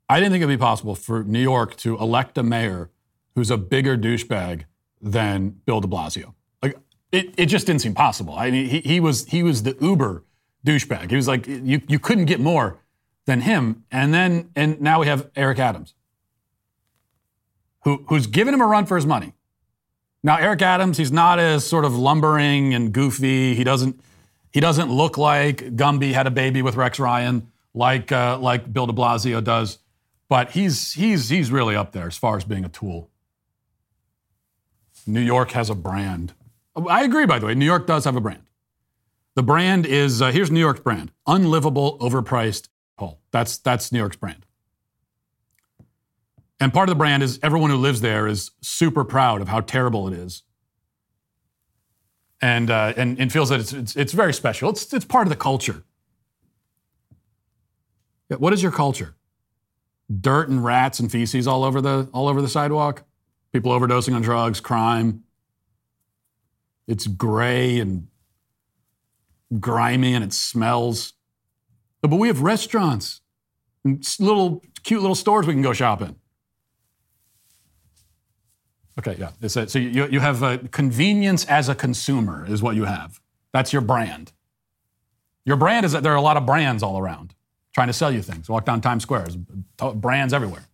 I 0.08 0.18
didn't 0.18 0.32
think 0.32 0.42
it'd 0.42 0.58
be 0.58 0.62
possible 0.62 0.94
for 0.94 1.22
New 1.24 1.42
York 1.42 1.76
to 1.76 1.98
elect 1.98 2.38
a 2.38 2.42
mayor 2.42 2.90
who's 3.34 3.50
a 3.50 3.58
bigger 3.58 3.98
douchebag 3.98 4.64
than 5.04 5.60
Bill 5.66 5.80
de 5.80 5.86
Blasio. 5.86 6.34
Like, 6.62 6.76
it, 7.12 7.34
it 7.36 7.46
just 7.46 7.66
didn't 7.66 7.82
seem 7.82 7.94
possible. 7.94 8.34
I 8.34 8.50
mean, 8.50 8.66
he, 8.66 8.80
he 8.80 9.00
was 9.00 9.26
he 9.26 9.42
was 9.42 9.62
the 9.62 9.76
uber 9.80 10.24
douchebag. 10.66 11.10
He 11.10 11.16
was 11.16 11.28
like 11.28 11.46
you 11.46 11.80
you 11.86 11.98
couldn't 11.98 12.24
get 12.24 12.40
more 12.40 12.80
than 13.26 13.42
him. 13.42 13.84
And 13.90 14.12
then 14.12 14.50
and 14.56 14.80
now 14.80 15.00
we 15.00 15.06
have 15.06 15.30
Eric 15.36 15.58
Adams, 15.58 15.94
who 17.82 18.04
who's 18.08 18.26
giving 18.26 18.54
him 18.54 18.60
a 18.60 18.66
run 18.66 18.86
for 18.86 18.96
his 18.96 19.06
money. 19.06 19.34
Now 20.22 20.38
Eric 20.38 20.62
Adams, 20.62 20.96
he's 20.96 21.12
not 21.12 21.38
as 21.38 21.66
sort 21.66 21.84
of 21.84 21.94
lumbering 21.94 22.74
and 22.74 22.92
goofy. 22.92 23.54
He 23.54 23.62
doesn't 23.62 24.00
he 24.50 24.60
doesn't 24.60 24.90
look 24.90 25.18
like 25.18 25.58
Gumby 25.76 26.12
had 26.12 26.26
a 26.26 26.30
baby 26.30 26.62
with 26.62 26.76
Rex 26.76 26.98
Ryan 26.98 27.50
like 27.74 28.10
uh, 28.12 28.38
like 28.38 28.72
Bill 28.72 28.86
De 28.86 28.92
Blasio 28.92 29.42
does, 29.42 29.78
but 30.28 30.52
he's 30.52 30.92
he's 30.92 31.28
he's 31.28 31.50
really 31.50 31.76
up 31.76 31.92
there 31.92 32.06
as 32.06 32.16
far 32.16 32.36
as 32.36 32.44
being 32.44 32.64
a 32.64 32.68
tool. 32.68 33.10
New 35.06 35.20
York 35.20 35.52
has 35.52 35.70
a 35.70 35.74
brand. 35.74 36.34
I 36.88 37.04
agree, 37.04 37.26
by 37.26 37.38
the 37.38 37.46
way. 37.46 37.54
New 37.54 37.64
York 37.64 37.86
does 37.86 38.04
have 38.04 38.16
a 38.16 38.20
brand. 38.20 38.42
The 39.34 39.42
brand 39.42 39.86
is 39.86 40.22
uh, 40.22 40.30
here's 40.30 40.50
New 40.50 40.60
York's 40.60 40.80
brand: 40.80 41.12
unlivable, 41.26 41.98
overpriced 41.98 42.68
hole. 42.98 43.20
That's 43.30 43.58
that's 43.58 43.92
New 43.92 43.98
York's 43.98 44.16
brand. 44.16 44.46
And 46.60 46.72
part 46.72 46.88
of 46.88 46.94
the 46.94 46.98
brand 46.98 47.22
is 47.22 47.38
everyone 47.42 47.70
who 47.70 47.76
lives 47.76 48.00
there 48.00 48.26
is 48.26 48.52
super 48.60 49.04
proud 49.04 49.42
of 49.42 49.48
how 49.48 49.60
terrible 49.60 50.06
it 50.08 50.14
is, 50.14 50.42
and 52.40 52.70
uh, 52.70 52.94
and, 52.96 53.18
and 53.18 53.32
feels 53.32 53.48
that 53.48 53.60
it's, 53.60 53.72
it's 53.72 53.96
it's 53.96 54.12
very 54.12 54.32
special. 54.32 54.70
It's 54.70 54.92
it's 54.92 55.04
part 55.04 55.26
of 55.26 55.30
the 55.30 55.36
culture. 55.36 55.84
What 58.28 58.52
is 58.52 58.62
your 58.62 58.72
culture? 58.72 59.14
Dirt 60.20 60.48
and 60.48 60.64
rats 60.64 61.00
and 61.00 61.10
feces 61.10 61.46
all 61.46 61.64
over 61.64 61.80
the 61.80 62.08
all 62.12 62.28
over 62.28 62.40
the 62.40 62.48
sidewalk. 62.48 63.04
People 63.54 63.70
overdosing 63.70 64.16
on 64.16 64.20
drugs, 64.20 64.60
crime. 64.60 65.22
It's 66.88 67.06
gray 67.06 67.78
and 67.78 68.08
grimy 69.60 70.12
and 70.12 70.24
it 70.24 70.32
smells. 70.32 71.12
But 72.02 72.10
we 72.10 72.26
have 72.26 72.42
restaurants 72.42 73.20
and 73.84 74.04
little 74.18 74.60
cute 74.82 75.00
little 75.00 75.14
stores 75.14 75.46
we 75.46 75.52
can 75.52 75.62
go 75.62 75.72
shop 75.72 76.02
in. 76.02 76.16
Okay, 78.98 79.16
yeah. 79.18 79.30
So 79.46 79.78
you, 79.78 80.08
you 80.08 80.18
have 80.18 80.70
convenience 80.72 81.44
as 81.44 81.68
a 81.68 81.76
consumer 81.76 82.44
is 82.48 82.60
what 82.60 82.74
you 82.74 82.86
have. 82.86 83.20
That's 83.52 83.72
your 83.72 83.82
brand. 83.82 84.32
Your 85.44 85.56
brand 85.56 85.86
is 85.86 85.92
that 85.92 86.02
there 86.02 86.12
are 86.12 86.16
a 86.16 86.22
lot 86.22 86.36
of 86.36 86.44
brands 86.44 86.82
all 86.82 86.98
around 86.98 87.36
trying 87.72 87.86
to 87.86 87.92
sell 87.92 88.10
you 88.10 88.20
things. 88.20 88.48
Walk 88.48 88.64
down 88.64 88.80
Times 88.80 89.04
Square, 89.04 89.28
brands 89.94 90.34
everywhere. 90.34 90.64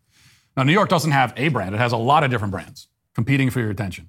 Now, 0.57 0.65
New 0.65 0.73
York 0.73 0.89
doesn't 0.89 1.13
have 1.13 1.33
a 1.37 1.49
brand, 1.49 1.75
it 1.75 1.79
has 1.79 1.93
a 1.93 1.97
lot 1.97 2.25
of 2.25 2.31
different 2.31 2.53
brands 2.53 2.89
competing 3.15 3.51
for 3.51 3.61
your 3.61 3.71
attention. 3.71 4.09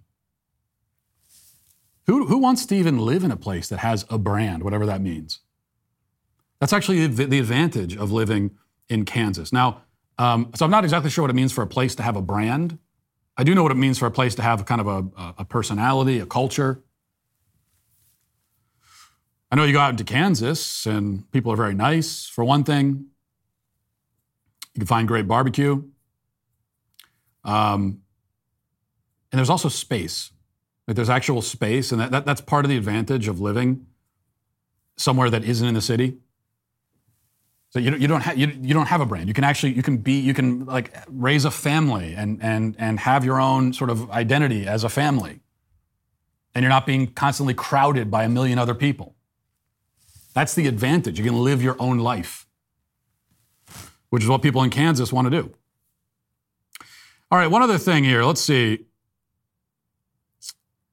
Who, 2.08 2.26
who 2.26 2.38
wants 2.38 2.66
to 2.66 2.76
even 2.76 2.98
live 2.98 3.24
in 3.24 3.32
a 3.32 3.38
place 3.38 3.70
that 3.70 3.80
has 3.80 4.06
a 4.10 4.18
brand, 4.18 4.64
whatever 4.64 4.86
that 4.86 5.02
means? 5.02 5.40
That's 6.60 6.74
actually 6.74 7.08
the, 7.08 7.26
the 7.26 7.40
advantage 7.40 7.96
of 7.96 8.12
living 8.12 8.52
in 8.90 9.06
Kansas. 9.06 9.54
Now, 9.54 9.84
um, 10.18 10.52
so 10.56 10.66
I'm 10.66 10.72
not 10.72 10.84
exactly 10.84 11.10
sure 11.10 11.24
what 11.24 11.32
it 11.32 11.36
means 11.36 11.52
for 11.52 11.62
a 11.62 11.68
place 11.68 11.96
to 11.96 12.04
have 12.04 12.16
a 12.16 12.22
brand. 12.22 12.78
I 13.38 13.44
do 13.44 13.56
know 13.56 13.64
what 13.64 13.72
it 13.72 13.76
means 13.76 13.98
for 13.98 14.06
a 14.06 14.12
place 14.12 14.36
to 14.36 14.42
have 14.42 14.66
kind 14.66 14.82
of 14.82 14.88
a, 14.88 15.34
a 15.40 15.46
personality, 15.46 16.20
a 16.20 16.26
culture. 16.26 16.84
I 19.52 19.56
know 19.56 19.64
you 19.64 19.74
go 19.74 19.80
out 19.80 19.92
into 19.92 20.04
Kansas 20.04 20.86
and 20.86 21.30
people 21.32 21.52
are 21.52 21.56
very 21.56 21.74
nice, 21.74 22.26
for 22.26 22.44
one 22.44 22.64
thing. 22.64 23.06
You 24.74 24.80
can 24.80 24.88
find 24.88 25.08
great 25.08 25.28
barbecue. 25.28 25.84
Um, 27.44 28.02
and 29.32 29.40
there's 29.40 29.50
also 29.50 29.70
space. 29.70 30.32
Like 30.88 30.96
there's 30.96 31.10
actual 31.10 31.42
space, 31.42 31.92
and 31.92 32.02
that, 32.02 32.12
that, 32.12 32.26
that's 32.26 32.42
part 32.42 32.66
of 32.66 32.70
the 32.70 32.78
advantage 32.78 33.28
of 33.28 33.40
living 33.40 33.86
somewhere 34.98 35.30
that 35.30 35.44
isn't 35.44 35.68
in 35.68 35.74
the 35.74 35.82
city. 35.82 36.18
So 37.70 37.80
you, 37.80 37.96
you 37.96 38.08
don't 38.08 38.22
have 38.22 38.38
you, 38.38 38.48
you 38.62 38.74
don't 38.74 38.88
have 38.88 39.00
a 39.00 39.06
brand. 39.06 39.28
You 39.30 39.34
can 39.34 39.46
actually 39.46 39.74
you 39.74 39.84
can 39.84 39.98
be 39.98 40.20
you 40.20 40.34
can 40.34 40.66
like 40.66 40.94
raise 41.08 41.46
a 41.46 41.52
family 41.52 42.14
and 42.14 42.42
and 42.44 42.76
and 42.78 43.00
have 43.00 43.24
your 43.24 43.40
own 43.40 43.72
sort 43.72 43.90
of 43.90 44.12
identity 44.12 44.68
as 44.68 44.84
a 44.84 44.90
family. 44.90 45.40
And 46.54 46.64
you're 46.64 46.70
not 46.70 46.86
being 46.86 47.08
constantly 47.08 47.54
crowded 47.54 48.12
by 48.12 48.26
a 48.26 48.30
million 48.30 48.60
other 48.60 48.76
people. 48.76 49.16
That's 50.34 50.54
the 50.54 50.68
advantage. 50.68 51.18
You 51.18 51.24
can 51.24 51.42
live 51.42 51.64
your 51.64 51.78
own 51.80 52.00
life, 52.00 52.46
which 54.10 54.24
is 54.24 54.28
what 54.28 54.42
people 54.42 54.62
in 54.64 54.70
Kansas 54.70 55.14
want 55.14 55.32
to 55.32 55.42
do. 55.42 55.54
All 57.32 57.38
right, 57.38 57.48
one 57.48 57.62
other 57.62 57.78
thing 57.78 58.04
here. 58.04 58.24
Let's 58.26 58.42
see. 58.42 58.88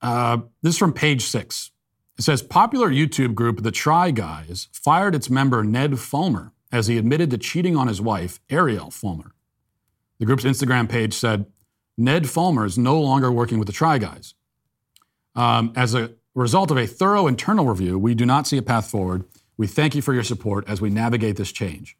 Uh, 0.01 0.37
this 0.61 0.75
is 0.75 0.77
from 0.77 0.93
page 0.93 1.23
six. 1.23 1.71
It 2.17 2.21
says 2.21 2.41
popular 2.41 2.89
YouTube 2.89 3.35
group 3.35 3.61
The 3.61 3.71
Try 3.71 4.11
Guys 4.11 4.69
fired 4.71 5.15
its 5.15 5.29
member 5.29 5.65
Ned 5.65 5.99
Fulmer 5.99 6.53
as 6.71 6.87
he 6.87 6.97
admitted 6.97 7.29
to 7.31 7.37
cheating 7.37 7.75
on 7.75 7.89
his 7.89 7.99
wife, 7.99 8.39
Ariel 8.49 8.89
Fulmer. 8.89 9.33
The 10.19 10.25
group's 10.25 10.45
Instagram 10.45 10.87
page 10.87 11.13
said 11.13 11.45
Ned 11.97 12.29
Fulmer 12.29 12.65
is 12.65 12.77
no 12.77 13.01
longer 13.01 13.31
working 13.31 13.59
with 13.59 13.67
the 13.67 13.73
Try 13.73 13.97
Guys. 13.97 14.33
Um, 15.35 15.73
as 15.75 15.93
a 15.93 16.11
result 16.35 16.71
of 16.71 16.77
a 16.77 16.87
thorough 16.87 17.27
internal 17.27 17.65
review, 17.65 17.99
we 17.99 18.15
do 18.15 18.25
not 18.25 18.47
see 18.47 18.57
a 18.57 18.61
path 18.61 18.89
forward. 18.89 19.25
We 19.57 19.67
thank 19.67 19.93
you 19.93 20.01
for 20.01 20.13
your 20.13 20.23
support 20.23 20.69
as 20.69 20.79
we 20.79 20.89
navigate 20.89 21.35
this 21.35 21.51
change. 21.51 21.97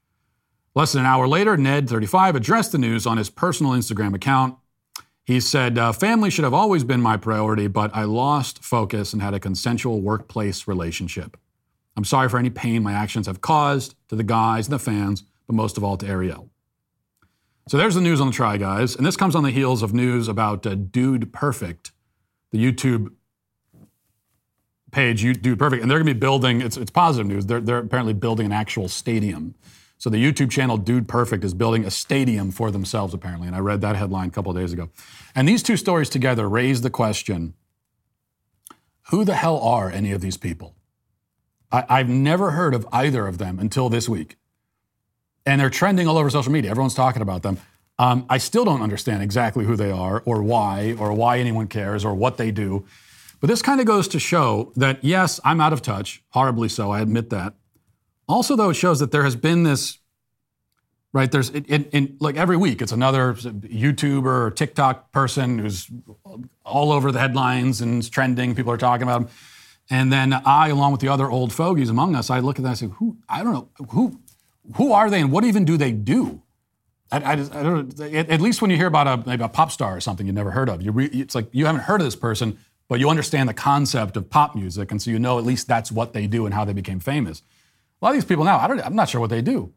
Less 0.76 0.94
than 0.94 1.02
an 1.02 1.08
hour 1.08 1.28
later, 1.28 1.58
Ned, 1.58 1.90
35, 1.90 2.36
addressed 2.36 2.72
the 2.72 2.78
news 2.78 3.06
on 3.06 3.18
his 3.18 3.30
personal 3.30 3.74
Instagram 3.74 4.14
account. 4.14 4.58
He 5.24 5.40
said, 5.40 5.78
uh, 5.78 5.92
Family 5.92 6.30
should 6.30 6.44
have 6.44 6.54
always 6.54 6.84
been 6.84 7.02
my 7.02 7.18
priority, 7.18 7.68
but 7.68 7.92
I 7.96 8.04
lost 8.04 8.64
focus 8.64 9.14
and 9.14 9.22
had 9.22 9.34
a 9.34 9.40
consensual 9.40 10.02
workplace 10.02 10.68
relationship. 10.68 11.38
I'm 11.96 12.06
sorry 12.06 12.30
for 12.30 12.38
any 12.38 12.50
pain 12.50 12.82
my 12.82 12.94
actions 12.94 13.28
have 13.28 13.42
caused 13.42 13.96
to 14.08 14.16
the 14.16 14.24
guys 14.24 14.68
and 14.68 14.74
the 14.74 14.80
fans, 14.80 15.24
but 15.48 15.54
most 15.54 15.78
of 15.78 15.84
all 15.84 15.98
to 15.98 16.08
Ariel. 16.08 16.50
So 17.68 17.78
there's 17.78 17.94
the 17.94 18.02
news 18.02 18.20
on 18.20 18.28
the 18.28 18.34
Try 18.34 18.58
Guys. 18.58 18.96
And 18.96 19.06
this 19.06 19.16
comes 19.16 19.36
on 19.36 19.44
the 19.44 19.52
heels 19.52 19.84
of 19.84 19.94
news 19.94 20.28
about 20.28 20.66
uh, 20.66 20.74
Dude 20.74 21.32
Perfect, 21.32 21.92
the 22.52 22.58
YouTube 22.58 23.12
page, 24.92 25.22
Dude 25.22 25.60
Perfect. 25.60 25.84
And 25.84 25.92
they're 25.92 26.00
going 26.00 26.08
to 26.08 26.14
be 26.16 26.20
building, 26.20 26.62
it's, 26.62 26.78
it's 26.78 26.90
positive 26.90 27.28
news, 27.28 27.46
they're, 27.46 27.62
they're 27.62 27.78
apparently 27.78 28.14
building 28.14 28.48
an 28.48 28.52
actual 28.52 28.88
stadium 28.88 29.54
so 30.00 30.10
the 30.10 30.18
YouTube 30.18 30.50
channel 30.50 30.78
Dude 30.78 31.10
Perfect 31.10 31.44
is 31.44 31.54
building 31.54 31.84
a 31.84 31.92
stadium 31.92 32.52
for 32.52 32.72
themselves, 32.72 33.14
apparently. 33.14 33.48
And 33.48 33.56
I 33.56 33.60
read 33.60 33.82
that 33.82 33.98
headline 33.98 34.30
a 34.30 34.32
couple 34.32 34.54
days 34.54 34.72
ago. 34.72 34.90
And 35.36 35.46
these 35.46 35.62
two 35.62 35.76
stories 35.76 36.08
together 36.08 36.48
raise 36.48 36.82
the 36.82 36.90
question 36.90 37.54
who 39.10 39.26
the 39.26 39.36
hell 39.36 39.60
are 39.60 39.90
any 39.90 40.12
of 40.12 40.22
these 40.22 40.38
people? 40.38 40.76
I, 41.72 41.98
have 41.98 42.10
never 42.10 42.52
heard 42.52 42.74
of 42.74 42.88
either 42.92 43.28
of 43.28 43.40
them 43.40 43.60
until 43.60 43.90
this 43.90 44.08
week. 44.08 44.38
And 45.46 45.60
they're 45.60 45.70
trending 45.70 46.08
all 46.08 46.18
over 46.18 46.30
social 46.30 46.52
media. 46.52 46.72
Everyone's 46.72 46.96
talking 46.96 47.22
about 47.22 47.44
them. 47.44 47.60
Um, 47.98 48.26
I 48.30 48.38
still 48.38 48.64
don't 48.64 48.82
understand 48.82 49.22
exactly 49.22 49.66
who 49.66 49.76
they 49.76 49.92
are 49.92 50.24
or 50.26 50.42
why 50.42 50.96
or 50.98 51.12
why 51.12 51.40
anyone 51.40 51.68
cares 51.68 52.06
or 52.06 52.16
what 52.16 52.38
they 52.38 52.52
do. 52.52 52.86
But 53.42 53.48
this 53.48 53.62
kind 53.62 53.80
of 53.80 53.86
goes 53.86 54.08
to 54.10 54.20
show 54.20 54.72
that, 54.76 55.04
yes, 55.04 55.40
I'm 55.44 55.60
out 55.60 55.74
of 55.74 55.82
touch, 55.82 56.24
horribly 56.30 56.70
so, 56.70 56.92
I 56.92 57.02
admit 57.02 57.30
that. 57.32 57.56
Also, 58.30 58.56
though, 58.56 58.70
it 58.70 58.76
shows 58.76 59.00
that 59.00 59.12
there 59.12 59.24
has 59.24 59.36
been 59.36 59.64
this, 59.64 59.98
right? 61.12 61.32
There's, 61.32 61.50
in, 61.50 62.16
like 62.20 62.36
every 62.36 62.58
week, 62.58 62.80
it's 62.80 62.92
another 62.92 63.34
YouTuber 63.34 64.26
or 64.26 64.52
TikTok 64.52 65.12
person 65.12 65.58
who's 65.58 65.90
all 66.64 66.92
over 66.92 67.12
the 67.12 67.20
headlines 67.20 67.82
and 67.82 68.10
trending. 68.10 68.54
People 68.54 68.72
are 68.72 68.78
talking 68.78 69.04
about 69.04 69.24
him. 69.24 69.30
And 69.90 70.14
then 70.14 70.34
I, 70.34 70.68
along 70.68 70.92
with 70.92 71.02
the 71.02 71.08
other 71.08 71.28
old 71.28 71.52
fogies 71.52 71.90
among 71.90 72.16
us, 72.16 72.30
I 72.30 72.40
look 72.40 72.60
at 72.60 72.64
that 72.64 72.82
and 72.82 72.92
I 72.92 72.94
say, 72.94 72.96
who, 73.00 73.18
I 73.28 73.44
don't 73.44 73.54
know, 73.54 73.70
who, 73.90 74.20
who 74.76 74.94
are 74.94 75.10
they 75.10 75.22
and 75.22 75.32
what 75.32 75.44
even 75.44 75.66
do 75.66 75.78
they 75.78 75.92
do? 75.92 76.44
I, 77.12 77.18
I, 77.18 77.32
I 77.32 77.36
don't 77.36 78.00
at, 78.00 78.30
at, 78.30 78.40
least 78.40 78.62
when 78.62 78.70
you 78.70 78.78
hear 78.78 78.86
about 78.86 79.08
a, 79.08 79.28
maybe 79.28 79.44
a 79.44 79.50
pop 79.50 79.72
star 79.72 79.98
or 79.98 80.02
something 80.02 80.28
you've 80.28 80.36
never 80.36 80.52
heard 80.52 80.70
of, 80.70 80.84
you 80.84 80.92
re, 80.92 81.06
it's 81.08 81.34
like 81.34 81.48
you 81.52 81.66
haven't 81.66 81.82
heard 81.82 82.02
of 82.02 82.06
this 82.06 82.16
person, 82.16 82.60
but 82.88 83.00
you 83.00 83.10
understand 83.10 83.50
the 83.50 83.56
concept 83.56 84.16
of 84.16 84.30
pop 84.30 84.54
music. 84.54 84.92
And 84.92 85.02
so 85.02 85.10
you 85.10 85.18
know 85.18 85.40
at 85.40 85.46
least 85.46 85.68
that's 85.68 85.92
what 85.92 86.14
they 86.14 86.28
do 86.28 86.46
and 86.46 86.54
how 86.54 86.66
they 86.66 86.74
became 86.74 87.00
famous. 87.00 87.42
A 88.02 88.06
lot 88.06 88.12
of 88.12 88.16
these 88.16 88.26
people 88.26 88.46
now, 88.46 88.60
I 88.60 88.68
don't, 88.68 88.80
I'm 88.80 88.96
not 88.96 89.10
sure 89.10 89.20
what 89.20 89.30
they 89.30 89.42
do. 89.42 89.74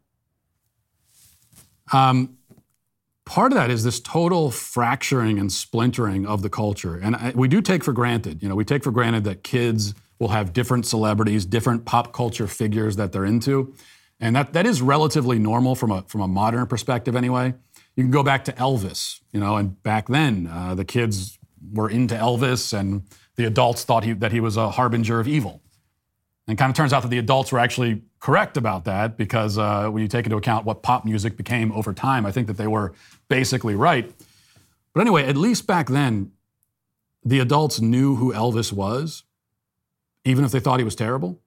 Um, 1.93 2.39
part 3.25 3.53
of 3.53 3.57
that 3.57 3.71
is 3.71 3.85
this 3.85 4.01
total 4.01 4.51
fracturing 4.51 5.39
and 5.39 5.53
splintering 5.53 6.27
of 6.27 6.43
the 6.43 6.51
culture. 6.51 6.97
And 6.97 7.17
I, 7.17 7.33
we 7.35 7.49
do 7.49 7.61
take 7.61 7.83
for 7.85 7.93
granted, 7.93 8.43
you 8.43 8.49
know, 8.49 8.55
we 8.55 8.65
take 8.65 8.85
for 8.85 8.91
granted 8.91 9.25
that 9.25 9.43
kids 9.43 9.95
will 10.19 10.29
have 10.29 10.53
different 10.53 10.87
celebrities, 10.87 11.45
different 11.45 11.85
pop 11.85 12.13
culture 12.13 12.47
figures 12.47 12.97
that 12.97 13.13
they're 13.13 13.25
into. 13.25 13.75
And 14.21 14.37
that, 14.37 14.53
that 14.53 14.67
is 14.67 14.81
relatively 14.81 15.39
normal 15.39 15.75
from 15.75 15.91
a, 15.91 16.03
from 16.03 16.21
a 16.21 16.29
modern 16.29 16.67
perspective 16.67 17.17
anyway. 17.17 17.55
You 17.97 18.05
can 18.05 18.13
go 18.13 18.23
back 18.23 18.45
to 18.45 18.53
Elvis, 18.53 19.21
you 19.33 19.41
know, 19.41 19.57
and 19.57 19.83
back 19.83 20.07
then 20.07 20.49
uh, 20.51 20.75
the 20.77 20.85
kids 20.85 21.39
were 21.73 21.91
into 21.91 22.15
Elvis 22.15 22.73
and 22.73 23.03
the 23.37 23.45
adults 23.45 23.85
thought 23.85 24.05
he, 24.05 24.13
that 24.13 24.31
he 24.31 24.41
was 24.41 24.57
a 24.57 24.71
harbinger 24.71 25.19
of 25.19 25.27
evil. 25.27 25.61
And 26.47 26.57
kind 26.59 26.71
of 26.71 26.77
turns 26.77 26.93
out 26.93 27.03
that 27.03 27.09
the 27.09 27.19
adults 27.19 27.53
were 27.53 27.59
actually 27.59 28.03
correct 28.23 28.57
about 28.57 28.85
that 28.85 29.17
because 29.17 29.59
uh, 29.59 29.89
when 29.89 30.01
you 30.01 30.09
take 30.09 30.25
into 30.25 30.37
account 30.37 30.65
what 30.65 30.81
pop 30.81 31.05
music 31.05 31.37
became 31.37 31.73
over 31.73 31.93
time, 31.93 32.25
I 32.25 32.31
think 32.31 32.47
that 32.47 32.57
they 32.57 32.69
were 32.69 32.95
basically 33.29 33.75
right. 33.75 34.11
But 34.95 35.01
anyway, 35.01 35.27
at 35.27 35.37
least 35.37 35.67
back 35.67 35.89
then, 35.89 36.31
the 37.25 37.41
adults 37.41 37.81
knew 37.81 38.15
who 38.15 38.33
Elvis 38.33 38.73
was, 38.73 39.25
even 40.25 40.45
if 40.45 40.53
they 40.53 40.61
thought 40.61 40.79
he 40.79 40.85
was 40.85 40.95
terrible. 40.95 41.41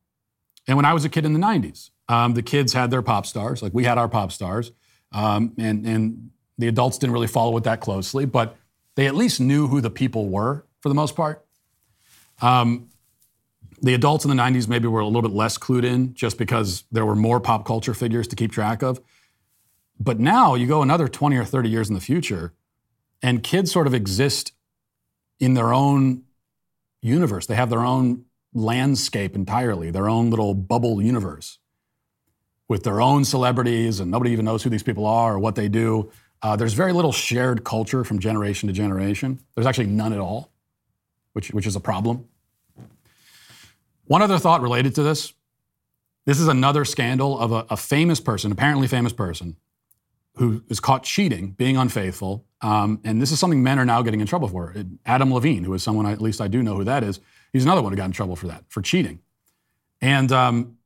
And 0.68 0.76
when 0.76 0.86
I 0.86 0.94
was 0.94 1.06
a 1.06 1.10
kid 1.10 1.24
in 1.24 1.32
the 1.32 1.40
90s, 1.40 1.92
um, 2.10 2.34
the 2.34 2.44
kids 2.44 2.74
had 2.74 2.92
their 2.92 3.02
pop 3.02 3.26
stars, 3.26 3.64
like 3.64 3.74
we 3.74 3.86
had 3.86 3.98
our 3.98 4.10
pop 4.10 4.34
stars, 4.34 4.72
um, 5.14 5.54
and, 5.58 5.86
and 5.86 6.32
the 6.58 6.68
adults 6.68 6.98
didn't 6.98 7.14
really 7.14 7.28
follow 7.28 7.56
it 7.56 7.64
that 7.64 7.80
closely, 7.80 8.26
but 8.26 8.58
they 8.96 9.08
at 9.08 9.16
least 9.16 9.40
knew 9.40 9.68
who 9.68 9.80
the 9.80 9.90
people 9.90 10.28
were 10.28 10.66
for 10.82 10.90
the 10.90 10.96
most 10.96 11.16
part. 11.16 11.46
Um, 12.42 12.90
the 13.82 13.94
adults 13.94 14.26
in 14.26 14.30
the 14.30 14.42
90s 14.42 14.68
maybe 14.68 14.88
were 14.88 15.00
a 15.00 15.06
little 15.06 15.22
bit 15.22 15.32
less 15.32 15.58
clued 15.58 15.84
in 15.84 16.14
just 16.14 16.38
because 16.38 16.84
there 16.92 17.06
were 17.06 17.16
more 17.16 17.40
pop 17.40 17.66
culture 17.66 17.94
figures 17.94 18.28
to 18.30 18.36
keep 18.36 18.52
track 18.52 18.82
of. 18.82 19.02
But 20.00 20.20
now 20.20 20.56
you 20.56 20.68
go 20.68 20.82
another 20.82 21.08
20 21.08 21.38
or 21.38 21.46
30 21.46 21.70
years 21.70 21.90
in 21.90 21.96
the 21.96 22.02
future, 22.02 22.54
and 23.22 23.44
kids 23.44 23.72
sort 23.72 23.88
of 23.88 23.94
exist 23.94 24.52
in 25.40 25.54
their 25.54 25.74
own 25.74 26.24
universe. 27.02 27.46
They 27.46 27.56
have 27.56 27.70
their 27.70 27.86
own 27.86 28.26
landscape 28.54 29.36
entirely, 29.36 29.92
their 29.92 30.10
own 30.10 30.30
little 30.30 30.54
bubble 30.54 31.02
universe 31.02 31.60
with 32.68 32.84
their 32.84 33.00
own 33.00 33.24
celebrities, 33.24 34.00
and 34.00 34.10
nobody 34.10 34.32
even 34.32 34.46
knows 34.46 34.64
who 34.64 34.70
these 34.70 34.84
people 34.84 35.06
are 35.06 35.36
or 35.36 35.40
what 35.40 35.56
they 35.56 35.70
do. 35.70 36.12
Uh, 36.42 36.56
there's 36.56 36.74
very 36.74 36.94
little 36.94 37.12
shared 37.12 37.64
culture 37.64 38.04
from 38.04 38.20
generation 38.20 38.68
to 38.68 38.74
generation. 38.74 39.40
There's 39.56 39.68
actually 39.68 39.88
none 39.88 40.14
at 40.14 40.20
all, 40.20 40.52
which, 41.34 41.50
which 41.50 41.68
is 41.68 41.76
a 41.76 41.80
problem. 41.80 42.28
One 44.06 44.22
other 44.22 44.40
thought 44.40 44.62
related 44.62 44.96
to 44.96 45.04
this 45.04 45.34
this 46.26 46.40
is 46.40 46.48
another 46.48 46.86
scandal 46.86 47.40
of 47.40 47.52
a, 47.52 47.66
a 47.70 47.78
famous 47.78 48.20
person, 48.20 48.52
apparently 48.52 48.88
famous 48.88 49.14
person, 49.14 49.58
who 50.38 50.64
is 50.70 50.80
caught 50.80 51.04
cheating, 51.04 51.52
being 51.52 51.78
unfaithful. 51.78 52.46
Um, 52.62 53.00
and 53.04 53.22
this 53.22 53.32
is 53.32 53.40
something 53.40 53.62
men 53.62 53.78
are 53.78 53.86
now 53.86 54.02
getting 54.02 54.22
in 54.22 54.28
trouble 54.28 54.48
for. 54.48 54.74
Adam 55.06 55.32
Levine, 55.32 55.64
who 55.64 55.74
is 55.76 55.84
someone, 55.84 56.06
I, 56.06 56.12
at 56.12 56.22
least 56.22 56.42
I 56.42 56.48
do 56.48 56.64
know 56.64 56.76
who 56.76 56.84
that 56.84 57.04
is, 57.04 57.20
he's 57.54 57.64
another 57.64 57.82
one 57.82 57.94
who 57.94 57.98
got 57.98 58.06
in 58.06 58.12
trouble 58.12 58.36
for 58.36 58.48
that, 58.48 58.64
for 58.70 58.82
cheating. 58.82 59.20
And, 60.02 60.32
um, 60.32 60.78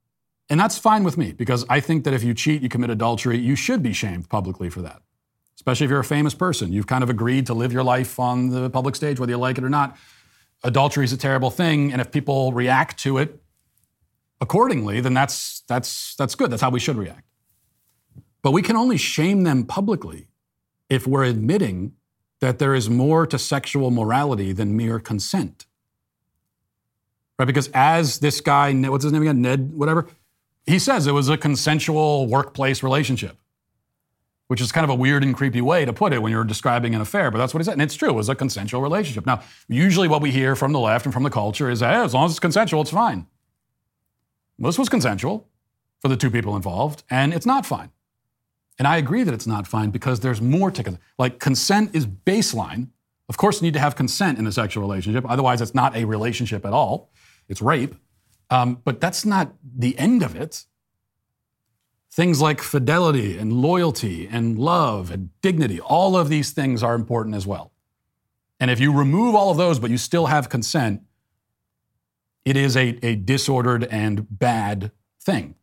and 0.49 0.59
that's 0.59 0.77
fine 0.77 1.03
with 1.03 1.17
me 1.17 1.31
because 1.31 1.65
I 1.69 1.79
think 1.79 2.03
that 2.03 2.13
if 2.13 2.23
you 2.23 2.33
cheat, 2.33 2.61
you 2.61 2.69
commit 2.69 2.89
adultery, 2.89 3.37
you 3.37 3.55
should 3.55 3.81
be 3.81 3.93
shamed 3.93 4.29
publicly 4.29 4.69
for 4.69 4.81
that. 4.81 5.01
Especially 5.55 5.85
if 5.85 5.89
you're 5.89 5.99
a 5.99 6.05
famous 6.05 6.33
person. 6.33 6.73
You've 6.73 6.87
kind 6.87 7.03
of 7.03 7.09
agreed 7.09 7.45
to 7.47 7.53
live 7.53 7.71
your 7.71 7.83
life 7.83 8.19
on 8.19 8.49
the 8.49 8.69
public 8.69 8.95
stage, 8.95 9.19
whether 9.19 9.31
you 9.31 9.37
like 9.37 9.57
it 9.57 9.63
or 9.63 9.69
not 9.69 9.97
adultery 10.63 11.03
is 11.03 11.13
a 11.13 11.17
terrible 11.17 11.51
thing, 11.51 11.91
and 11.91 12.01
if 12.01 12.11
people 12.11 12.53
react 12.53 12.99
to 12.99 13.17
it 13.17 13.41
accordingly, 14.41 15.01
then 15.01 15.13
that's 15.13 15.61
that's 15.61 16.15
that's 16.15 16.35
good. 16.35 16.51
That's 16.51 16.61
how 16.61 16.69
we 16.69 16.79
should 16.79 16.97
react. 16.97 17.23
But 18.41 18.51
we 18.51 18.61
can 18.61 18.75
only 18.75 18.97
shame 18.97 19.43
them 19.43 19.65
publicly 19.65 20.27
if 20.89 21.05
we're 21.05 21.25
admitting 21.25 21.93
that 22.39 22.59
there 22.59 22.73
is 22.73 22.89
more 22.89 23.27
to 23.27 23.37
sexual 23.37 23.91
morality 23.91 24.53
than 24.53 24.77
mere 24.77 24.99
consent. 24.99 25.65
Right? 27.37 27.45
Because 27.45 27.69
as 27.73 28.19
this 28.19 28.41
guy, 28.41 28.73
what's 28.73 29.03
his 29.03 29.13
name 29.13 29.21
again? 29.23 29.41
Ned, 29.41 29.73
whatever, 29.73 30.07
he 30.65 30.79
says 30.79 31.07
it 31.07 31.11
was 31.13 31.29
a 31.29 31.37
consensual 31.37 32.27
workplace 32.27 32.81
relationship 32.81 33.38
which 34.49 34.61
is 34.61 34.71
kind 34.71 34.83
of 34.83 34.89
a 34.89 34.95
weird 34.95 35.21
and 35.23 35.35
creepy 35.35 35.61
way 35.61 35.85
to 35.85 35.93
put 35.93 36.11
it 36.11 36.23
when 36.23 36.31
you're 36.31 36.43
describing 36.43 36.95
an 36.95 37.01
affair, 37.01 37.29
but 37.29 37.37
that's 37.37 37.53
what 37.53 37.59
he 37.59 37.65
said. 37.65 37.73
And 37.73 37.83
it's 37.83 37.93
true, 37.93 38.09
it 38.09 38.15
was 38.15 38.29
a 38.29 38.35
consensual 38.35 38.81
relationship. 38.81 39.27
Now, 39.27 39.43
usually 39.67 40.07
what 40.07 40.23
we 40.23 40.31
hear 40.31 40.55
from 40.55 40.73
the 40.73 40.79
left 40.79 41.05
and 41.05 41.13
from 41.13 41.21
the 41.21 41.29
culture 41.29 41.69
is, 41.69 41.81
hey, 41.81 41.93
as 41.93 42.15
long 42.15 42.25
as 42.25 42.31
it's 42.31 42.39
consensual, 42.39 42.81
it's 42.81 42.89
fine. 42.89 43.27
Well, 44.57 44.69
this 44.71 44.79
was 44.79 44.89
consensual 44.89 45.47
for 45.99 46.07
the 46.07 46.17
two 46.17 46.31
people 46.31 46.55
involved, 46.55 47.03
and 47.11 47.31
it's 47.31 47.45
not 47.45 47.63
fine. 47.63 47.91
And 48.79 48.87
I 48.87 48.97
agree 48.97 49.21
that 49.21 49.35
it's 49.35 49.45
not 49.45 49.67
fine 49.67 49.91
because 49.91 50.21
there's 50.21 50.41
more 50.41 50.71
to 50.71 50.83
consent. 50.83 51.03
Like, 51.19 51.37
consent 51.37 51.91
is 51.93 52.07
baseline. 52.07 52.87
Of 53.27 53.37
course, 53.37 53.61
you 53.61 53.67
need 53.67 53.75
to 53.75 53.79
have 53.79 53.95
consent 53.95 54.39
in 54.39 54.47
a 54.47 54.51
sexual 54.51 54.81
relationship. 54.81 55.25
Otherwise, 55.29 55.61
it's 55.61 55.75
not 55.75 55.95
a 55.95 56.05
relationship 56.05 56.65
at 56.65 56.73
all. 56.73 57.11
It's 57.47 57.61
rape. 57.61 57.93
Um, 58.49 58.81
but 58.83 58.99
that's 58.99 59.25
not 59.25 59.53
the 59.63 59.95
end 59.99 60.23
of 60.23 60.35
it. 60.35 60.65
Things 62.19 62.41
like 62.41 62.61
fidelity 62.61 63.37
and 63.37 63.53
loyalty 63.53 64.27
and 64.29 64.59
love 64.59 65.09
and 65.09 65.29
dignity, 65.41 65.79
all 65.79 66.17
of 66.17 66.27
these 66.27 66.51
things 66.51 66.83
are 66.83 66.93
important 66.93 67.33
as 67.33 67.47
well. 67.47 67.71
And 68.59 68.69
if 68.69 68.81
you 68.81 68.91
remove 68.91 69.35
all 69.35 69.51
of 69.51 69.55
those, 69.55 69.79
but 69.79 69.89
you 69.89 69.97
still 69.97 70.25
have 70.25 70.49
consent, 70.49 71.01
it 72.43 72.57
is 72.57 72.75
a, 72.75 72.99
a 73.01 73.15
disordered 73.15 73.85
and 73.85 74.27
bad 74.29 74.91
thing. 75.21 75.55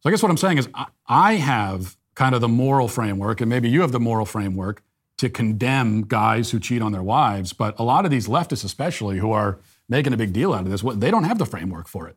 So 0.00 0.08
I 0.08 0.10
guess 0.10 0.20
what 0.20 0.30
I'm 0.30 0.36
saying 0.36 0.58
is 0.58 0.68
I 1.06 1.34
have 1.34 1.96
kind 2.16 2.34
of 2.34 2.40
the 2.40 2.48
moral 2.48 2.88
framework, 2.88 3.40
and 3.40 3.48
maybe 3.48 3.68
you 3.68 3.82
have 3.82 3.92
the 3.92 4.00
moral 4.00 4.26
framework 4.26 4.82
to 5.18 5.28
condemn 5.28 6.02
guys 6.02 6.50
who 6.50 6.58
cheat 6.58 6.82
on 6.82 6.90
their 6.90 7.04
wives, 7.04 7.52
but 7.52 7.78
a 7.78 7.84
lot 7.84 8.04
of 8.04 8.10
these 8.10 8.26
leftists, 8.26 8.64
especially, 8.64 9.18
who 9.18 9.30
are 9.30 9.60
making 9.88 10.12
a 10.12 10.16
big 10.16 10.32
deal 10.32 10.52
out 10.52 10.62
of 10.62 10.70
this, 10.72 10.82
they 10.96 11.12
don't 11.12 11.22
have 11.22 11.38
the 11.38 11.46
framework 11.46 11.86
for 11.86 12.08
it 12.08 12.16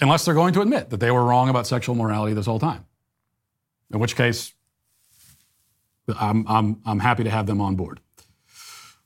unless 0.00 0.24
they're 0.24 0.34
going 0.34 0.52
to 0.54 0.60
admit 0.60 0.90
that 0.90 1.00
they 1.00 1.10
were 1.10 1.24
wrong 1.24 1.48
about 1.48 1.66
sexual 1.66 1.94
morality 1.94 2.34
this 2.34 2.46
whole 2.46 2.58
time. 2.58 2.84
In 3.92 3.98
which 3.98 4.16
case, 4.16 4.52
I'm, 6.18 6.46
I'm, 6.48 6.80
I'm 6.84 7.00
happy 7.00 7.24
to 7.24 7.30
have 7.30 7.46
them 7.46 7.60
on 7.60 7.76
board. 7.76 8.00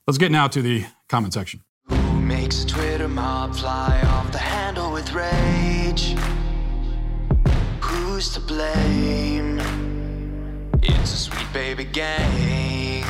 Let's 0.07 0.17
get 0.17 0.31
now 0.31 0.47
to 0.47 0.61
the 0.61 0.85
comment 1.07 1.33
section. 1.33 1.61
Who 1.87 2.19
makes 2.19 2.63
a 2.63 2.67
Twitter 2.67 3.07
mob 3.07 3.55
fly 3.55 4.01
off 4.05 4.31
the 4.31 4.37
handle 4.37 4.91
with 4.91 5.11
rage? 5.13 6.15
Who's 7.81 8.33
to 8.33 8.39
blame? 8.39 9.59
It's 10.81 11.13
a 11.13 11.17
sweet 11.17 11.51
baby 11.53 11.85
gang. 11.85 13.03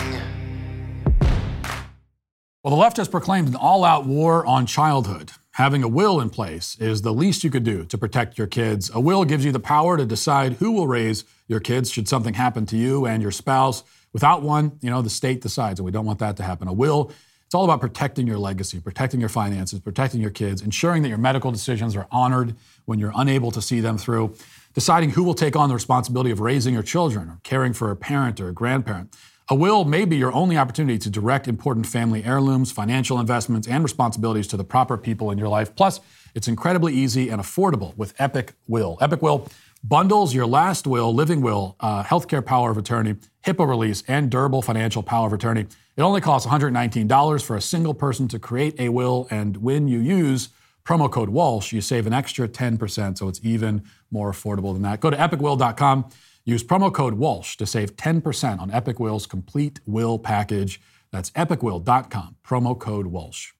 Well, 2.64 2.72
the 2.72 2.80
left 2.80 2.98
has 2.98 3.08
proclaimed 3.08 3.50
an 3.50 3.56
all 3.56 3.84
out 3.84 4.06
war 4.06 4.46
on 4.46 4.66
childhood 4.66 5.32
having 5.54 5.84
a 5.84 5.88
will 5.88 6.20
in 6.20 6.30
place 6.30 6.76
is 6.80 7.02
the 7.02 7.14
least 7.14 7.44
you 7.44 7.50
could 7.50 7.64
do 7.64 7.86
to 7.86 7.98
protect 7.98 8.38
your 8.38 8.48
kids. 8.48 8.90
A 8.94 9.00
will 9.00 9.24
gives 9.24 9.46
you 9.46 9.52
the 9.52 9.60
power 9.60 9.98
to 9.98 10.06
decide 10.06 10.54
who 10.54 10.72
will 10.72 10.88
raise 10.88 11.26
your 11.48 11.60
kids 11.60 11.92
should 11.92 12.08
something 12.08 12.34
happen 12.34 12.66
to 12.68 12.78
you 12.78 13.06
and 13.06 13.22
your 13.22 13.32
spouse. 13.32 13.84
Without 14.14 14.42
one, 14.42 14.78
you 14.82 14.90
know, 14.90 15.02
the 15.02 15.10
state 15.10 15.42
decides, 15.42 15.80
and 15.80 15.86
we 15.86 15.92
don't 15.92 16.06
want 16.06 16.20
that 16.20 16.38
to 16.38 16.44
happen. 16.44 16.68
A 16.68 16.74
will, 16.74 17.12
it's 17.46 17.54
all 17.54 17.66
about 17.66 17.82
protecting 17.82 18.26
your 18.26 18.40
legacy, 18.40 18.80
protecting 18.80 19.20
your 19.20 19.30
finances, 19.30 19.80
protecting 19.80 20.22
your 20.22 20.32
kids, 20.32 20.64
ensuring 20.64 21.04
that 21.04 21.10
your 21.10 21.20
medical 21.20 21.52
decisions 21.52 21.96
are 21.96 22.08
honored 22.12 22.56
when 22.86 22.98
you're 22.98 23.14
unable 23.16 23.52
to 23.52 23.62
see 23.62 23.80
them 23.80 23.96
through, 23.96 24.36
deciding 24.74 25.12
who 25.12 25.24
will 25.24 25.36
take 25.36 25.56
on 25.56 25.70
the 25.70 25.76
responsibility 25.76 26.32
of 26.32 26.40
raising 26.40 26.74
your 26.74 26.82
children 26.82 27.30
or 27.30 27.40
caring 27.44 27.74
for 27.74 27.92
a 27.92 27.96
parent 27.96 28.42
or 28.42 28.50
a 28.50 28.54
grandparent. 28.54 29.16
A 29.50 29.56
will 29.56 29.84
may 29.84 30.06
be 30.06 30.16
your 30.16 30.32
only 30.32 30.58
opportunity 30.58 30.98
to 31.00 31.10
direct 31.10 31.50
important 31.50 31.86
family 31.86 32.24
heirlooms, 32.24 32.72
financial 32.72 33.20
investments, 33.20 33.68
and 33.68 33.84
responsibilities 33.84 34.48
to 34.48 34.58
the 34.58 34.64
proper 34.64 34.98
people 34.98 35.32
in 35.32 35.38
your 35.38 35.50
life. 35.50 35.76
Plus, 35.76 36.00
it's 36.34 36.48
incredibly 36.48 36.94
easy 36.94 37.28
and 37.28 37.42
affordable 37.42 37.96
with 37.98 38.14
Epic 38.20 38.54
Will. 38.68 38.98
Epic 39.02 39.22
Will 39.22 39.48
bundles 39.84 40.34
your 40.34 40.46
last 40.46 40.88
will, 40.88 41.14
living 41.14 41.42
will, 41.42 41.76
uh, 41.82 42.04
healthcare 42.04 42.46
power 42.46 42.72
of 42.72 42.78
attorney, 42.78 43.16
HIPAA 43.46 43.68
release, 43.68 44.02
and 44.08 44.30
durable 44.30 44.62
financial 44.62 45.04
power 45.04 45.28
of 45.28 45.34
attorney. 45.34 45.68
It 45.98 46.02
only 46.02 46.22
costs 46.22 46.48
$119 46.48 47.44
for 47.44 47.58
a 47.58 47.62
single 47.62 47.94
person 47.94 48.30
to 48.30 48.40
create 48.40 48.80
a 48.80 48.90
will, 48.90 49.28
and 49.30 49.58
when 49.58 49.90
you 49.90 50.00
use 50.00 50.50
promo 50.86 51.12
code 51.12 51.30
Walsh, 51.30 51.74
you 51.74 51.82
save 51.82 52.08
an 52.08 52.14
extra 52.14 52.48
10%, 52.48 53.18
so 53.18 53.28
it's 53.28 53.42
even 53.44 53.84
more 54.10 54.32
affordable 54.32 54.72
than 54.72 54.84
that. 54.84 55.02
Go 55.02 55.10
to 55.10 55.18
epicwill.com. 55.18 56.06
Use 56.46 56.64
promo 56.64 56.94
code 56.94 57.14
Walsh 57.14 57.56
to 57.58 57.66
save 57.66 57.96
10% 57.96 58.60
on 58.60 58.72
Epic 58.72 59.00
Will's 59.00 59.26
complete 59.26 59.80
will 59.86 60.20
package. 60.20 60.82
That's 61.12 61.32
epicwill.com, 61.32 62.38
promo 62.46 62.78
code 62.78 63.08
Walsh. 63.08 63.52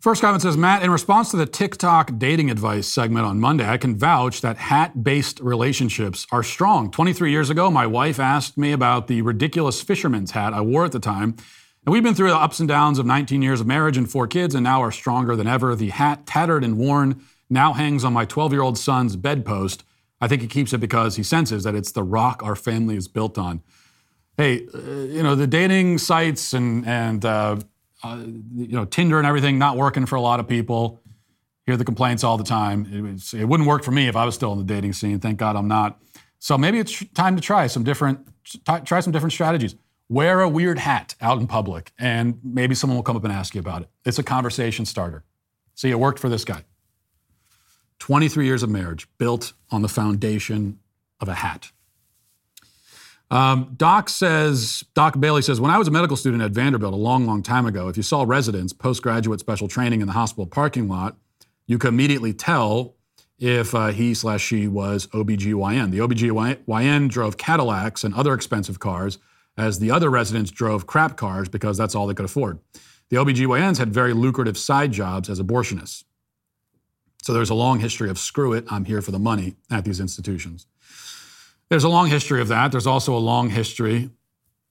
First 0.00 0.20
comment 0.20 0.42
says 0.42 0.56
Matt, 0.56 0.84
in 0.84 0.92
response 0.92 1.32
to 1.32 1.36
the 1.36 1.46
TikTok 1.46 2.18
dating 2.18 2.52
advice 2.52 2.86
segment 2.86 3.26
on 3.26 3.40
Monday, 3.40 3.68
I 3.68 3.78
can 3.78 3.96
vouch 3.98 4.40
that 4.42 4.56
hat 4.56 5.02
based 5.02 5.40
relationships 5.40 6.24
are 6.30 6.44
strong. 6.44 6.92
23 6.92 7.32
years 7.32 7.50
ago, 7.50 7.68
my 7.68 7.84
wife 7.84 8.20
asked 8.20 8.56
me 8.56 8.70
about 8.70 9.08
the 9.08 9.22
ridiculous 9.22 9.82
fisherman's 9.82 10.30
hat 10.30 10.54
I 10.54 10.60
wore 10.60 10.84
at 10.84 10.92
the 10.92 11.00
time. 11.00 11.34
And 11.84 11.92
we've 11.92 12.04
been 12.04 12.14
through 12.14 12.30
the 12.30 12.36
ups 12.36 12.60
and 12.60 12.68
downs 12.68 13.00
of 13.00 13.06
19 13.06 13.42
years 13.42 13.60
of 13.60 13.66
marriage 13.66 13.96
and 13.96 14.08
four 14.08 14.28
kids, 14.28 14.54
and 14.54 14.62
now 14.62 14.82
are 14.82 14.92
stronger 14.92 15.34
than 15.34 15.48
ever. 15.48 15.74
The 15.74 15.88
hat, 15.88 16.26
tattered 16.26 16.62
and 16.62 16.78
worn, 16.78 17.20
now 17.50 17.72
hangs 17.72 18.04
on 18.04 18.12
my 18.12 18.24
12 18.24 18.52
year 18.52 18.62
old 18.62 18.78
son's 18.78 19.16
bedpost. 19.16 19.82
I 20.20 20.28
think 20.28 20.42
he 20.42 20.48
keeps 20.48 20.72
it 20.72 20.78
because 20.78 21.16
he 21.16 21.22
senses 21.22 21.64
that 21.64 21.74
it's 21.74 21.92
the 21.92 22.02
rock 22.02 22.42
our 22.42 22.56
family 22.56 22.96
is 22.96 23.08
built 23.08 23.38
on. 23.38 23.62
Hey, 24.36 24.66
uh, 24.74 24.78
you 24.78 25.22
know, 25.22 25.34
the 25.34 25.46
dating 25.46 25.98
sites 25.98 26.52
and, 26.52 26.86
and 26.86 27.24
uh, 27.24 27.56
uh, 28.02 28.22
you 28.54 28.72
know, 28.72 28.84
Tinder 28.84 29.18
and 29.18 29.26
everything 29.26 29.58
not 29.58 29.76
working 29.76 30.06
for 30.06 30.16
a 30.16 30.20
lot 30.20 30.40
of 30.40 30.48
people. 30.48 31.00
Hear 31.66 31.76
the 31.76 31.84
complaints 31.84 32.24
all 32.24 32.38
the 32.38 32.44
time. 32.44 32.86
It, 32.92 33.00
was, 33.02 33.34
it 33.34 33.44
wouldn't 33.44 33.68
work 33.68 33.84
for 33.84 33.90
me 33.90 34.08
if 34.08 34.16
I 34.16 34.24
was 34.24 34.34
still 34.34 34.52
in 34.52 34.58
the 34.58 34.64
dating 34.64 34.94
scene. 34.94 35.20
Thank 35.20 35.38
God 35.38 35.54
I'm 35.54 35.68
not. 35.68 36.00
So 36.38 36.56
maybe 36.56 36.78
it's 36.78 37.04
time 37.14 37.36
to 37.36 37.42
try 37.42 37.66
some 37.66 37.82
different 37.82 38.26
try 38.84 39.00
some 39.00 39.12
different 39.12 39.32
strategies. 39.32 39.74
Wear 40.08 40.40
a 40.40 40.48
weird 40.48 40.78
hat 40.78 41.14
out 41.20 41.38
in 41.38 41.46
public, 41.46 41.92
and 41.98 42.38
maybe 42.42 42.74
someone 42.74 42.96
will 42.96 43.02
come 43.02 43.16
up 43.16 43.24
and 43.24 43.32
ask 43.32 43.54
you 43.54 43.60
about 43.60 43.82
it. 43.82 43.90
It's 44.06 44.18
a 44.18 44.22
conversation 44.22 44.86
starter. 44.86 45.24
See, 45.74 45.90
it 45.90 45.98
worked 45.98 46.18
for 46.18 46.30
this 46.30 46.44
guy. 46.44 46.64
23 47.98 48.46
years 48.46 48.62
of 48.62 48.70
marriage 48.70 49.08
built 49.18 49.52
on 49.70 49.82
the 49.82 49.88
foundation 49.88 50.78
of 51.20 51.28
a 51.28 51.34
hat. 51.34 51.70
Um, 53.30 53.74
Doc 53.76 54.08
says, 54.08 54.84
Doc 54.94 55.20
Bailey 55.20 55.42
says, 55.42 55.60
when 55.60 55.70
I 55.70 55.76
was 55.76 55.88
a 55.88 55.90
medical 55.90 56.16
student 56.16 56.42
at 56.42 56.52
Vanderbilt 56.52 56.94
a 56.94 56.96
long, 56.96 57.26
long 57.26 57.42
time 57.42 57.66
ago, 57.66 57.88
if 57.88 57.96
you 57.96 58.02
saw 58.02 58.24
residents 58.26 58.72
postgraduate 58.72 59.40
special 59.40 59.68
training 59.68 60.00
in 60.00 60.06
the 60.06 60.14
hospital 60.14 60.46
parking 60.46 60.88
lot, 60.88 61.16
you 61.66 61.76
could 61.76 61.88
immediately 61.88 62.32
tell 62.32 62.94
if 63.38 63.74
uh, 63.74 63.88
he 63.88 64.14
slash 64.14 64.42
she 64.42 64.66
was 64.66 65.06
OBGYN. 65.08 65.90
The 65.90 65.98
OBGYN 65.98 67.08
drove 67.08 67.36
Cadillacs 67.36 68.02
and 68.02 68.14
other 68.14 68.32
expensive 68.32 68.80
cars, 68.80 69.18
as 69.56 69.78
the 69.78 69.90
other 69.90 70.08
residents 70.08 70.50
drove 70.50 70.86
crap 70.86 71.16
cars 71.16 71.48
because 71.48 71.76
that's 71.76 71.94
all 71.94 72.06
they 72.06 72.14
could 72.14 72.24
afford. 72.24 72.58
The 73.10 73.16
OBGYNs 73.16 73.78
had 73.78 73.92
very 73.92 74.12
lucrative 74.12 74.56
side 74.56 74.92
jobs 74.92 75.28
as 75.28 75.40
abortionists. 75.40 76.04
So 77.22 77.32
there's 77.32 77.50
a 77.50 77.54
long 77.54 77.80
history 77.80 78.10
of 78.10 78.18
screw 78.18 78.52
it, 78.52 78.64
I'm 78.70 78.84
here 78.84 79.02
for 79.02 79.10
the 79.10 79.18
money 79.18 79.56
at 79.70 79.84
these 79.84 80.00
institutions. 80.00 80.66
There's 81.68 81.84
a 81.84 81.88
long 81.88 82.08
history 82.08 82.40
of 82.40 82.48
that. 82.48 82.72
There's 82.72 82.86
also 82.86 83.14
a 83.14 83.18
long 83.18 83.50
history 83.50 84.10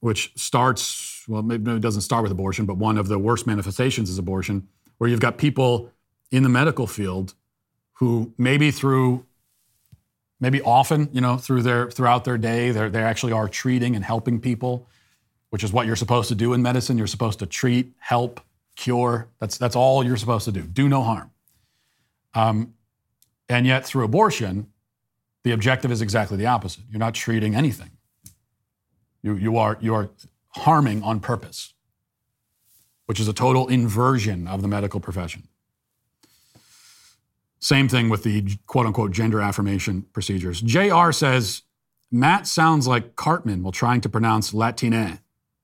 which 0.00 0.32
starts, 0.36 1.24
well, 1.28 1.42
maybe 1.42 1.70
it 1.72 1.80
doesn't 1.80 2.02
start 2.02 2.22
with 2.22 2.32
abortion, 2.32 2.66
but 2.66 2.76
one 2.76 2.98
of 2.98 3.08
the 3.08 3.18
worst 3.18 3.46
manifestations 3.46 4.10
is 4.10 4.18
abortion, 4.18 4.68
where 4.98 5.10
you've 5.10 5.20
got 5.20 5.38
people 5.38 5.90
in 6.30 6.42
the 6.42 6.48
medical 6.48 6.86
field 6.86 7.34
who 7.94 8.32
maybe 8.38 8.70
through 8.70 9.24
maybe 10.40 10.60
often 10.62 11.08
you 11.12 11.20
know 11.20 11.36
through 11.36 11.62
their 11.62 11.90
throughout 11.90 12.24
their 12.24 12.38
day 12.38 12.70
they 12.70 12.88
they 12.88 13.02
actually 13.02 13.32
are 13.32 13.48
treating 13.48 13.96
and 13.96 14.04
helping 14.04 14.40
people 14.40 14.86
which 15.50 15.64
is 15.64 15.72
what 15.72 15.86
you're 15.86 15.96
supposed 15.96 16.28
to 16.28 16.34
do 16.34 16.52
in 16.52 16.62
medicine 16.62 16.98
you're 16.98 17.06
supposed 17.06 17.38
to 17.38 17.46
treat 17.46 17.92
help 17.98 18.40
cure 18.76 19.28
that's 19.40 19.58
that's 19.58 19.74
all 19.74 20.04
you're 20.04 20.16
supposed 20.16 20.44
to 20.44 20.52
do 20.52 20.62
do 20.62 20.88
no 20.88 21.02
harm 21.02 21.30
um, 22.34 22.74
and 23.48 23.66
yet 23.66 23.84
through 23.84 24.04
abortion 24.04 24.68
the 25.44 25.52
objective 25.52 25.90
is 25.90 26.02
exactly 26.02 26.36
the 26.36 26.46
opposite 26.46 26.84
you're 26.90 26.98
not 26.98 27.14
treating 27.14 27.54
anything 27.54 27.90
you, 29.22 29.34
you 29.34 29.56
are 29.56 29.78
you 29.80 29.94
are 29.94 30.10
harming 30.50 31.02
on 31.02 31.20
purpose 31.20 31.74
which 33.06 33.20
is 33.20 33.28
a 33.28 33.32
total 33.32 33.68
inversion 33.68 34.46
of 34.46 34.62
the 34.62 34.68
medical 34.68 35.00
profession 35.00 35.48
same 37.60 37.88
thing 37.88 38.08
with 38.08 38.22
the 38.22 38.56
quote 38.66 38.86
unquote 38.86 39.10
gender 39.12 39.40
affirmation 39.40 40.02
procedures. 40.12 40.60
JR 40.60 41.10
says, 41.10 41.62
Matt 42.10 42.46
sounds 42.46 42.86
like 42.86 43.16
Cartman 43.16 43.62
while 43.62 43.72
trying 43.72 44.00
to 44.02 44.08
pronounce 44.08 44.54
Latine 44.54 45.20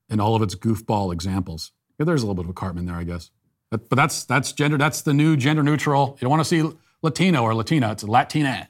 in 0.09 0.19
all 0.19 0.35
of 0.35 0.41
its 0.41 0.55
goofball 0.55 1.11
examples. 1.13 1.71
Yeah, 1.97 2.05
there's 2.05 2.21
a 2.21 2.25
little 2.25 2.35
bit 2.35 2.45
of 2.45 2.51
a 2.51 2.53
Cartman 2.53 2.85
there, 2.85 2.95
I 2.95 3.03
guess. 3.03 3.31
But, 3.75 3.89
but 3.89 3.95
that's, 3.97 4.23
that's 4.23 4.53
gender, 4.53 4.77
that's 4.77 5.01
the 5.01 5.13
new 5.13 5.35
gender 5.35 5.61
neutral. 5.61 6.15
You 6.17 6.25
don't 6.25 6.31
want 6.31 6.41
to 6.41 6.45
see 6.45 6.77
Latino 7.01 7.43
or 7.43 7.53
Latina, 7.53 7.91
it's 7.91 8.05
Latina. 8.05 8.69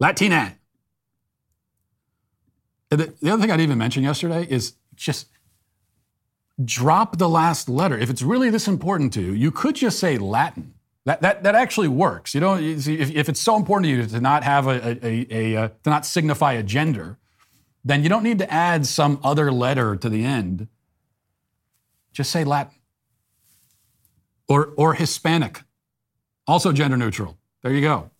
Latine. 0.00 0.56
The, 2.88 3.12
the 3.20 3.30
other 3.30 3.42
thing 3.42 3.50
I'd 3.50 3.60
even 3.60 3.76
mention 3.76 4.02
yesterday 4.02 4.46
is 4.48 4.74
just 4.94 5.28
drop 6.64 7.18
the 7.18 7.28
last 7.28 7.68
letter. 7.68 7.98
If 7.98 8.08
it's 8.08 8.22
really 8.22 8.48
this 8.48 8.66
important 8.66 9.12
to 9.14 9.20
you, 9.20 9.32
you 9.32 9.50
could 9.50 9.74
just 9.74 9.98
say 9.98 10.16
Latin. 10.16 10.72
That, 11.04 11.20
that, 11.20 11.42
that 11.42 11.54
actually 11.54 11.88
works. 11.88 12.34
You 12.34 12.40
know, 12.40 12.56
if, 12.56 12.86
if 12.88 13.28
it's 13.28 13.40
so 13.40 13.56
important 13.56 13.84
to 13.84 13.90
you 13.90 14.06
to 14.06 14.20
not 14.20 14.44
have 14.44 14.66
a, 14.66 14.70
a, 14.70 14.98
a, 15.02 15.26
a, 15.30 15.56
uh, 15.56 15.68
to 15.82 15.90
not 15.90 16.06
signify 16.06 16.54
a 16.54 16.62
gender, 16.62 17.18
then 17.84 18.02
you 18.02 18.08
don't 18.08 18.22
need 18.22 18.38
to 18.38 18.50
add 18.50 18.86
some 18.86 19.20
other 19.22 19.52
letter 19.52 19.94
to 19.96 20.08
the 20.08 20.24
end. 20.24 20.68
Just 22.12 22.30
say 22.30 22.44
Latin 22.44 22.72
or, 24.52 24.74
or 24.76 24.92
Hispanic, 24.92 25.62
also 26.46 26.72
gender 26.72 26.98
neutral. 26.98 27.38
There 27.62 27.72
you 27.72 27.80
go. 27.80 28.10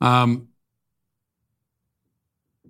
Um, 0.00 0.48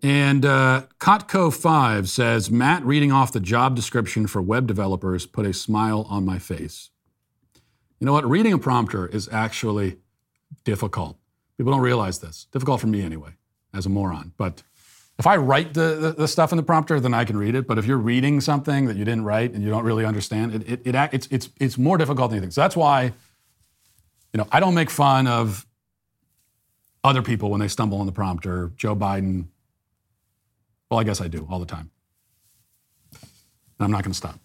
and 0.02 0.46
uh, 0.46 0.84
Kotko5 0.98 2.08
says 2.08 2.50
Matt 2.50 2.82
reading 2.86 3.12
off 3.12 3.32
the 3.32 3.40
job 3.40 3.76
description 3.76 4.26
for 4.26 4.40
web 4.40 4.66
developers 4.66 5.26
put 5.26 5.44
a 5.44 5.52
smile 5.52 6.06
on 6.08 6.24
my 6.24 6.38
face. 6.38 6.88
You 8.00 8.06
know 8.06 8.14
what? 8.14 8.24
Reading 8.24 8.54
a 8.54 8.58
prompter 8.58 9.06
is 9.06 9.28
actually 9.30 9.98
difficult. 10.64 11.18
People 11.58 11.72
don't 11.72 11.82
realize 11.82 12.20
this. 12.20 12.46
Difficult 12.50 12.80
for 12.80 12.86
me 12.86 13.02
anyway, 13.02 13.32
as 13.74 13.84
a 13.84 13.90
moron. 13.90 14.32
But 14.38 14.62
if 15.18 15.26
I 15.26 15.36
write 15.36 15.74
the, 15.74 15.96
the, 15.96 16.12
the, 16.12 16.28
stuff 16.28 16.52
in 16.52 16.56
the 16.56 16.62
prompter, 16.62 17.00
then 17.00 17.12
I 17.12 17.24
can 17.24 17.36
read 17.36 17.56
it. 17.56 17.66
But 17.66 17.76
if 17.76 17.86
you're 17.86 17.98
reading 17.98 18.40
something 18.40 18.86
that 18.86 18.96
you 18.96 19.04
didn't 19.04 19.24
write 19.24 19.52
and 19.52 19.64
you 19.64 19.70
don't 19.70 19.84
really 19.84 20.04
understand, 20.04 20.54
it, 20.54 20.68
it, 20.68 20.94
it, 20.94 21.10
it's, 21.12 21.26
it's, 21.30 21.48
it's 21.58 21.76
more 21.76 21.98
difficult 21.98 22.30
than 22.30 22.36
you 22.36 22.40
think. 22.40 22.52
So 22.52 22.60
that's 22.60 22.76
why, 22.76 23.12
you 24.32 24.38
know, 24.38 24.46
I 24.52 24.60
don't 24.60 24.74
make 24.74 24.90
fun 24.90 25.26
of 25.26 25.66
other 27.02 27.22
people 27.22 27.50
when 27.50 27.60
they 27.60 27.68
stumble 27.68 27.98
on 27.98 28.06
the 28.06 28.12
prompter. 28.12 28.72
Joe 28.76 28.94
Biden. 28.94 29.46
Well, 30.88 31.00
I 31.00 31.04
guess 31.04 31.20
I 31.20 31.26
do 31.28 31.46
all 31.50 31.58
the 31.58 31.66
time. 31.66 31.90
And 33.12 33.20
I'm 33.80 33.90
not 33.90 34.04
going 34.04 34.12
to 34.12 34.16
stop. 34.16 34.38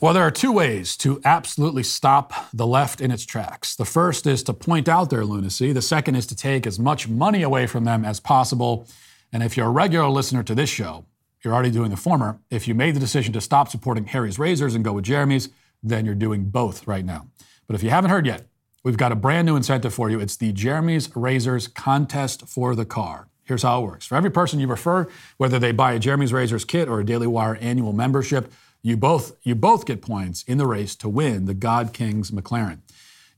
Well, 0.00 0.14
there 0.14 0.22
are 0.22 0.30
two 0.30 0.52
ways 0.52 0.96
to 0.98 1.20
absolutely 1.24 1.82
stop 1.82 2.32
the 2.54 2.66
left 2.66 3.00
in 3.00 3.10
its 3.10 3.26
tracks. 3.26 3.74
The 3.74 3.84
first 3.84 4.26
is 4.26 4.42
to 4.44 4.54
point 4.54 4.88
out 4.88 5.10
their 5.10 5.24
lunacy, 5.24 5.72
the 5.72 5.82
second 5.82 6.14
is 6.14 6.26
to 6.26 6.36
take 6.36 6.66
as 6.66 6.78
much 6.78 7.08
money 7.08 7.42
away 7.42 7.66
from 7.66 7.84
them 7.84 8.04
as 8.04 8.18
possible. 8.18 8.86
And 9.32 9.42
if 9.42 9.56
you're 9.56 9.66
a 9.66 9.70
regular 9.70 10.08
listener 10.08 10.42
to 10.42 10.54
this 10.54 10.70
show, 10.70 11.04
you're 11.42 11.54
already 11.54 11.70
doing 11.70 11.90
the 11.90 11.96
former. 11.96 12.40
If 12.50 12.68
you 12.68 12.74
made 12.74 12.94
the 12.94 13.00
decision 13.00 13.32
to 13.32 13.40
stop 13.40 13.68
supporting 13.68 14.06
Harry's 14.06 14.38
Razors 14.38 14.74
and 14.74 14.84
go 14.84 14.92
with 14.92 15.04
Jeremy's, 15.04 15.48
then 15.82 16.04
you're 16.04 16.14
doing 16.14 16.50
both 16.50 16.86
right 16.86 17.04
now. 17.04 17.28
But 17.66 17.76
if 17.76 17.82
you 17.82 17.90
haven't 17.90 18.10
heard 18.10 18.26
yet, 18.26 18.46
we've 18.82 18.96
got 18.96 19.12
a 19.12 19.16
brand 19.16 19.46
new 19.46 19.56
incentive 19.56 19.94
for 19.94 20.10
you. 20.10 20.20
It's 20.20 20.36
the 20.36 20.52
Jeremy's 20.52 21.14
Razors 21.16 21.68
contest 21.68 22.46
for 22.46 22.74
the 22.74 22.84
car. 22.84 23.28
Here's 23.44 23.62
how 23.62 23.80
it 23.80 23.84
works. 23.84 24.06
For 24.06 24.16
every 24.16 24.30
person 24.30 24.60
you 24.60 24.66
refer, 24.66 25.08
whether 25.36 25.58
they 25.58 25.72
buy 25.72 25.92
a 25.92 25.98
Jeremy's 25.98 26.32
Razors 26.32 26.64
kit 26.64 26.88
or 26.88 27.00
a 27.00 27.04
Daily 27.04 27.26
Wire 27.26 27.56
annual 27.56 27.92
membership, 27.92 28.52
you 28.82 28.96
both 28.96 29.36
you 29.42 29.54
both 29.54 29.86
get 29.86 30.00
points 30.00 30.42
in 30.44 30.58
the 30.58 30.66
race 30.66 30.94
to 30.96 31.08
win 31.08 31.44
the 31.44 31.54
God 31.54 31.92
Kings 31.92 32.30
McLaren. 32.30 32.78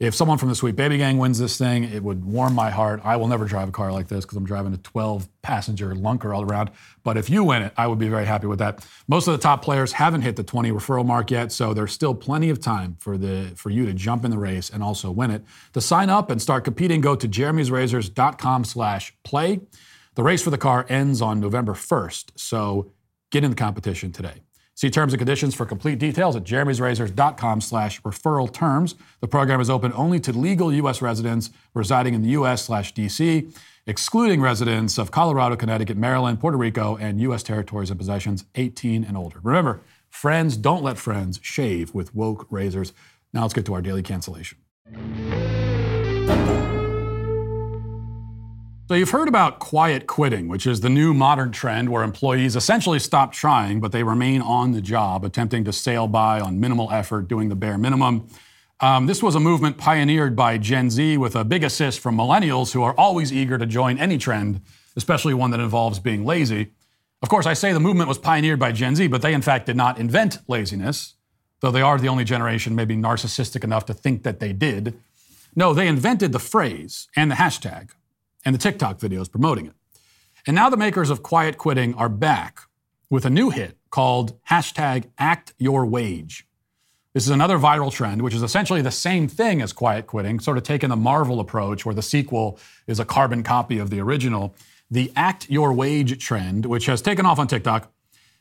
If 0.03 0.15
someone 0.17 0.37
from 0.37 0.49
the 0.49 0.57
Sweet 0.57 0.75
Baby 0.75 0.99
Gang 0.99 1.19
wins 1.19 1.39
this 1.39 1.57
thing, 1.57 1.85
it 1.85 2.03
would 2.03 2.25
warm 2.25 2.57
my 2.57 2.71
heart. 2.71 3.01
I 3.05 3.15
will 3.15 3.29
never 3.29 3.45
drive 3.45 3.69
a 3.69 3.71
car 3.71 3.93
like 3.93 4.09
this 4.09 4.25
because 4.25 4.37
I'm 4.37 4.45
driving 4.45 4.75
a 4.75 4.79
12 4.79 5.29
passenger 5.43 5.95
lunker 5.95 6.35
all 6.35 6.43
around. 6.43 6.73
But 7.05 7.17
if 7.17 7.31
you 7.31 7.45
win 7.45 7.63
it, 7.63 7.73
I 7.77 7.87
would 7.87 8.01
be 8.01 8.09
very 8.09 8.27
happy 8.27 8.49
with 8.49 8.59
that. 8.59 8.85
Most 9.07 9.29
of 9.29 9.33
the 9.33 9.39
top 9.39 9.63
players 9.63 9.93
haven't 9.93 10.23
hit 10.23 10.35
the 10.35 10.43
20 10.43 10.73
referral 10.73 11.07
mark 11.07 11.31
yet, 11.31 11.53
so 11.53 11.73
there's 11.73 11.93
still 11.93 12.17
plenty 12.17 12.51
of 12.51 12.59
time 12.59 12.97
for 12.99 13.17
the 13.17 13.53
for 13.55 13.71
you 13.71 13.87
to 13.87 13.93
jump 13.93 14.25
in 14.25 14.33
the 14.33 14.39
race 14.39 14.71
and 14.71 14.83
also 14.83 15.13
win 15.13 15.31
it. 15.31 15.45
To 15.75 15.81
sign 15.81 16.11
up 16.11 16.33
and 16.33 16.43
start 16.43 16.65
competing, 16.65 17.01
go 17.01 17.15
to 17.15 17.29
jeremy'srazors.com/play. 17.29 19.61
The 20.17 20.23
race 20.25 20.43
for 20.43 20.51
the 20.51 20.59
car 20.59 20.85
ends 20.89 21.23
on 21.23 21.39
November 21.39 21.75
1st, 21.75 22.33
so 22.35 22.91
get 23.31 23.45
in 23.45 23.51
the 23.51 23.57
competition 23.57 24.11
today. 24.11 24.43
See 24.75 24.91
terms 24.91 25.13
and 25.13 25.19
conditions 25.19 25.55
for 25.55 25.67
complete 25.67 25.99
details 25.99 26.35
at 26.35 26.45
jeremy'srazors.com 26.45 27.61
slash 27.61 28.01
referral 28.03 28.53
terms. 28.53 28.95
The 29.21 29.29
program 29.29 29.61
is 29.61 29.69
open 29.69 29.93
only 29.95 30.19
to 30.21 30.33
legal 30.33 30.73
U.S. 30.73 31.03
residents 31.03 31.51
residing 31.75 32.15
in 32.15 32.23
the 32.23 32.31
U.S. 32.31 32.65
slash 32.65 32.93
D.C., 32.93 33.49
excluding 33.87 34.41
residents 34.41 34.97
of 34.99 35.11
Colorado, 35.11 35.57
Connecticut, 35.57 35.97
Maryland, 35.97 36.41
Puerto 36.41 36.57
Rico, 36.57 36.97
and 36.97 37.21
U.S. 37.21 37.43
territories 37.43 37.91
and 37.91 37.99
possessions 37.99 38.45
18 38.55 39.05
and 39.05 39.17
older. 39.17 39.41
Remember, 39.43 39.81
friends 40.09 40.57
don't 40.57 40.83
let 40.83 40.97
friends 40.97 41.39
shave 41.43 41.95
with 41.95 42.15
woke 42.15 42.47
razors. 42.51 42.93
Now 43.33 43.43
let's 43.43 43.55
get 43.55 43.67
to 43.67 43.75
our 43.75 43.83
daily 43.83 44.03
cancellation. 44.03 44.59
So, 48.93 48.97
you've 48.97 49.09
heard 49.09 49.27
about 49.27 49.59
quiet 49.59 50.07
quitting, 50.07 50.49
which 50.49 50.67
is 50.67 50.83
the 50.83 50.91
new 50.91 51.15
modern 51.15 51.51
trend 51.51 51.89
where 51.89 52.03
employees 52.03 52.57
essentially 52.57 52.99
stop 52.99 53.33
trying, 53.33 53.81
but 53.81 53.91
they 53.91 54.03
remain 54.03 54.43
on 54.43 54.73
the 54.73 54.83
job, 54.83 55.25
attempting 55.25 55.65
to 55.65 55.73
sail 55.73 56.07
by 56.07 56.41
on 56.41 56.61
minimal 56.61 56.91
effort, 56.93 57.27
doing 57.27 57.49
the 57.49 57.55
bare 57.55 57.79
minimum. 57.79 58.29
Um, 58.81 59.07
this 59.07 59.23
was 59.23 59.35
a 59.35 59.41
movement 59.41 59.79
pioneered 59.79 60.37
by 60.37 60.59
Gen 60.59 60.91
Z 60.91 61.17
with 61.17 61.35
a 61.35 61.43
big 61.43 61.65
assist 61.65 62.01
from 62.01 62.19
millennials 62.19 62.75
who 62.75 62.83
are 62.83 62.95
always 62.99 63.33
eager 63.33 63.57
to 63.57 63.65
join 63.65 63.97
any 63.97 64.19
trend, 64.19 64.61
especially 64.95 65.33
one 65.33 65.53
that 65.53 65.61
involves 65.61 65.99
being 65.99 66.27
lazy. 66.27 66.73
Of 67.23 67.31
course, 67.31 67.47
I 67.47 67.55
say 67.55 67.73
the 67.73 67.81
movement 67.81 68.09
was 68.09 68.19
pioneered 68.19 68.59
by 68.59 68.73
Gen 68.73 68.95
Z, 68.95 69.07
but 69.07 69.23
they 69.23 69.33
in 69.33 69.41
fact 69.41 69.65
did 69.65 69.77
not 69.77 69.97
invent 69.97 70.41
laziness, 70.49 71.15
though 71.61 71.71
they 71.71 71.81
are 71.81 71.97
the 71.97 72.09
only 72.09 72.25
generation 72.25 72.75
maybe 72.75 72.95
narcissistic 72.95 73.65
enough 73.65 73.87
to 73.87 73.95
think 73.95 74.23
that 74.25 74.39
they 74.39 74.53
did. 74.53 75.01
No, 75.57 75.73
they 75.73 75.89
invented 75.89 76.33
the 76.33 76.39
phrase 76.39 77.09
and 77.17 77.31
the 77.31 77.37
hashtag 77.37 77.93
and 78.45 78.55
the 78.55 78.59
TikTok 78.59 78.99
videos 78.99 79.31
promoting 79.31 79.67
it. 79.67 79.75
And 80.47 80.55
now 80.55 80.69
the 80.69 80.77
makers 80.77 81.11
of 81.11 81.23
Quiet 81.23 81.57
Quitting 81.57 81.95
are 81.95 82.09
back 82.09 82.61
with 83.09 83.25
a 83.25 83.31
new 83.31 83.51
hit 83.51 83.77
called 83.91 84.43
hashtag 84.47 85.05
Act 85.19 85.55
Your 85.59 85.87
Wage. 85.87 86.47
This 87.13 87.25
is 87.25 87.31
another 87.31 87.59
viral 87.59 87.93
trend, 87.93 88.23
which 88.23 88.35
is 88.35 88.43
essentially 88.43 88.81
the 88.81 88.91
same 88.91 89.29
thing 89.29 89.61
as 89.61 89.73
quiet 89.75 90.07
quitting, 90.07 90.41
sort 90.41 90.57
of 90.57 90.63
taking 90.63 90.89
the 90.89 90.97
Marvel 90.97 91.41
approach 91.41 91.85
where 91.85 91.95
the 91.95 92.03
sequel 92.03 92.59
is 92.87 92.99
a 92.99 93.05
carbon 93.05 93.43
copy 93.43 93.79
of 93.79 93.91
the 93.91 94.01
original. 94.01 94.55
The 94.91 95.13
act 95.15 95.51
your 95.51 95.75
wage 95.75 96.25
trend, 96.25 96.65
which 96.65 96.87
has 96.87 97.03
taken 97.03 97.27
off 97.27 97.39
on 97.39 97.49
TikTok, 97.49 97.93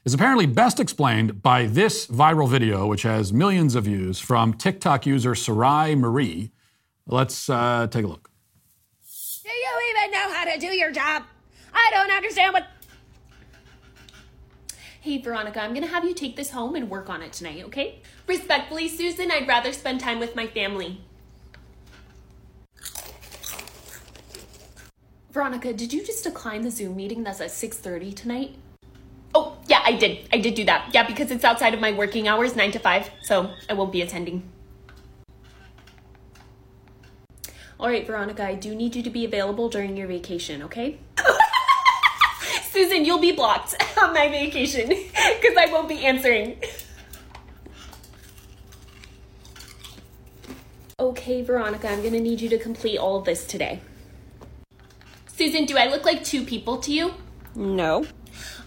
is 0.06 0.14
apparently 0.14 0.46
best 0.46 0.80
explained 0.80 1.42
by 1.42 1.66
this 1.66 2.08
viral 2.08 2.50
video, 2.50 2.88
which 2.88 3.04
has 3.04 3.34
millions 3.34 3.76
of 3.76 3.84
views 3.84 4.20
from 4.20 4.54
TikTok 4.54 5.06
user 5.06 5.36
Sarai 5.36 5.94
Marie. 5.94 6.52
Let's 7.06 7.50
uh, 7.50 7.88
take 7.92 8.06
a 8.06 8.08
look. 8.08 8.31
Do 9.44 9.50
you 9.50 9.96
even 9.98 10.12
know 10.12 10.32
how 10.32 10.46
to 10.46 10.60
do 10.60 10.68
your 10.68 10.92
job? 10.92 11.24
I 11.74 11.90
don't 11.92 12.12
understand 12.12 12.54
what. 12.54 12.68
Hey, 15.00 15.20
Veronica, 15.20 15.62
I'm 15.62 15.74
gonna 15.74 15.88
have 15.88 16.06
you 16.06 16.14
take 16.14 16.36
this 16.36 16.52
home 16.52 16.76
and 16.76 16.92
work 16.92 17.10
on 17.10 17.24
it 17.24 17.34
tonight, 17.34 17.64
okay? 17.66 18.02
Respectfully, 18.28 18.88
Susan, 18.88 19.32
I'd 19.32 19.48
rather 19.48 19.74
spend 19.74 20.00
time 20.00 20.20
with 20.20 20.36
my 20.36 20.46
family. 20.46 21.02
Veronica, 25.32 25.74
did 25.74 25.92
you 25.92 26.06
just 26.06 26.24
decline 26.24 26.62
the 26.62 26.70
Zoom 26.70 26.96
meeting 26.96 27.24
that's 27.24 27.42
at 27.42 27.50
6:30 27.50 28.14
tonight? 28.14 28.56
Oh, 29.34 29.58
yeah, 29.66 29.82
I 29.84 29.94
did. 29.94 30.30
I 30.32 30.38
did 30.38 30.54
do 30.54 30.66
that. 30.66 30.94
Yeah, 30.94 31.08
because 31.08 31.32
it's 31.32 31.44
outside 31.44 31.74
of 31.74 31.80
my 31.80 31.94
working 31.94 32.28
hours, 32.28 32.56
9 32.56 32.72
to 32.74 32.80
5, 32.80 33.10
so 33.24 33.56
I 33.68 33.74
won't 33.74 33.92
be 33.92 34.04
attending. 34.04 34.44
All 37.82 37.88
right, 37.88 38.06
Veronica, 38.06 38.44
I 38.44 38.54
do 38.54 38.76
need 38.76 38.96
you 38.96 39.02
to 39.02 39.10
be 39.10 39.26
available 39.26 39.68
during 39.68 39.98
your 39.98 40.06
vacation, 40.06 40.62
okay? 40.62 41.00
Susan, 42.70 43.06
you'll 43.06 43.18
be 43.18 43.32
blocked 43.32 43.74
on 43.98 44.14
my 44.14 44.30
vacation 44.30 44.88
because 44.88 45.58
I 45.58 45.68
won't 45.72 45.90
be 45.90 46.06
answering. 46.06 46.62
Okay, 51.00 51.42
Veronica, 51.42 51.90
I'm 51.90 52.04
gonna 52.04 52.20
need 52.20 52.40
you 52.40 52.50
to 52.50 52.60
complete 52.60 53.00
all 53.00 53.18
of 53.18 53.26
this 53.26 53.48
today. 53.48 53.82
Susan, 55.26 55.66
do 55.66 55.76
I 55.76 55.88
look 55.88 56.06
like 56.06 56.24
two 56.24 56.46
people 56.46 56.78
to 56.78 56.94
you? 56.94 57.16
No. 57.56 58.06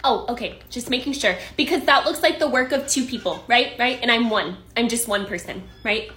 Oh, 0.03 0.27
okay, 0.29 0.59
just 0.71 0.91
making 0.91 1.13
sure. 1.13 1.37
Because 1.57 1.85
that 1.85 2.05
looks 2.05 2.21
like 2.21 2.41
the 2.41 2.49
work 2.49 2.73
of 2.73 2.89
two 2.89 3.07
people, 3.07 3.45
right? 3.47 3.79
Right? 3.79 4.01
And 4.03 4.11
I'm 4.11 4.29
one. 4.29 4.57
I'm 4.77 4.89
just 4.89 5.07
one 5.07 5.25
person, 5.27 5.63
right? 5.85 6.11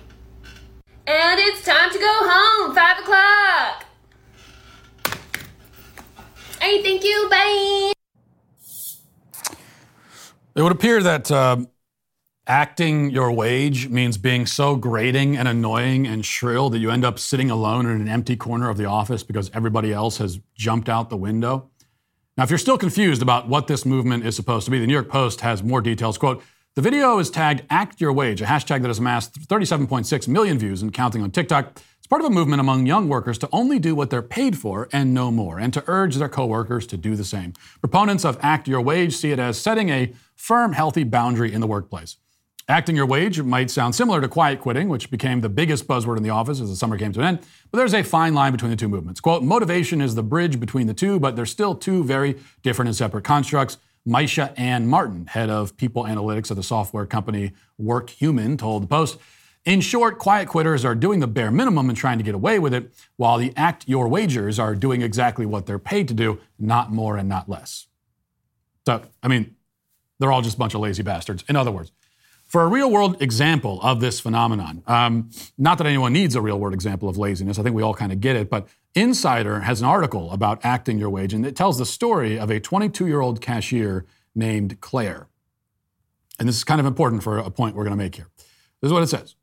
And 1.09 1.39
it's 1.39 1.63
time 1.63 1.89
to 1.89 1.97
go 1.97 2.19
home, 2.21 2.75
five 2.75 2.99
o'clock. 2.99 3.85
Right, 6.59 6.83
thank 6.83 7.01
you. 7.01 7.27
Bye. 7.31 7.93
It 10.53 10.61
would 10.61 10.73
appear 10.73 11.01
that 11.01 11.31
uh, 11.31 11.57
acting 12.45 13.09
your 13.11 13.31
wage 13.31 13.87
means 13.87 14.17
being 14.17 14.45
so 14.45 14.75
grating 14.75 15.37
and 15.37 15.47
annoying 15.47 16.05
and 16.05 16.25
shrill 16.25 16.69
that 16.71 16.79
you 16.79 16.91
end 16.91 17.05
up 17.05 17.19
sitting 17.19 17.49
alone 17.49 17.85
in 17.85 18.01
an 18.01 18.09
empty 18.09 18.35
corner 18.35 18.69
of 18.69 18.75
the 18.75 18.85
office 18.85 19.23
because 19.23 19.49
everybody 19.53 19.93
else 19.93 20.17
has 20.17 20.41
jumped 20.55 20.89
out 20.89 21.09
the 21.09 21.15
window. 21.15 21.69
Now, 22.35 22.43
if 22.43 22.49
you're 22.49 22.57
still 22.57 22.77
confused 22.77 23.21
about 23.21 23.47
what 23.47 23.67
this 23.67 23.85
movement 23.85 24.25
is 24.25 24.35
supposed 24.35 24.65
to 24.65 24.71
be, 24.71 24.79
the 24.79 24.85
New 24.85 24.93
York 24.93 25.09
Post 25.09 25.39
has 25.39 25.63
more 25.63 25.79
details. 25.79 26.17
Quote, 26.17 26.43
the 26.77 26.83
video 26.83 27.17
is 27.17 27.31
tagged 27.31 27.63
Act 27.71 27.99
Your 27.99 28.13
Wage, 28.13 28.39
a 28.39 28.45
hashtag 28.45 28.83
that 28.83 28.87
has 28.87 28.99
amassed 28.99 29.33
37.6 29.47 30.27
million 30.27 30.59
views 30.59 30.83
and 30.83 30.93
counting 30.93 31.23
on 31.23 31.31
TikTok. 31.31 31.81
It's 31.97 32.05
part 32.05 32.21
of 32.21 32.27
a 32.27 32.29
movement 32.29 32.59
among 32.59 32.85
young 32.85 33.09
workers 33.09 33.39
to 33.39 33.49
only 33.51 33.79
do 33.79 33.95
what 33.95 34.11
they're 34.11 34.21
paid 34.21 34.55
for 34.59 34.87
and 34.93 35.11
no 35.11 35.31
more, 35.31 35.57
and 35.57 35.73
to 35.73 35.83
urge 35.87 36.17
their 36.17 36.29
coworkers 36.29 36.85
to 36.85 36.95
do 36.95 37.15
the 37.15 37.23
same. 37.23 37.53
Proponents 37.79 38.23
of 38.23 38.37
Act 38.43 38.67
Your 38.67 38.79
Wage 38.79 39.15
see 39.15 39.31
it 39.31 39.39
as 39.39 39.59
setting 39.59 39.89
a 39.89 40.13
firm, 40.35 40.73
healthy 40.73 41.03
boundary 41.03 41.51
in 41.51 41.61
the 41.61 41.67
workplace. 41.67 42.17
Acting 42.69 42.95
your 42.95 43.07
wage 43.07 43.41
might 43.41 43.71
sound 43.71 43.95
similar 43.95 44.21
to 44.21 44.27
quiet 44.27 44.59
quitting, 44.61 44.87
which 44.87 45.09
became 45.09 45.41
the 45.41 45.49
biggest 45.49 45.87
buzzword 45.87 46.17
in 46.17 46.23
the 46.23 46.29
office 46.29 46.59
as 46.59 46.69
the 46.69 46.75
summer 46.75 46.97
came 46.97 47.11
to 47.13 47.21
an 47.21 47.25
end, 47.25 47.39
but 47.71 47.79
there's 47.79 47.95
a 47.95 48.03
fine 48.03 48.35
line 48.35 48.51
between 48.51 48.69
the 48.69 48.77
two 48.77 48.89
movements. 48.89 49.19
Quote, 49.19 49.41
motivation 49.41 49.99
is 49.99 50.13
the 50.13 50.21
bridge 50.21 50.59
between 50.59 50.85
the 50.85 50.93
two, 50.93 51.19
but 51.19 51.35
they're 51.35 51.47
still 51.47 51.73
two 51.73 52.03
very 52.03 52.37
different 52.61 52.87
and 52.89 52.95
separate 52.95 53.23
constructs. 53.23 53.77
Maisha 54.07 54.57
Ann 54.57 54.87
Martin, 54.87 55.27
head 55.27 55.49
of 55.49 55.75
people 55.75 56.03
analytics 56.03 56.49
of 56.49 56.55
the 56.55 56.63
software 56.63 57.05
company 57.05 57.51
WorkHuman, 57.81 58.57
told 58.57 58.83
the 58.83 58.87
Post, 58.87 59.19
in 59.65 59.81
short, 59.81 60.17
quiet 60.17 60.47
quitters 60.47 60.85
are 60.85 60.95
doing 60.95 61.19
the 61.19 61.27
bare 61.27 61.51
minimum 61.51 61.89
and 61.89 61.97
trying 61.97 62.17
to 62.17 62.23
get 62.23 62.33
away 62.33 62.57
with 62.57 62.73
it, 62.73 62.93
while 63.17 63.37
the 63.37 63.51
act 63.57 63.83
your 63.85 64.07
wagers 64.07 64.59
are 64.59 64.75
doing 64.75 65.01
exactly 65.01 65.45
what 65.45 65.65
they're 65.65 65.77
paid 65.77 66.07
to 66.07 66.13
do, 66.13 66.39
not 66.57 66.89
more 66.89 67.17
and 67.17 67.27
not 67.27 67.49
less. 67.49 67.87
So, 68.85 69.03
I 69.21 69.27
mean, 69.27 69.55
they're 70.19 70.31
all 70.31 70.41
just 70.41 70.55
a 70.55 70.59
bunch 70.59 70.73
of 70.73 70.79
lazy 70.79 71.03
bastards. 71.03 71.43
In 71.49 71.57
other 71.57 71.71
words, 71.71 71.91
for 72.47 72.63
a 72.63 72.67
real 72.67 72.89
world 72.89 73.21
example 73.21 73.79
of 73.81 73.99
this 73.99 74.19
phenomenon, 74.19 74.81
um, 74.87 75.29
not 75.57 75.77
that 75.77 75.87
anyone 75.87 76.13
needs 76.13 76.35
a 76.35 76.41
real 76.41 76.59
world 76.59 76.73
example 76.73 77.09
of 77.09 77.17
laziness, 77.17 77.59
I 77.59 77.63
think 77.63 77.75
we 77.75 77.83
all 77.83 77.93
kind 77.93 78.11
of 78.11 78.21
get 78.21 78.35
it, 78.35 78.49
but 78.49 78.67
Insider 78.95 79.61
has 79.61 79.81
an 79.81 79.87
article 79.87 80.31
about 80.31 80.63
acting 80.63 80.97
your 80.97 81.09
wage, 81.09 81.33
and 81.33 81.45
it 81.45 81.55
tells 81.55 81.77
the 81.77 81.85
story 81.85 82.39
of 82.39 82.49
a 82.49 82.59
22 82.59 83.05
year 83.05 83.21
old 83.21 83.41
cashier 83.41 84.05
named 84.33 84.79
Claire. 84.81 85.27
And 86.39 86.47
this 86.47 86.55
is 86.55 86.63
kind 86.63 86.79
of 86.79 86.85
important 86.85 87.21
for 87.21 87.37
a 87.37 87.49
point 87.49 87.75
we're 87.75 87.83
going 87.83 87.97
to 87.97 88.03
make 88.03 88.15
here. 88.15 88.29
This 88.81 88.89
is 88.89 88.93
what 88.93 89.03
it 89.03 89.07
says. 89.07 89.35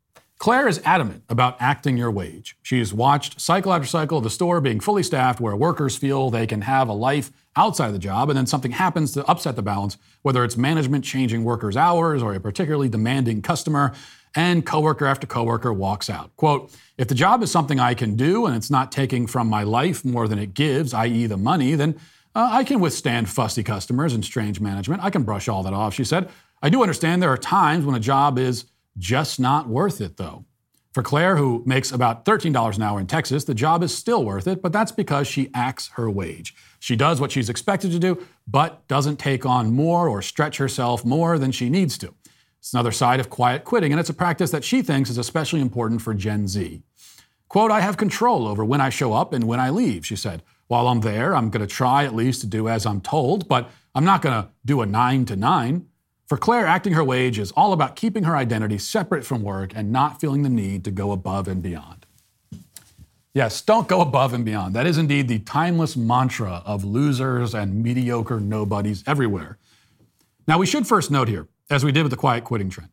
Claire 0.44 0.68
is 0.68 0.78
adamant 0.84 1.22
about 1.30 1.56
acting 1.58 1.96
your 1.96 2.10
wage. 2.10 2.54
She's 2.62 2.92
watched 2.92 3.40
cycle 3.40 3.72
after 3.72 3.86
cycle 3.86 4.18
of 4.18 4.24
the 4.24 4.28
store 4.28 4.60
being 4.60 4.78
fully 4.78 5.02
staffed 5.02 5.40
where 5.40 5.56
workers 5.56 5.96
feel 5.96 6.28
they 6.28 6.46
can 6.46 6.60
have 6.60 6.86
a 6.86 6.92
life 6.92 7.32
outside 7.56 7.92
the 7.92 7.98
job 7.98 8.28
and 8.28 8.36
then 8.36 8.44
something 8.44 8.72
happens 8.72 9.12
to 9.12 9.24
upset 9.24 9.56
the 9.56 9.62
balance, 9.62 9.96
whether 10.20 10.44
it's 10.44 10.54
management 10.54 11.02
changing 11.02 11.44
workers' 11.44 11.78
hours 11.78 12.22
or 12.22 12.34
a 12.34 12.40
particularly 12.40 12.90
demanding 12.90 13.40
customer, 13.40 13.94
and 14.36 14.66
coworker 14.66 15.06
after 15.06 15.26
coworker 15.26 15.72
walks 15.72 16.10
out. 16.10 16.36
Quote, 16.36 16.70
if 16.98 17.08
the 17.08 17.14
job 17.14 17.42
is 17.42 17.50
something 17.50 17.80
I 17.80 17.94
can 17.94 18.14
do 18.14 18.44
and 18.44 18.54
it's 18.54 18.70
not 18.70 18.92
taking 18.92 19.26
from 19.26 19.48
my 19.48 19.62
life 19.62 20.04
more 20.04 20.28
than 20.28 20.38
it 20.38 20.52
gives, 20.52 20.92
i.e., 20.92 21.24
the 21.24 21.38
money, 21.38 21.74
then 21.74 21.98
uh, 22.34 22.50
I 22.52 22.64
can 22.64 22.80
withstand 22.80 23.30
fussy 23.30 23.62
customers 23.62 24.12
and 24.12 24.22
strange 24.22 24.60
management. 24.60 25.02
I 25.02 25.08
can 25.08 25.22
brush 25.22 25.48
all 25.48 25.62
that 25.62 25.72
off, 25.72 25.94
she 25.94 26.04
said. 26.04 26.28
I 26.62 26.68
do 26.68 26.82
understand 26.82 27.22
there 27.22 27.32
are 27.32 27.38
times 27.38 27.86
when 27.86 27.94
a 27.94 28.00
job 28.00 28.38
is 28.38 28.66
just 28.98 29.38
not 29.40 29.68
worth 29.68 30.00
it, 30.00 30.16
though. 30.16 30.44
For 30.92 31.02
Claire, 31.02 31.36
who 31.36 31.64
makes 31.66 31.90
about 31.90 32.24
$13 32.24 32.76
an 32.76 32.82
hour 32.82 33.00
in 33.00 33.08
Texas, 33.08 33.42
the 33.42 33.54
job 33.54 33.82
is 33.82 33.92
still 33.92 34.24
worth 34.24 34.46
it, 34.46 34.62
but 34.62 34.72
that's 34.72 34.92
because 34.92 35.26
she 35.26 35.50
acts 35.52 35.88
her 35.94 36.08
wage. 36.08 36.54
She 36.78 36.94
does 36.94 37.20
what 37.20 37.32
she's 37.32 37.48
expected 37.48 37.90
to 37.90 37.98
do, 37.98 38.24
but 38.46 38.86
doesn't 38.86 39.18
take 39.18 39.44
on 39.44 39.72
more 39.72 40.08
or 40.08 40.22
stretch 40.22 40.58
herself 40.58 41.04
more 41.04 41.36
than 41.36 41.50
she 41.50 41.68
needs 41.68 41.98
to. 41.98 42.14
It's 42.60 42.72
another 42.72 42.92
side 42.92 43.18
of 43.18 43.28
quiet 43.28 43.64
quitting, 43.64 43.92
and 43.92 43.98
it's 43.98 44.08
a 44.08 44.14
practice 44.14 44.52
that 44.52 44.62
she 44.62 44.82
thinks 44.82 45.10
is 45.10 45.18
especially 45.18 45.60
important 45.60 46.00
for 46.00 46.14
Gen 46.14 46.46
Z. 46.46 46.80
Quote, 47.48 47.72
I 47.72 47.80
have 47.80 47.96
control 47.96 48.46
over 48.46 48.64
when 48.64 48.80
I 48.80 48.88
show 48.88 49.12
up 49.12 49.32
and 49.32 49.44
when 49.44 49.60
I 49.60 49.70
leave, 49.70 50.06
she 50.06 50.16
said. 50.16 50.42
While 50.68 50.88
I'm 50.88 51.00
there, 51.00 51.36
I'm 51.36 51.50
going 51.50 51.66
to 51.66 51.72
try 51.72 52.04
at 52.04 52.14
least 52.14 52.40
to 52.40 52.46
do 52.46 52.68
as 52.68 52.86
I'm 52.86 53.00
told, 53.00 53.48
but 53.48 53.68
I'm 53.94 54.04
not 54.04 54.22
going 54.22 54.42
to 54.42 54.48
do 54.64 54.80
a 54.80 54.86
nine 54.86 55.24
to 55.26 55.36
nine. 55.36 55.86
For 56.26 56.38
Claire, 56.38 56.66
acting 56.66 56.94
her 56.94 57.04
wage 57.04 57.38
is 57.38 57.52
all 57.52 57.72
about 57.72 57.96
keeping 57.96 58.24
her 58.24 58.34
identity 58.34 58.78
separate 58.78 59.24
from 59.24 59.42
work 59.42 59.72
and 59.74 59.92
not 59.92 60.20
feeling 60.20 60.42
the 60.42 60.48
need 60.48 60.84
to 60.84 60.90
go 60.90 61.12
above 61.12 61.48
and 61.48 61.62
beyond. 61.62 62.06
Yes, 63.34 63.60
don't 63.60 63.88
go 63.88 64.00
above 64.00 64.32
and 64.32 64.44
beyond. 64.44 64.74
That 64.74 64.86
is 64.86 64.96
indeed 64.96 65.28
the 65.28 65.40
timeless 65.40 65.96
mantra 65.96 66.62
of 66.64 66.84
losers 66.84 67.52
and 67.52 67.82
mediocre 67.82 68.40
nobodies 68.40 69.02
everywhere. 69.06 69.58
Now, 70.46 70.58
we 70.58 70.66
should 70.66 70.86
first 70.86 71.10
note 71.10 71.28
here, 71.28 71.48
as 71.68 71.84
we 71.84 71.92
did 71.92 72.02
with 72.02 72.10
the 72.10 72.16
quiet 72.16 72.44
quitting 72.44 72.70
trend, 72.70 72.90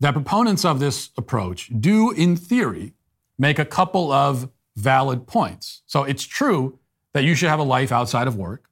that 0.00 0.12
proponents 0.12 0.64
of 0.64 0.80
this 0.80 1.10
approach 1.16 1.70
do, 1.80 2.10
in 2.10 2.34
theory, 2.36 2.94
make 3.38 3.58
a 3.58 3.64
couple 3.64 4.10
of 4.10 4.48
valid 4.74 5.26
points. 5.26 5.82
So 5.86 6.04
it's 6.04 6.24
true 6.24 6.78
that 7.12 7.24
you 7.24 7.34
should 7.34 7.48
have 7.48 7.60
a 7.60 7.64
life 7.64 7.92
outside 7.92 8.26
of 8.26 8.36
work. 8.36 8.65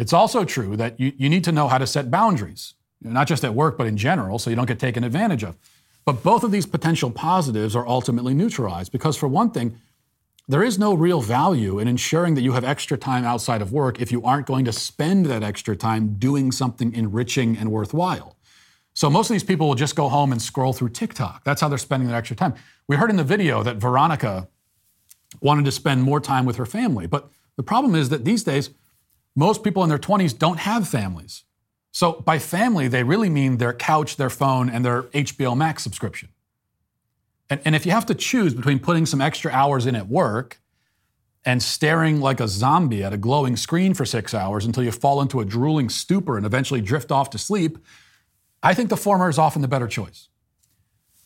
It's 0.00 0.14
also 0.14 0.46
true 0.46 0.78
that 0.78 0.98
you, 0.98 1.12
you 1.18 1.28
need 1.28 1.44
to 1.44 1.52
know 1.52 1.68
how 1.68 1.76
to 1.76 1.86
set 1.86 2.10
boundaries, 2.10 2.72
not 3.02 3.28
just 3.28 3.44
at 3.44 3.54
work, 3.54 3.76
but 3.76 3.86
in 3.86 3.98
general, 3.98 4.38
so 4.38 4.48
you 4.48 4.56
don't 4.56 4.64
get 4.66 4.78
taken 4.78 5.04
advantage 5.04 5.44
of. 5.44 5.58
But 6.06 6.22
both 6.22 6.42
of 6.42 6.50
these 6.50 6.64
potential 6.64 7.10
positives 7.10 7.76
are 7.76 7.86
ultimately 7.86 8.32
neutralized 8.32 8.92
because, 8.92 9.18
for 9.18 9.28
one 9.28 9.50
thing, 9.50 9.78
there 10.48 10.62
is 10.62 10.78
no 10.78 10.94
real 10.94 11.20
value 11.20 11.78
in 11.78 11.86
ensuring 11.86 12.34
that 12.34 12.40
you 12.40 12.52
have 12.52 12.64
extra 12.64 12.96
time 12.96 13.24
outside 13.24 13.60
of 13.60 13.72
work 13.72 14.00
if 14.00 14.10
you 14.10 14.24
aren't 14.24 14.46
going 14.46 14.64
to 14.64 14.72
spend 14.72 15.26
that 15.26 15.42
extra 15.42 15.76
time 15.76 16.14
doing 16.14 16.50
something 16.50 16.94
enriching 16.94 17.58
and 17.58 17.70
worthwhile. 17.70 18.38
So 18.94 19.10
most 19.10 19.28
of 19.28 19.34
these 19.34 19.44
people 19.44 19.68
will 19.68 19.74
just 19.74 19.96
go 19.96 20.08
home 20.08 20.32
and 20.32 20.40
scroll 20.40 20.72
through 20.72 20.88
TikTok. 20.88 21.44
That's 21.44 21.60
how 21.60 21.68
they're 21.68 21.76
spending 21.76 22.08
their 22.08 22.16
extra 22.16 22.36
time. 22.36 22.54
We 22.88 22.96
heard 22.96 23.10
in 23.10 23.16
the 23.16 23.22
video 23.22 23.62
that 23.62 23.76
Veronica 23.76 24.48
wanted 25.42 25.66
to 25.66 25.72
spend 25.72 26.02
more 26.02 26.20
time 26.20 26.46
with 26.46 26.56
her 26.56 26.66
family. 26.66 27.06
But 27.06 27.28
the 27.56 27.62
problem 27.62 27.94
is 27.94 28.08
that 28.08 28.24
these 28.24 28.42
days, 28.42 28.70
most 29.36 29.62
people 29.62 29.82
in 29.82 29.88
their 29.88 29.98
20s 29.98 30.36
don't 30.36 30.58
have 30.58 30.88
families. 30.88 31.44
So 31.92 32.12
by 32.12 32.38
family, 32.38 32.88
they 32.88 33.02
really 33.02 33.30
mean 33.30 33.56
their 33.56 33.72
couch, 33.72 34.16
their 34.16 34.30
phone, 34.30 34.70
and 34.70 34.84
their 34.84 35.04
HBO 35.04 35.56
Max 35.56 35.82
subscription. 35.82 36.28
And, 37.48 37.60
and 37.64 37.74
if 37.74 37.84
you 37.84 37.92
have 37.92 38.06
to 38.06 38.14
choose 38.14 38.54
between 38.54 38.78
putting 38.78 39.06
some 39.06 39.20
extra 39.20 39.50
hours 39.50 39.86
in 39.86 39.96
at 39.96 40.08
work 40.08 40.60
and 41.44 41.62
staring 41.62 42.20
like 42.20 42.38
a 42.38 42.46
zombie 42.46 43.02
at 43.02 43.12
a 43.12 43.16
glowing 43.16 43.56
screen 43.56 43.94
for 43.94 44.04
six 44.04 44.34
hours 44.34 44.64
until 44.64 44.84
you 44.84 44.92
fall 44.92 45.20
into 45.20 45.40
a 45.40 45.44
drooling 45.44 45.88
stupor 45.88 46.36
and 46.36 46.46
eventually 46.46 46.80
drift 46.80 47.10
off 47.10 47.30
to 47.30 47.38
sleep, 47.38 47.78
I 48.62 48.74
think 48.74 48.90
the 48.90 48.96
former 48.96 49.28
is 49.28 49.38
often 49.38 49.62
the 49.62 49.68
better 49.68 49.88
choice. 49.88 50.28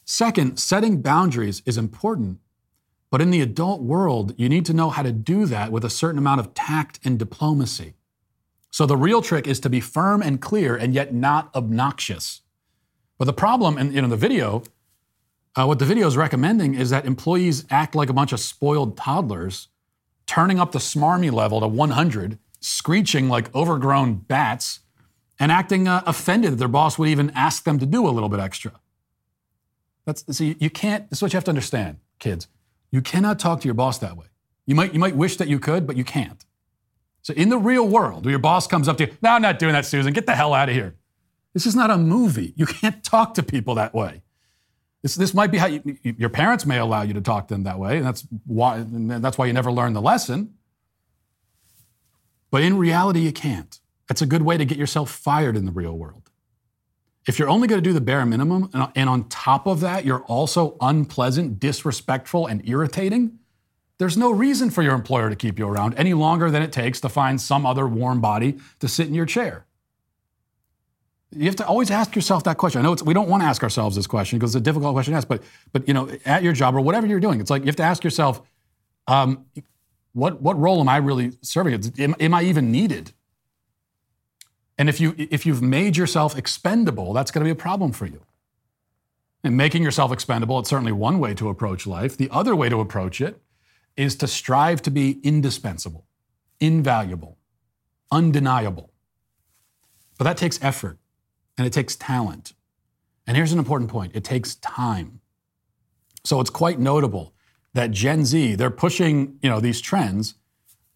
Second, 0.04 0.58
setting 0.58 1.02
boundaries 1.02 1.62
is 1.66 1.76
important, 1.76 2.38
but 3.14 3.22
in 3.22 3.30
the 3.30 3.42
adult 3.42 3.80
world, 3.80 4.34
you 4.36 4.48
need 4.48 4.66
to 4.66 4.72
know 4.72 4.90
how 4.90 5.00
to 5.00 5.12
do 5.12 5.46
that 5.46 5.70
with 5.70 5.84
a 5.84 5.88
certain 5.88 6.18
amount 6.18 6.40
of 6.40 6.52
tact 6.52 6.98
and 7.04 7.16
diplomacy. 7.16 7.94
So 8.72 8.86
the 8.86 8.96
real 8.96 9.22
trick 9.22 9.46
is 9.46 9.60
to 9.60 9.70
be 9.70 9.78
firm 9.78 10.20
and 10.20 10.40
clear 10.40 10.74
and 10.74 10.92
yet 10.92 11.14
not 11.14 11.54
obnoxious. 11.54 12.40
But 13.16 13.26
the 13.26 13.32
problem, 13.32 13.78
and 13.78 13.94
you 13.94 14.02
know, 14.02 14.08
the 14.08 14.16
video, 14.16 14.64
uh, 15.54 15.64
what 15.64 15.78
the 15.78 15.84
video 15.84 16.08
is 16.08 16.16
recommending 16.16 16.74
is 16.74 16.90
that 16.90 17.06
employees 17.06 17.64
act 17.70 17.94
like 17.94 18.10
a 18.10 18.12
bunch 18.12 18.32
of 18.32 18.40
spoiled 18.40 18.96
toddlers, 18.96 19.68
turning 20.26 20.58
up 20.58 20.72
the 20.72 20.80
smarmy 20.80 21.30
level 21.30 21.60
to 21.60 21.68
100, 21.68 22.36
screeching 22.58 23.28
like 23.28 23.54
overgrown 23.54 24.14
bats, 24.14 24.80
and 25.38 25.52
acting 25.52 25.86
uh, 25.86 26.02
offended 26.04 26.54
that 26.54 26.56
their 26.56 26.66
boss 26.66 26.98
would 26.98 27.08
even 27.08 27.30
ask 27.30 27.62
them 27.62 27.78
to 27.78 27.86
do 27.86 28.08
a 28.08 28.10
little 28.10 28.28
bit 28.28 28.40
extra. 28.40 28.72
That's 30.04 30.36
see, 30.36 30.56
you 30.58 30.68
can't. 30.68 31.08
This 31.10 31.20
is 31.20 31.22
what 31.22 31.32
you 31.32 31.36
have 31.36 31.44
to 31.44 31.52
understand, 31.52 31.98
kids. 32.18 32.48
You 32.94 33.02
cannot 33.02 33.40
talk 33.40 33.60
to 33.60 33.66
your 33.66 33.74
boss 33.74 33.98
that 33.98 34.16
way. 34.16 34.26
You 34.66 34.76
might 34.76 34.94
you 34.94 35.00
might 35.00 35.16
wish 35.16 35.36
that 35.38 35.48
you 35.48 35.58
could, 35.58 35.84
but 35.84 35.96
you 35.96 36.04
can't. 36.04 36.44
So 37.22 37.34
in 37.34 37.48
the 37.48 37.58
real 37.58 37.88
world, 37.88 38.24
where 38.24 38.30
your 38.30 38.38
boss 38.38 38.68
comes 38.68 38.86
up 38.86 38.98
to 38.98 39.06
you, 39.06 39.16
no, 39.20 39.30
I'm 39.30 39.42
not 39.42 39.58
doing 39.58 39.72
that, 39.72 39.84
Susan. 39.84 40.12
Get 40.12 40.26
the 40.26 40.36
hell 40.36 40.54
out 40.54 40.68
of 40.68 40.76
here. 40.76 40.94
This 41.54 41.66
is 41.66 41.74
not 41.74 41.90
a 41.90 41.98
movie. 41.98 42.52
You 42.54 42.66
can't 42.66 43.02
talk 43.02 43.34
to 43.34 43.42
people 43.42 43.74
that 43.74 43.94
way. 43.94 44.22
This, 45.02 45.16
this 45.16 45.34
might 45.34 45.50
be 45.50 45.58
how 45.58 45.66
you, 45.66 45.98
your 46.04 46.28
parents 46.28 46.66
may 46.66 46.78
allow 46.78 47.02
you 47.02 47.14
to 47.14 47.20
talk 47.20 47.48
to 47.48 47.54
them 47.54 47.64
that 47.64 47.80
way, 47.80 47.96
and 47.96 48.06
that's 48.06 48.28
why 48.46 48.76
and 48.76 49.10
that's 49.10 49.36
why 49.36 49.46
you 49.46 49.52
never 49.52 49.72
learn 49.72 49.92
the 49.92 50.00
lesson. 50.00 50.54
But 52.52 52.62
in 52.62 52.78
reality, 52.78 53.22
you 53.22 53.32
can't. 53.32 53.80
That's 54.08 54.22
a 54.22 54.26
good 54.26 54.42
way 54.42 54.56
to 54.56 54.64
get 54.64 54.78
yourself 54.78 55.10
fired 55.10 55.56
in 55.56 55.64
the 55.64 55.72
real 55.72 55.98
world. 55.98 56.23
If 57.26 57.38
you're 57.38 57.48
only 57.48 57.66
going 57.68 57.82
to 57.82 57.88
do 57.88 57.94
the 57.94 58.00
bare 58.00 58.26
minimum, 58.26 58.70
and, 58.94 59.08
on 59.08 59.28
top 59.28 59.66
of 59.66 59.80
that, 59.80 60.04
you're 60.04 60.22
also 60.24 60.76
unpleasant, 60.80 61.58
disrespectful, 61.58 62.46
and 62.46 62.66
irritating, 62.68 63.38
there's 63.98 64.16
no 64.16 64.30
reason 64.30 64.70
for 64.70 64.82
your 64.82 64.94
employer 64.94 65.30
to 65.30 65.36
keep 65.36 65.58
you 65.58 65.66
around 65.66 65.94
any 65.94 66.12
longer 66.12 66.50
than 66.50 66.62
it 66.62 66.72
takes 66.72 67.00
to 67.00 67.08
find 67.08 67.40
some 67.40 67.64
other 67.64 67.86
warm 67.86 68.20
body 68.20 68.58
to 68.80 68.88
sit 68.88 69.06
in 69.06 69.14
your 69.14 69.24
chair. 69.24 69.64
You 71.30 71.46
have 71.46 71.56
to 71.56 71.66
always 71.66 71.90
ask 71.90 72.14
yourself 72.14 72.44
that 72.44 72.58
question. 72.58 72.80
I 72.80 72.82
know 72.84 72.96
we 73.04 73.14
don't 73.14 73.28
want 73.28 73.42
to 73.42 73.46
ask 73.46 73.62
ourselves 73.62 73.96
this 73.96 74.06
question 74.06 74.38
because 74.38 74.54
it's 74.54 74.60
a 74.60 74.64
difficult 74.64 74.94
question 74.94 75.12
to 75.12 75.16
ask, 75.16 75.26
but, 75.26 75.42
but 75.72 75.88
you 75.88 75.94
know, 75.94 76.10
at 76.26 76.42
your 76.42 76.52
job 76.52 76.76
or 76.76 76.80
whatever 76.80 77.06
you're 77.06 77.20
doing, 77.20 77.40
it's 77.40 77.50
like 77.50 77.62
you 77.62 77.66
have 77.66 77.76
to 77.76 77.82
ask 77.82 78.04
yourself, 78.04 78.42
um, 79.06 79.46
what, 80.12 80.40
what 80.42 80.58
role 80.58 80.80
am 80.80 80.88
I 80.88 80.98
really 80.98 81.32
serving? 81.42 81.92
Am, 81.98 82.14
am 82.20 82.34
I 82.34 82.42
even 82.42 82.70
needed? 82.70 83.12
And 84.76 84.88
if, 84.88 85.00
you, 85.00 85.14
if 85.16 85.46
you've 85.46 85.62
made 85.62 85.96
yourself 85.96 86.36
expendable, 86.36 87.12
that's 87.12 87.30
going 87.30 87.44
to 87.44 87.46
be 87.46 87.52
a 87.52 87.60
problem 87.60 87.92
for 87.92 88.06
you. 88.06 88.22
And 89.44 89.56
making 89.56 89.82
yourself 89.82 90.10
expendable, 90.10 90.58
it's 90.58 90.70
certainly 90.70 90.92
one 90.92 91.18
way 91.18 91.34
to 91.34 91.48
approach 91.48 91.86
life. 91.86 92.16
The 92.16 92.30
other 92.30 92.56
way 92.56 92.68
to 92.68 92.80
approach 92.80 93.20
it 93.20 93.40
is 93.96 94.16
to 94.16 94.26
strive 94.26 94.82
to 94.82 94.90
be 94.90 95.20
indispensable, 95.22 96.06
invaluable, 96.60 97.38
undeniable. 98.10 98.90
But 100.18 100.24
that 100.24 100.36
takes 100.36 100.62
effort 100.62 100.98
and 101.56 101.66
it 101.66 101.72
takes 101.72 101.94
talent. 101.94 102.54
And 103.26 103.36
here's 103.36 103.52
an 103.52 103.58
important 103.58 103.90
point 103.90 104.16
it 104.16 104.24
takes 104.24 104.56
time. 104.56 105.20
So 106.24 106.40
it's 106.40 106.50
quite 106.50 106.78
notable 106.78 107.34
that 107.74 107.90
Gen 107.90 108.24
Z, 108.24 108.54
they're 108.54 108.70
pushing 108.70 109.38
you 109.42 109.50
know, 109.50 109.60
these 109.60 109.80
trends 109.80 110.34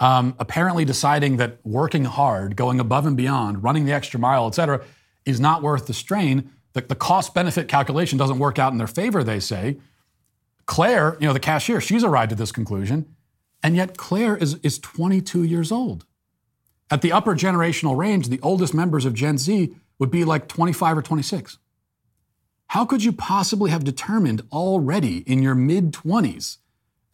um, 0.00 0.34
apparently 0.38 0.84
deciding 0.84 1.38
that 1.38 1.58
working 1.64 2.04
hard, 2.04 2.56
going 2.56 2.80
above 2.80 3.06
and 3.06 3.16
beyond, 3.16 3.62
running 3.62 3.84
the 3.84 3.92
extra 3.92 4.20
mile, 4.20 4.46
et 4.46 4.54
cetera, 4.54 4.82
is 5.24 5.40
not 5.40 5.62
worth 5.62 5.86
the 5.86 5.94
strain. 5.94 6.50
The, 6.72 6.82
the 6.82 6.94
cost 6.94 7.34
benefit 7.34 7.68
calculation 7.68 8.18
doesn't 8.18 8.38
work 8.38 8.58
out 8.58 8.72
in 8.72 8.78
their 8.78 8.86
favor, 8.86 9.24
they 9.24 9.40
say. 9.40 9.78
Claire, 10.66 11.16
you 11.20 11.26
know, 11.26 11.32
the 11.32 11.40
cashier, 11.40 11.80
she's 11.80 12.04
arrived 12.04 12.32
at 12.32 12.38
this 12.38 12.52
conclusion. 12.52 13.14
And 13.62 13.74
yet 13.74 13.96
Claire 13.96 14.36
is, 14.36 14.54
is 14.62 14.78
22 14.78 15.42
years 15.42 15.72
old. 15.72 16.04
At 16.90 17.02
the 17.02 17.12
upper 17.12 17.34
generational 17.34 17.96
range, 17.96 18.28
the 18.28 18.40
oldest 18.40 18.72
members 18.72 19.04
of 19.04 19.14
Gen 19.14 19.38
Z 19.38 19.74
would 19.98 20.10
be 20.10 20.24
like 20.24 20.46
25 20.48 20.98
or 20.98 21.02
26. 21.02 21.58
How 22.68 22.84
could 22.84 23.02
you 23.02 23.12
possibly 23.12 23.70
have 23.70 23.82
determined 23.82 24.42
already 24.52 25.18
in 25.18 25.42
your 25.42 25.54
mid 25.54 25.92
20s 25.92 26.58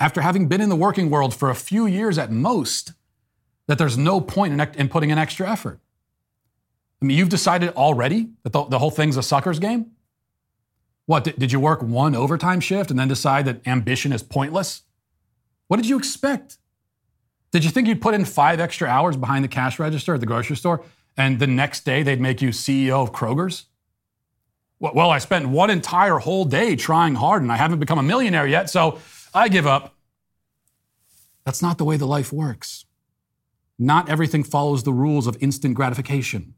after 0.00 0.20
having 0.20 0.48
been 0.48 0.60
in 0.60 0.68
the 0.68 0.76
working 0.76 1.10
world 1.10 1.34
for 1.34 1.50
a 1.50 1.54
few 1.54 1.86
years 1.86 2.18
at 2.18 2.30
most, 2.30 2.92
that 3.66 3.78
there's 3.78 3.96
no 3.96 4.20
point 4.20 4.52
in, 4.52 4.60
in 4.78 4.88
putting 4.88 5.10
in 5.10 5.18
extra 5.18 5.50
effort. 5.50 5.80
I 7.00 7.06
mean, 7.06 7.16
you've 7.16 7.28
decided 7.28 7.70
already 7.70 8.30
that 8.42 8.52
the, 8.52 8.64
the 8.64 8.78
whole 8.78 8.90
thing's 8.90 9.16
a 9.16 9.22
sucker's 9.22 9.58
game? 9.58 9.92
What, 11.06 11.24
did, 11.24 11.38
did 11.38 11.52
you 11.52 11.60
work 11.60 11.82
one 11.82 12.14
overtime 12.14 12.60
shift 12.60 12.90
and 12.90 12.98
then 12.98 13.08
decide 13.08 13.44
that 13.44 13.66
ambition 13.66 14.12
is 14.12 14.22
pointless? 14.22 14.82
What 15.68 15.76
did 15.76 15.86
you 15.86 15.98
expect? 15.98 16.58
Did 17.50 17.64
you 17.64 17.70
think 17.70 17.88
you'd 17.88 18.00
put 18.00 18.14
in 18.14 18.24
five 18.24 18.58
extra 18.58 18.88
hours 18.88 19.16
behind 19.16 19.44
the 19.44 19.48
cash 19.48 19.78
register 19.78 20.14
at 20.14 20.20
the 20.20 20.26
grocery 20.26 20.56
store 20.56 20.82
and 21.16 21.38
the 21.38 21.46
next 21.46 21.84
day 21.84 22.02
they'd 22.02 22.20
make 22.20 22.42
you 22.42 22.48
CEO 22.48 23.02
of 23.02 23.12
Kroger's? 23.12 23.66
Well, 24.80 25.10
I 25.10 25.18
spent 25.18 25.48
one 25.48 25.70
entire 25.70 26.18
whole 26.18 26.44
day 26.44 26.74
trying 26.74 27.14
hard 27.14 27.42
and 27.42 27.52
I 27.52 27.56
haven't 27.56 27.78
become 27.78 27.98
a 27.98 28.02
millionaire 28.02 28.46
yet, 28.46 28.68
so 28.68 28.98
I 29.34 29.48
give 29.48 29.66
up. 29.66 29.96
That's 31.44 31.60
not 31.60 31.76
the 31.76 31.84
way 31.84 31.96
the 31.96 32.06
life 32.06 32.32
works. 32.32 32.86
Not 33.78 34.08
everything 34.08 34.44
follows 34.44 34.84
the 34.84 34.92
rules 34.92 35.26
of 35.26 35.36
instant 35.40 35.74
gratification. 35.74 36.54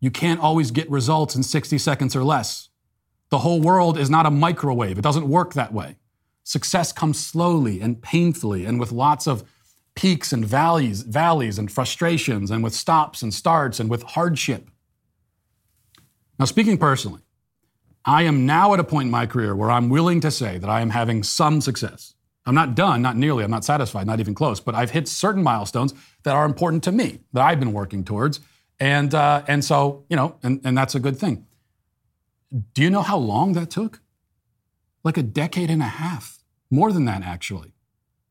You 0.00 0.12
can't 0.12 0.40
always 0.40 0.70
get 0.70 0.88
results 0.88 1.34
in 1.34 1.42
60 1.42 1.78
seconds 1.78 2.14
or 2.14 2.22
less. 2.22 2.68
The 3.30 3.38
whole 3.38 3.60
world 3.60 3.98
is 3.98 4.08
not 4.08 4.24
a 4.24 4.30
microwave. 4.30 4.98
It 4.98 5.02
doesn't 5.02 5.28
work 5.28 5.54
that 5.54 5.72
way. 5.72 5.96
Success 6.44 6.92
comes 6.92 7.24
slowly 7.24 7.80
and 7.80 8.00
painfully 8.00 8.66
and 8.66 8.78
with 8.78 8.92
lots 8.92 9.26
of 9.26 9.42
peaks 9.96 10.32
and 10.32 10.44
valleys, 10.44 11.02
valleys 11.02 11.58
and 11.58 11.72
frustrations 11.72 12.52
and 12.52 12.62
with 12.62 12.74
stops 12.74 13.22
and 13.22 13.34
starts 13.34 13.80
and 13.80 13.90
with 13.90 14.04
hardship. 14.04 14.70
Now, 16.38 16.44
speaking 16.44 16.78
personally, 16.78 17.22
I 18.08 18.22
am 18.22 18.46
now 18.46 18.72
at 18.72 18.78
a 18.78 18.84
point 18.84 19.06
in 19.06 19.10
my 19.10 19.26
career 19.26 19.56
where 19.56 19.70
I'm 19.70 19.88
willing 19.88 20.20
to 20.20 20.30
say 20.30 20.58
that 20.58 20.70
I 20.70 20.80
am 20.80 20.90
having 20.90 21.24
some 21.24 21.60
success. 21.60 22.14
I'm 22.46 22.54
not 22.54 22.76
done, 22.76 23.02
not 23.02 23.16
nearly, 23.16 23.42
I'm 23.42 23.50
not 23.50 23.64
satisfied, 23.64 24.06
not 24.06 24.20
even 24.20 24.32
close, 24.32 24.60
but 24.60 24.76
I've 24.76 24.92
hit 24.92 25.08
certain 25.08 25.42
milestones 25.42 25.92
that 26.22 26.36
are 26.36 26.44
important 26.44 26.84
to 26.84 26.92
me, 26.92 27.18
that 27.32 27.42
I've 27.42 27.58
been 27.58 27.72
working 27.72 28.04
towards. 28.04 28.38
And, 28.78 29.12
uh, 29.12 29.42
and 29.48 29.64
so, 29.64 30.04
you 30.08 30.14
know, 30.14 30.36
and, 30.44 30.60
and 30.62 30.78
that's 30.78 30.94
a 30.94 31.00
good 31.00 31.18
thing. 31.18 31.46
Do 32.74 32.82
you 32.82 32.90
know 32.90 33.02
how 33.02 33.16
long 33.16 33.54
that 33.54 33.70
took? 33.70 34.00
Like 35.02 35.16
a 35.16 35.22
decade 35.24 35.70
and 35.70 35.82
a 35.82 35.86
half, 35.86 36.38
more 36.70 36.92
than 36.92 37.04
that, 37.06 37.22
actually. 37.22 37.72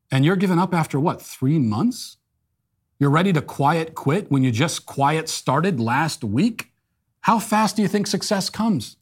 And 0.10 0.24
you're 0.24 0.38
giving 0.38 0.60
up 0.60 0.74
after 0.74 0.98
what, 0.98 1.22
three 1.22 1.60
months? 1.60 2.16
You're 2.98 3.10
ready 3.10 3.34
to 3.34 3.42
quiet 3.42 3.96
quit 3.96 4.32
when 4.32 4.42
you 4.42 4.52
just 4.52 4.86
quiet 4.86 5.28
started 5.28 5.82
last 5.82 6.24
week? 6.24 6.72
How 7.22 7.40
fast 7.40 7.76
do 7.76 7.82
you 7.82 7.90
think 7.90 8.08
success 8.08 8.50
comes? 8.50 8.96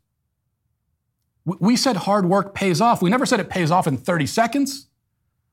We 1.46 1.76
said 1.76 1.98
hard 1.98 2.26
work 2.26 2.56
pays 2.56 2.80
off. 2.80 3.02
We 3.02 3.10
never 3.10 3.26
said 3.26 3.40
it 3.40 3.50
pays 3.50 3.70
off 3.70 3.86
in 3.86 3.98
30 3.98 4.26
seconds. 4.28 4.88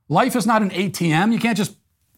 Life 0.08 0.36
is 0.36 0.46
not 0.46 0.62
an 0.62 0.70
ATM. 0.70 1.32
You 1.32 1.38
can't 1.38 1.56
just 1.56 1.76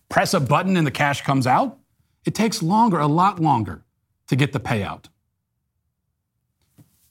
press 0.09 0.35
a 0.35 0.41
button 0.41 0.77
and 0.77 0.87
the 0.87 0.91
cash 0.91 1.23
comes 1.23 1.47
out. 1.47 1.79
It 2.25 2.35
takes 2.35 2.63
longer, 2.63 2.99
a 2.99 3.07
lot 3.07 3.41
longer, 3.41 3.85
to 4.29 4.37
get 4.37 4.53
the 4.53 4.61
payout. 4.61 5.07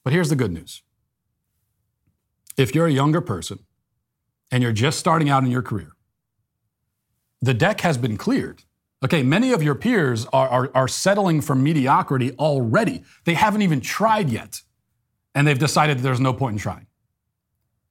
But 0.03 0.13
here's 0.13 0.29
the 0.29 0.35
good 0.35 0.51
news 0.51 0.83
if 2.57 2.75
you're 2.75 2.87
a 2.87 2.91
younger 2.91 3.21
person 3.21 3.59
and 4.51 4.61
you're 4.61 4.71
just 4.71 4.99
starting 4.99 5.29
out 5.29 5.43
in 5.43 5.49
your 5.49 5.61
career, 5.61 5.93
the 7.41 7.53
deck 7.53 7.81
has 7.81 7.97
been 7.97 8.17
cleared. 8.17 8.63
Okay, 9.03 9.23
many 9.23 9.51
of 9.51 9.63
your 9.63 9.73
peers 9.73 10.27
are, 10.27 10.47
are, 10.47 10.71
are 10.75 10.87
settling 10.87 11.41
for 11.41 11.55
mediocrity 11.55 12.33
already. 12.33 13.03
They 13.25 13.33
haven't 13.33 13.63
even 13.63 13.81
tried 13.81 14.29
yet 14.29 14.61
and 15.33 15.47
they've 15.47 15.59
decided 15.59 15.99
there's 15.99 16.19
no 16.19 16.33
point 16.33 16.53
in 16.53 16.59
trying. 16.59 16.87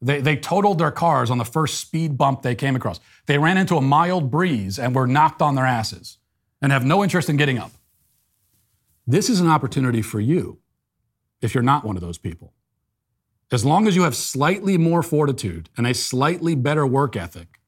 They, 0.03 0.21
they 0.21 0.37
totaled 0.37 0.79
their 0.79 0.91
cars 0.91 1.31
on 1.31 1.39
the 1.39 1.45
first 1.45 1.79
speed 1.79 2.17
bump 2.17 2.43
they 2.43 2.55
came 2.55 2.75
across. 2.75 3.01
They 3.27 3.39
ran 3.39 3.59
into 3.59 3.77
a 3.77 3.83
mild 3.83 4.31
breeze 4.31 4.79
and 4.79 4.95
were 4.95 5.07
knocked 5.07 5.43
on 5.43 5.55
their 5.55 5.67
asses 5.67 6.19
and 6.63 6.73
have 6.73 6.85
no 6.85 7.03
interest 7.03 7.29
in 7.29 7.37
getting 7.37 7.59
up. 7.59 7.73
This 9.07 9.29
is 9.29 9.41
an 9.41 9.49
opportunity 9.49 10.03
for 10.03 10.21
you 10.21 10.59
if 11.41 11.55
you're 11.55 11.63
not 11.63 11.85
one 11.85 11.97
of 11.97 12.03
those 12.03 12.19
people. 12.19 12.53
As 13.53 13.65
long 13.65 13.89
as 13.89 13.97
you 13.97 14.03
have 14.05 14.15
slightly 14.15 14.79
more 14.79 15.03
fortitude 15.03 15.69
and 15.77 15.87
a 15.87 15.95
slightly 15.95 16.55
better 16.55 16.87
work 16.87 17.17
ethic 17.17 17.59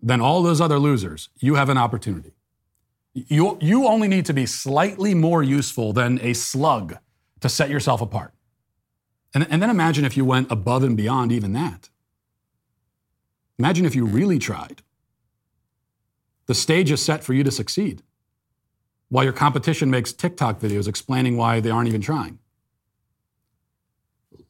than 0.00 0.20
all 0.20 0.42
those 0.42 0.60
other 0.60 0.78
losers, 0.78 1.28
you 1.38 1.56
have 1.56 1.68
an 1.68 1.78
opportunity. 1.78 2.32
You, 3.12 3.58
you 3.60 3.86
only 3.86 4.08
need 4.08 4.26
to 4.26 4.32
be 4.32 4.46
slightly 4.46 5.14
more 5.14 5.42
useful 5.42 5.92
than 5.92 6.18
a 6.20 6.32
slug 6.32 6.96
to 7.40 7.48
set 7.48 7.70
yourself 7.70 8.00
apart. 8.00 8.32
And, 9.34 9.46
and 9.50 9.60
then 9.60 9.68
imagine 9.68 10.04
if 10.04 10.16
you 10.16 10.24
went 10.24 10.50
above 10.50 10.84
and 10.84 10.96
beyond 10.96 11.32
even 11.32 11.52
that. 11.52 11.90
Imagine 13.58 13.84
if 13.84 13.94
you 13.94 14.06
really 14.06 14.38
tried. 14.38 14.82
The 16.46 16.54
stage 16.54 16.90
is 16.90 17.02
set 17.02 17.24
for 17.24 17.34
you 17.34 17.42
to 17.44 17.50
succeed 17.50 18.02
while 19.08 19.24
your 19.24 19.32
competition 19.32 19.90
makes 19.90 20.12
TikTok 20.12 20.58
videos 20.58 20.88
explaining 20.88 21.36
why 21.36 21.60
they 21.60 21.70
aren't 21.70 21.88
even 21.88 22.00
trying. 22.00 22.38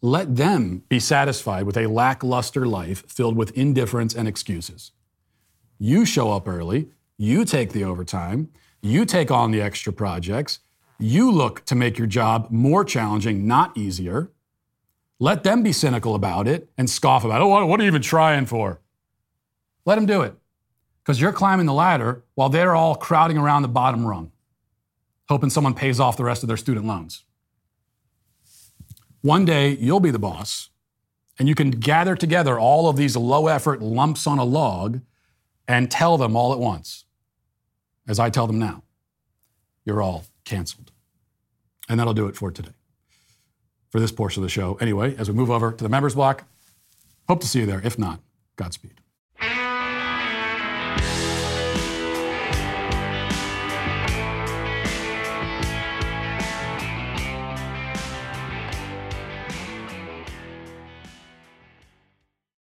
Let 0.01 0.37
them 0.37 0.85
be 0.89 1.01
satisfied 1.01 1.65
with 1.65 1.77
a 1.77 1.87
lackluster 1.87 2.67
life 2.67 3.05
filled 3.07 3.37
with 3.37 3.57
indifference 3.57 4.15
and 4.15 4.29
excuses. 4.29 4.93
You 5.79 6.05
show 6.05 6.33
up 6.33 6.49
early, 6.49 6.89
you 7.19 7.45
take 7.45 7.73
the 7.73 7.85
overtime, 7.85 8.51
you 8.81 9.05
take 9.05 9.31
on 9.31 9.51
the 9.51 9.61
extra 9.61 9.93
projects, 9.93 10.61
you 10.99 11.31
look 11.31 11.65
to 11.67 11.75
make 11.75 11.99
your 11.99 12.07
job 12.07 12.49
more 12.51 12.85
challenging, 12.85 13.47
not 13.47 13.77
easier. 13.77 14.31
Let 15.25 15.43
them 15.43 15.63
be 15.63 15.73
cynical 15.73 16.15
about 16.15 16.47
it 16.47 16.69
and 16.77 16.91
scoff 16.91 17.25
about 17.25 17.41
it. 17.41 17.45
Oh, 17.45 17.65
what 17.65 17.81
are 17.81 17.83
you 17.83 17.89
even 17.89 18.03
trying 18.03 18.45
for? 18.45 18.83
Let 19.87 19.95
them 19.95 20.05
do 20.05 20.21
it. 20.21 20.35
Because 21.03 21.19
you're 21.19 21.33
climbing 21.33 21.65
the 21.65 21.73
ladder 21.73 22.25
while 22.35 22.51
they're 22.51 22.75
all 22.75 22.95
crowding 22.95 23.39
around 23.39 23.63
the 23.63 23.69
bottom 23.69 24.07
rung, 24.07 24.33
hoping 25.31 25.49
someone 25.49 25.73
pays 25.73 25.99
off 25.99 26.19
the 26.19 26.25
rest 26.25 26.43
of 26.43 26.49
their 26.49 26.59
student 26.59 26.85
loans. 26.85 27.25
One 29.23 29.47
day, 29.47 29.71
you'll 29.71 29.99
be 29.99 30.11
the 30.11 30.19
boss, 30.19 30.69
and 31.39 31.49
you 31.49 31.55
can 31.55 31.71
gather 31.71 32.17
together 32.17 32.59
all 32.59 32.91
of 32.91 32.97
these 32.97 33.17
low 33.17 33.47
effort 33.47 33.81
lumps 33.81 34.27
on 34.27 34.39
a 34.39 34.45
log 34.45 35.01
and 35.67 35.91
tell 35.91 36.19
them 36.19 36.37
all 36.37 36.53
at 36.53 36.59
once, 36.59 37.07
as 38.07 38.19
I 38.19 38.29
tell 38.29 38.47
them 38.47 38.59
now, 38.59 38.83
you're 39.87 40.03
all 40.03 40.27
canceled. 40.45 40.93
And 41.89 41.99
that'll 41.99 42.13
do 42.13 42.27
it 42.27 42.37
for 42.37 42.51
today, 42.51 42.73
for 43.95 44.01
this 44.01 44.11
portion 44.11 44.43
of 44.43 44.45
the 44.45 44.51
show. 44.51 44.75
Anyway, 44.81 45.15
as 45.19 45.31
we 45.31 45.37
move 45.37 45.53
over 45.53 45.71
to 45.71 45.85
the 45.85 45.89
members 45.89 46.17
block, 46.17 46.43
hope 47.29 47.41
to 47.41 47.47
see 47.47 47.61
you 47.61 47.67
there. 47.67 47.81
If 47.85 47.97
not, 47.97 48.19
Godspeed. 48.57 48.95